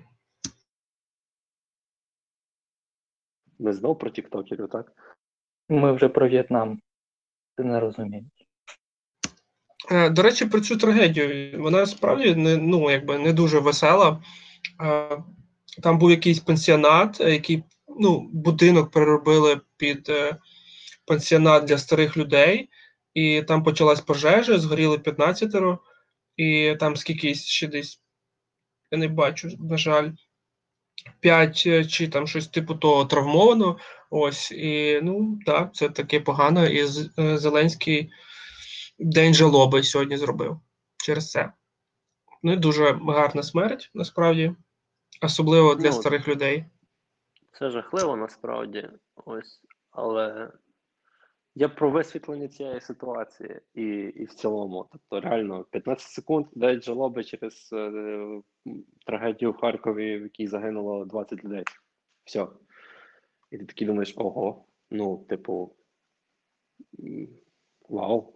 Ми 3.61 3.73
знов 3.73 3.99
про 3.99 4.09
тіктокерів, 4.09 4.69
так? 4.69 4.91
Ми 5.69 5.91
вже 5.91 6.09
про 6.09 6.29
В'єтнам. 6.29 6.81
Ти 7.57 7.63
не 7.63 7.79
розумієш. 7.79 8.25
Е, 9.91 10.09
До 10.09 10.21
речі, 10.21 10.45
про 10.45 10.61
цю 10.61 10.77
трагедію. 10.77 11.61
Вона 11.63 11.85
справді 11.85 12.35
не, 12.35 12.57
ну, 12.57 12.91
якби 12.91 13.17
не 13.17 13.33
дуже 13.33 13.59
весела. 13.59 14.23
Е, 14.81 15.23
Там 15.83 15.99
був 15.99 16.11
якийсь 16.11 16.39
пенсіонат, 16.39 17.21
е, 17.21 17.31
який 17.31 17.63
ну, 17.99 18.29
будинок 18.33 18.91
переробили 18.91 19.61
під 19.77 20.11
пансіонат 21.05 21.65
для 21.65 21.77
старих 21.77 22.17
людей, 22.17 22.69
і 23.13 23.41
там 23.41 23.63
почалась 23.63 24.01
пожежа, 24.01 24.59
згоріли 24.59 24.99
15 24.99 25.79
і 26.37 26.75
там 26.79 26.95
скількись 26.95 27.45
ще 27.45 27.67
десь, 27.67 28.01
я 28.91 28.97
не 28.97 29.07
бачу, 29.07 29.49
на 29.59 29.77
жаль, 29.77 30.11
5 31.19 31.57
чи 31.89 32.07
там 32.07 32.27
щось 32.27 32.47
типу 32.47 32.75
того 32.75 33.05
травмовано. 33.05 33.77
Ось, 34.09 34.51
і 34.51 34.99
ну 35.03 35.39
так, 35.45 35.75
це 35.75 35.89
таке 35.89 36.19
погано. 36.19 36.67
І 36.67 36.79
е, 37.19 37.37
Зеленський 37.37 38.11
день 38.99 39.33
жалоби 39.33 39.83
сьогодні 39.83 40.17
зробив 40.17 40.59
через 40.97 41.31
це. 41.31 41.51
Ну 42.43 42.53
і 42.53 42.57
дуже 42.57 42.99
гарна 43.07 43.43
смерть, 43.43 43.91
насправді, 43.93 44.55
особливо 45.21 45.75
для 45.75 45.89
Ну, 45.89 45.93
старих 45.93 46.27
людей. 46.27 46.65
Це 47.59 47.69
жахливо 47.69 48.15
насправді. 48.15 48.89
Ось, 49.25 49.61
але 49.91 50.51
я 51.55 51.69
про 51.69 51.91
висвітлення 51.91 52.47
цієї 52.47 52.81
ситуації 52.81 53.59
і, 53.73 53.83
і 53.91 54.25
в 54.25 54.33
цілому. 54.33 54.89
Тобто, 54.91 55.29
реально, 55.29 55.63
15 55.63 56.07
секунд 56.07 56.45
дають 56.55 56.83
жалоби 56.83 57.23
через 57.23 57.69
е, 57.73 58.41
трагедію 59.05 59.51
в 59.51 59.57
Харкові, 59.57 60.17
в 60.19 60.23
якій 60.23 60.47
загинуло 60.47 61.05
20 61.05 61.43
людей. 61.43 61.63
Все. 62.23 62.47
І 63.51 63.57
ти 63.57 63.65
такий 63.65 63.87
думаєш, 63.87 64.13
ого, 64.17 64.65
ну, 64.91 65.25
типу, 65.29 65.75
вау. 67.89 68.33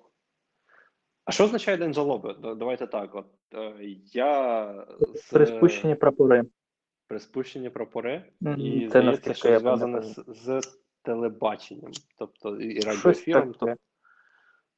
А 1.26 1.32
що 1.32 1.43
означає 1.43 1.78
день 1.78 1.93
жалоби? 1.93 2.36
Давайте 2.57 2.88
так. 2.88 3.16
От, 3.16 3.28
е, 3.53 3.76
я 4.13 4.86
з 5.16 5.30
Приспущені 5.30 5.95
прапори. 5.95 6.43
приспущені 7.07 7.70
прапори, 7.70 8.32
Мгм, 8.41 8.59
і 8.59 8.89
це 8.89 9.01
здається, 9.01 9.34
що 9.34 9.59
зв'язане 9.59 10.01
з, 10.01 10.24
з 10.28 10.61
телебаченням, 11.06 11.91
тобто 12.18 12.58
і 12.58 12.80
радіоефіром. 12.80 13.53
Тобто, 13.60 13.76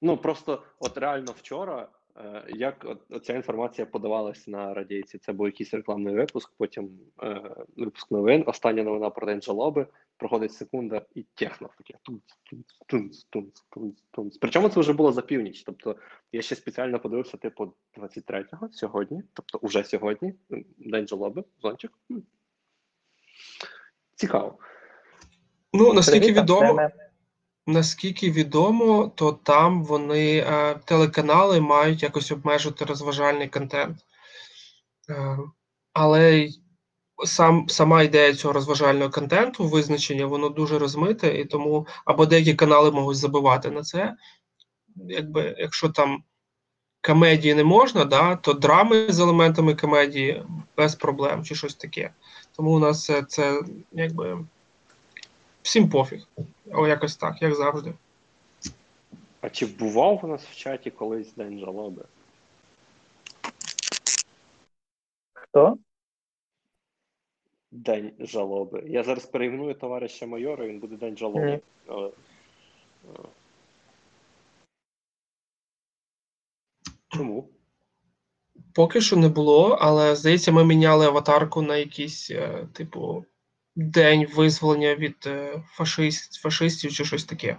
ну 0.02 0.18
просто 0.18 0.64
от 0.80 0.98
реально 0.98 1.32
вчора, 1.32 1.90
е, 2.16 2.46
як 2.48 2.86
от, 2.86 3.26
ця 3.26 3.34
інформація 3.34 3.86
подавалась 3.86 4.48
на 4.48 4.74
радійці, 4.74 5.18
це 5.18 5.34
був 5.34 5.46
якийсь 5.46 5.74
рекламний 5.74 6.16
випуск, 6.16 6.52
потім 6.58 7.00
е, 7.24 7.56
випуск 7.76 8.12
новин, 8.12 8.44
остання 8.48 8.84
новина 8.84 9.10
про 9.10 9.28
день 9.28 9.42
жалоби, 9.42 9.88
проходить 10.18 10.54
секунда 10.54 11.06
і 11.16 11.24
техно 11.24 11.70
таке 11.78 12.00
тунц, 12.04 12.22
тунц, 12.44 12.74
тунц, 12.88 13.24
тунц, 13.30 13.62
тунц, 13.70 14.02
тунц. 14.12 14.38
Причому 14.38 14.70
це 14.70 14.80
вже 14.80 14.94
було 14.94 15.12
за 15.12 15.22
північ. 15.22 15.64
Тобто 15.64 15.96
я 16.32 16.42
ще 16.42 16.56
спеціально 16.56 17.00
подивився, 17.00 17.38
типу, 17.38 17.74
23-го 17.98 18.70
сьогодні, 18.72 19.24
тобто 19.34 19.58
уже 19.58 19.84
сьогодні, 19.84 20.34
день 20.78 21.08
жалоби, 21.08 21.44
зончик. 21.62 21.92
Цікаво. 24.16 24.60
Ну, 25.78 25.94
наскільки 25.94 26.32
відомо, 26.32 26.90
наскільки 27.68 28.32
відомо, 28.32 29.12
то 29.16 29.32
там 29.32 29.84
вони 29.84 30.38
е, 30.38 30.76
телеканали 30.86 31.62
мають 31.62 32.04
якось 32.04 32.32
обмежити 32.32 32.86
розважальний 32.86 33.48
контент. 33.48 33.98
Е, 35.10 35.38
але 35.94 36.50
сам, 37.26 37.70
сама 37.70 38.04
ідея 38.04 38.34
цього 38.34 38.54
розважального 38.54 39.12
контенту, 39.12 39.68
визначення, 39.68 40.26
воно 40.26 40.50
дуже 40.50 40.80
розмите, 40.80 41.40
і 41.40 41.46
тому 41.46 41.88
або 42.06 42.26
деякі 42.26 42.54
канали 42.54 42.92
можуть 42.92 43.18
забивати 43.18 43.72
на 43.72 43.82
це. 43.82 44.16
Якби, 44.96 45.56
якщо 45.58 45.90
там 45.90 46.24
комедії 47.02 47.56
не 47.56 47.64
можна, 47.64 48.06
да, 48.06 48.36
то 48.36 48.54
драми 48.54 49.08
з 49.10 49.20
елементами 49.20 49.76
комедії 49.76 50.44
без 50.78 50.96
проблем 50.96 51.44
чи 51.44 51.56
щось 51.56 51.76
таке. 51.76 52.12
Тому 52.56 52.72
у 52.72 52.80
нас 52.80 53.06
це, 53.06 53.24
це 53.24 53.62
якби 53.92 54.38
всім 55.68 55.90
пофіг. 55.90 56.28
О, 56.72 56.88
якось 56.88 57.18
так, 57.18 57.42
як 57.42 57.56
завжди. 57.56 57.94
А 59.42 59.50
чи 59.50 59.66
бував 59.66 60.20
у 60.24 60.28
нас 60.28 60.46
в 60.46 60.56
чаті 60.56 60.92
колись 60.92 61.34
день 61.34 61.60
жалоби? 61.60 62.06
Хто? 65.34 65.78
День 67.72 68.12
жалоби. 68.20 68.84
Я 68.88 69.04
зараз 69.04 69.26
перейменую 69.26 69.74
товариша 69.74 70.26
майора, 70.26 70.68
він 70.68 70.80
буде 70.80 70.96
день 70.96 71.18
жалоби. 71.18 71.62
Е. 71.90 72.10
Чому? 77.08 77.50
Поки 78.74 79.02
що 79.02 79.16
не 79.16 79.30
було, 79.30 79.78
але 79.82 80.16
здається, 80.16 80.52
ми 80.52 80.66
міняли 80.66 81.06
аватарку 81.06 81.62
на 81.62 81.78
якийсь, 81.78 82.32
е, 82.32 82.68
типу, 82.74 83.26
день 83.78 84.26
визволення 84.36 84.96
від 84.96 85.18
е, 85.28 85.64
фашист, 85.68 86.34
фашистів 86.34 86.94
чи 86.94 87.06
щось 87.06 87.26
таке. 87.26 87.58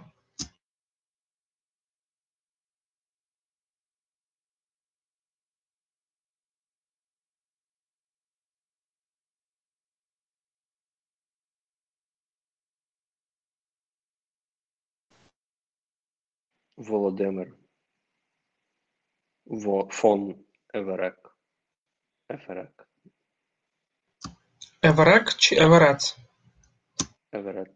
Володимир. 16.77 17.53
Во... 19.45 19.87
Фон 19.91 20.45
Еверек. 20.73 21.37
Еферек. 22.29 22.88
Еверек 24.81 25.33
чи 25.33 25.55
Еверец? 25.55 26.17
Еверет. 27.31 27.71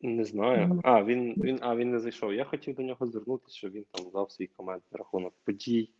Не 0.00 0.24
знаю. 0.24 0.80
А, 0.84 1.04
він, 1.04 1.34
він, 1.36 1.58
а, 1.62 1.76
він 1.76 1.90
не 1.90 1.98
зайшов. 1.98 2.34
Я 2.34 2.44
хотів 2.44 2.74
до 2.74 2.82
нього 2.82 3.06
звернутися, 3.06 3.56
щоб 3.56 3.72
він 3.72 3.84
там 3.90 4.10
дав 4.10 4.32
свій 4.32 4.46
комент 4.46 4.84
на 4.92 4.98
рахунок 4.98 5.34
подій. 5.44 5.94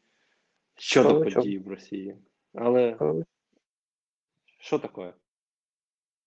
Щодо 0.74 1.20
подій 1.20 1.58
в 1.58 1.68
Росії. 1.68 2.16
Але 2.54 2.98
що 4.58 4.78
таке? 4.78 5.14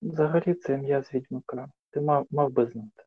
Взагалі 0.01 0.53
це 0.53 0.73
ім'я 0.73 1.03
з 1.03 1.13
відьмака. 1.13 1.69
Ти 1.89 2.01
мав, 2.01 2.27
мав 2.31 2.51
би 2.51 2.65
знати. 2.65 3.03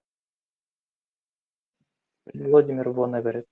Володимир 2.34 2.90
Вон 2.90 3.14
Еверет. 3.14 3.48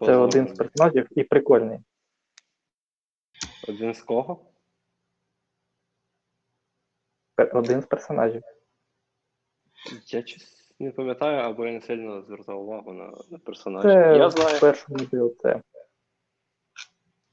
Це 0.00 0.16
один 0.16 0.48
з 0.48 0.52
персонажів 0.52 1.18
і 1.18 1.24
прикольний. 1.24 1.78
Один 3.68 3.94
з 3.94 4.02
кого? 4.02 4.46
Один 7.52 7.82
з 7.82 7.86
персонажів. 7.86 8.42
Я 10.06 10.26
щось 10.26 10.74
не 10.78 10.90
пам'ятаю, 10.90 11.38
або 11.38 11.66
я 11.66 11.72
не 11.72 11.80
сильно 11.80 12.22
звертав 12.22 12.60
увагу 12.60 12.92
на, 12.92 13.12
на 13.30 13.38
персонажів. 13.38 13.90
Це 13.90 14.16
Я 14.18 14.26
в 14.26 14.30
знаю. 14.30 14.60
першому 14.60 14.98
DLC. 14.98 15.62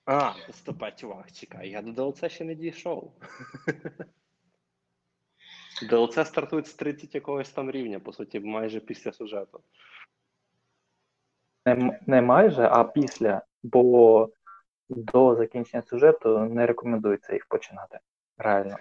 А, 0.05 0.33
стопа, 0.51 0.91
чувак, 0.91 1.31
чекай, 1.31 1.69
я 1.69 1.81
до 1.81 1.91
DLC 1.91 2.29
ще 2.29 2.45
не 2.45 2.55
дійшов. 2.55 3.13
DLC 5.89 6.25
стартують 6.25 6.67
з 6.67 6.73
30 6.73 7.15
якогось 7.15 7.49
там 7.49 7.71
рівня, 7.71 7.99
по 7.99 8.13
суті, 8.13 8.39
майже 8.39 8.79
після 8.79 9.11
сюжету. 9.11 9.63
Не, 11.65 11.99
не 12.07 12.21
майже, 12.21 12.69
а 12.71 12.83
після, 12.83 13.41
бо 13.63 14.29
до 14.89 15.35
закінчення 15.35 15.83
сюжету 15.83 16.39
не 16.39 16.65
рекомендується 16.65 17.33
їх 17.33 17.45
починати. 17.45 17.99
Реально. 18.37 18.77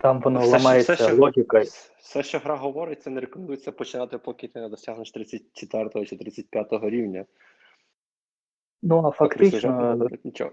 Там 0.00 0.20
воно 0.20 0.40
Все, 0.40 0.50
ламається 0.50 0.92
все, 0.94 1.12
логікою. 1.12 1.64
Все, 1.98 2.22
що 2.22 2.38
гра 2.38 2.56
говорить, 2.56 3.02
це 3.02 3.10
не 3.10 3.20
рекомендується 3.20 3.72
починати, 3.72 4.18
поки 4.18 4.48
ти 4.48 4.60
не 4.60 4.68
досягнеш 4.68 5.10
34 5.10 6.06
чи 6.06 6.16
35 6.16 6.68
рівня. 6.72 7.24
Ну 8.82 9.06
а 9.06 9.10
фактично, 9.10 9.98
сюжет 9.98 10.24
нічого. 10.24 10.52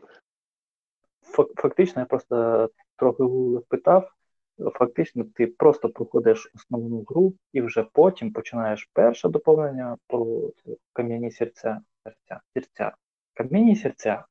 фактично, 1.56 2.02
я 2.02 2.06
просто 2.06 2.70
трохи 2.96 3.24
питав. 3.68 4.12
Фактично, 4.74 5.24
ти 5.24 5.48
просто 5.48 5.90
проходиш 5.90 6.52
основну 6.56 7.04
гру 7.08 7.34
і 7.54 7.62
вже 7.62 7.86
потім 7.94 8.34
починаєш 8.34 8.90
перше 8.94 9.30
доповнення 9.30 9.98
про 10.08 10.52
кам'яні 10.94 11.32
серця, 11.32 11.82
серця, 12.04 12.42
серця, 12.54 12.96
кам'яні 13.34 13.76
серця, 13.76 14.26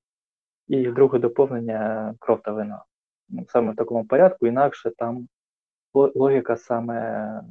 і 0.69 0.91
друге 0.91 1.19
доповнення 1.19 2.15
кров 2.19 2.43
та 2.43 2.53
вина. 2.53 2.85
Ну, 3.29 3.47
саме 3.49 3.73
в 3.73 3.77
такому 3.77 4.05
порядку, 4.05 4.47
інакше 4.47 4.91
там 4.91 5.29
логіка 5.95 6.57
саме 6.57 7.43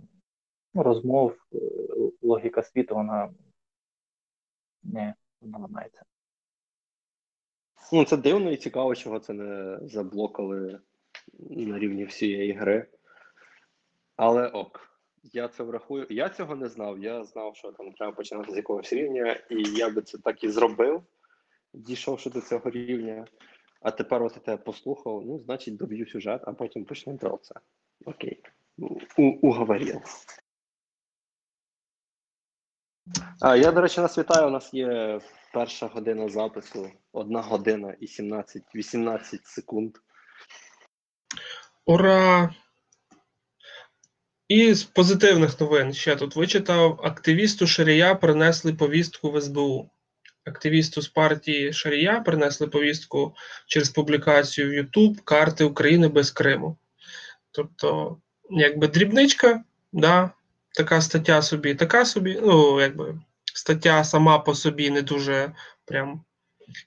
ну, 0.74 0.84
розмов, 0.84 1.38
е, 1.54 1.58
логіка 2.22 2.64
світу, 2.64 2.96
вона 2.96 3.30
не 4.84 5.14
вона 5.42 5.58
ламається. 5.58 6.04
Ну, 7.94 8.06
це 8.06 8.18
дивно 8.18 8.52
і 8.52 8.58
цікаво, 8.58 8.96
чого 8.96 9.20
це 9.20 9.34
не 9.34 9.80
заблокали 9.88 10.80
на 11.40 11.80
рівні 11.80 12.06
всієї 12.06 12.54
гри. 12.54 12.88
Але 14.16 14.48
ок, 14.48 14.90
я 15.24 15.48
це 15.48 15.64
врахую. 15.64 16.08
Я 16.10 16.30
цього 16.30 16.56
не 16.56 16.70
знав. 16.70 17.00
Я 17.00 17.24
знав, 17.24 17.56
що 17.56 17.72
там 17.72 17.92
треба 17.92 18.14
починати 18.14 18.52
з 18.52 18.58
якогось 18.58 18.94
рівня, 18.94 19.40
і 19.50 19.64
я 19.64 19.90
би 19.90 20.02
це 20.02 20.18
так 20.18 20.44
і 20.44 20.50
зробив, 20.50 21.04
дійшовши 21.74 22.30
до 22.30 22.42
цього 22.42 22.70
рівня. 22.70 23.26
А 23.82 23.92
тепер 23.92 24.24
от 24.24 24.34
я 24.36 24.40
тебе 24.42 24.58
послухав, 24.58 25.24
ну, 25.26 25.40
значить, 25.40 25.78
доб'ю 25.78 26.08
сюжет, 26.08 26.42
а 26.46 26.54
потім 26.54 26.86
почнемо 26.86 27.20
про 27.20 27.38
це. 27.38 27.56
Окей. 28.06 28.44
У, 29.18 29.24
уговорив. 29.24 30.02
А, 33.42 33.56
я, 33.56 33.72
до 33.72 33.82
речі, 33.82 34.02
нас 34.02 34.18
вітаю. 34.18 34.48
У 34.48 34.52
нас 34.52 34.74
є 34.74 35.20
перша 35.54 35.88
година 35.88 36.30
запису, 36.30 36.92
одна 37.12 37.42
година 37.42 37.96
і 38.00 38.08
17, 38.08 38.64
18 38.76 39.46
секунд. 39.46 39.98
Ура! 41.86 42.56
І 44.48 44.74
з 44.74 44.84
позитивних 44.84 45.62
новин 45.62 45.94
ще 45.94 46.16
тут 46.16 46.36
вичитав: 46.36 47.00
активісту 47.04 47.68
Шарія 47.68 48.16
принесли 48.16 48.74
повістку 48.74 49.32
в 49.32 49.42
СБУ. 49.42 49.90
Активісту 50.46 51.02
з 51.02 51.08
партії 51.08 51.74
Шарія 51.74 52.20
принесли 52.20 52.68
повістку 52.68 53.36
через 53.68 53.90
публікацію 53.90 54.70
в 54.70 54.74
YouTube 54.74 55.22
карти 55.24 55.64
України 55.64 56.08
без 56.08 56.32
Криму. 56.32 56.78
Тобто, 57.52 58.18
якби 58.50 58.88
дрібничка, 58.88 59.64
да, 59.94 60.32
така 60.76 61.02
стаття 61.02 61.42
собі, 61.42 61.76
така 61.76 62.06
собі. 62.06 62.40
Ну, 62.42 62.82
якби 62.82 63.20
стаття 63.54 64.04
сама 64.04 64.40
по 64.40 64.56
собі 64.56 64.90
не 64.90 65.02
дуже 65.02 65.56
прям 65.86 66.24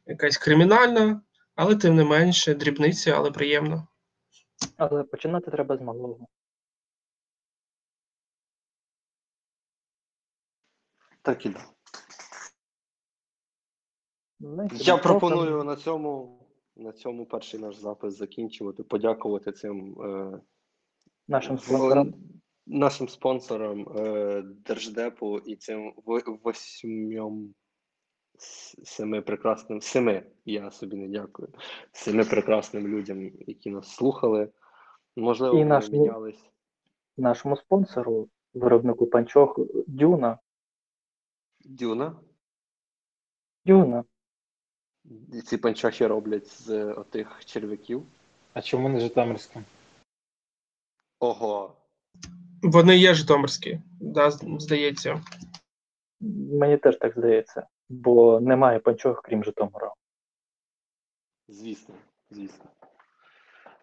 якась 0.07 0.39
кримінальна, 0.39 1.21
але 1.55 1.77
тим 1.77 1.97
не 1.97 2.05
менше 2.05 2.55
дрібниця, 2.55 3.13
але 3.17 3.31
приємно. 3.31 3.89
Але 4.77 5.03
починати 5.05 5.51
треба 5.51 5.77
з 5.77 5.81
малого. 5.81 6.27
Так 11.23 11.47
і 11.47 11.49
да. 11.49 11.76
Я 14.41 14.97
ну, 14.97 15.03
пропоную 15.03 15.65
на 15.65 15.77
цьому, 15.77 16.39
на 16.77 16.93
цьому 16.93 17.27
перший 17.27 17.61
наш 17.61 17.77
запис 17.77 18.17
закінчувати, 18.17 18.83
подякувати 18.83 19.53
цим 19.53 20.01
е, 20.03 20.41
нашим 21.29 21.59
спонсорам. 21.59 22.15
нашим 22.67 23.09
спонсорам 23.09 23.89
е, 23.97 24.43
Держдепу 24.43 25.39
і 25.39 25.57
цим 25.57 25.95
восьмьом 26.43 27.55
семи 28.85 29.23
прекрасним 29.23 29.81
семи, 29.81 30.23
я 30.45 30.71
собі 30.71 30.97
не 30.97 31.09
дякую. 31.09 31.49
Семи 31.93 32.25
прекрасним 32.25 32.89
людям, 32.89 33.31
які 33.47 33.71
нас 33.71 33.95
слухали. 33.95 34.53
Можливо, 35.17 35.59
І 35.59 35.65
наш- 35.65 35.91
мінялись. 35.91 36.51
Нашому 37.17 37.57
спонсору, 37.57 38.29
виробнику 38.55 39.07
панчох 39.07 39.59
Дюна. 39.87 40.39
Дюна. 41.65 42.17
Дюна. 43.65 44.05
І 45.33 45.41
ці 45.41 45.57
панчохи 45.57 46.07
роблять 46.07 46.47
з 46.47 46.85
отих 46.85 47.45
черв'яків. 47.45 48.03
А 48.53 48.63
чому 48.63 48.89
не 48.89 49.01
Житомирська? 49.01 49.65
Ого. 51.21 51.77
Вони 52.63 52.97
є 52.97 53.15
житомирські, 53.15 53.81
да, 54.01 54.31
здається. 54.31 55.25
Мені 56.61 56.77
теж 56.77 56.97
так 56.97 57.13
здається, 57.17 57.67
бо 57.89 58.41
немає 58.41 58.79
панчох, 58.79 59.23
крім 59.23 59.45
Житомира. 59.45 59.93
Звісно, 61.49 61.95
звісно. 62.31 62.65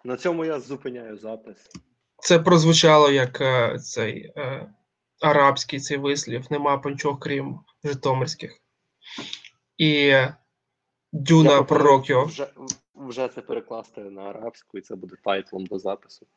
На 0.04 0.18
цьому 0.18 0.46
я 0.46 0.60
зупиняю 0.60 1.18
запис. 1.18 1.58
Це 2.18 2.40
прозвучало 2.40 3.12
як 3.12 3.42
е, 3.42 3.80
цей 3.80 4.34
е, 4.38 4.74
арабський 5.22 5.80
цей 5.80 5.98
вислів: 5.98 6.46
нема 6.50 6.78
панчох, 6.78 7.20
крім 7.20 7.60
житомирських. 7.84 8.60
І 9.78 10.08
е, 10.08 10.36
Дюна 11.14 11.52
Я 11.52 11.58
пропоную 11.58 11.84
пророк 11.84 12.10
його. 12.10 12.26
Вже, 12.26 12.48
вже 12.96 13.28
це 13.28 13.42
перекласти 13.42 14.02
на 14.02 14.22
арабську, 14.22 14.78
і 14.78 14.82
це 14.82 14.96
буде 14.96 15.16
title 15.24 15.54
ом 15.54 15.66
до 15.66 15.80
запису. 15.80 16.28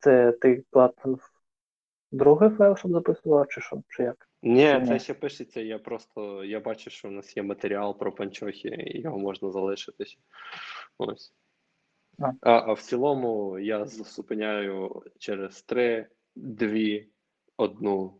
Це 0.00 0.32
ти 0.32 0.64
клацав 0.70 1.30
другий 2.12 2.50
файл, 2.50 2.76
щоб 2.76 2.92
записував, 2.92 3.48
чи 3.48 3.60
що? 3.60 3.82
Чи 3.88 4.02
як? 4.02 4.28
Ні, 4.42 4.84
це 4.86 4.98
ще 4.98 5.14
пишеться. 5.14 5.60
Я 5.60 5.78
просто 5.78 6.44
я 6.44 6.60
бачу, 6.60 6.90
що 6.90 7.08
в 7.08 7.12
нас 7.12 7.36
є 7.36 7.42
матеріал 7.42 7.98
про 7.98 8.12
панчохи, 8.12 8.68
і 8.68 9.00
його 9.00 9.18
можна 9.18 9.50
залишити. 9.50 10.04
ще. 10.04 10.20
Ось. 10.98 11.34
А. 12.18 12.32
А, 12.40 12.50
а 12.50 12.72
в 12.72 12.80
цілому 12.80 13.58
я 13.58 13.86
зупиняю 13.86 15.02
через 15.18 15.62
три, 15.62 16.08
дві, 16.34 17.08
одну. 17.56 18.14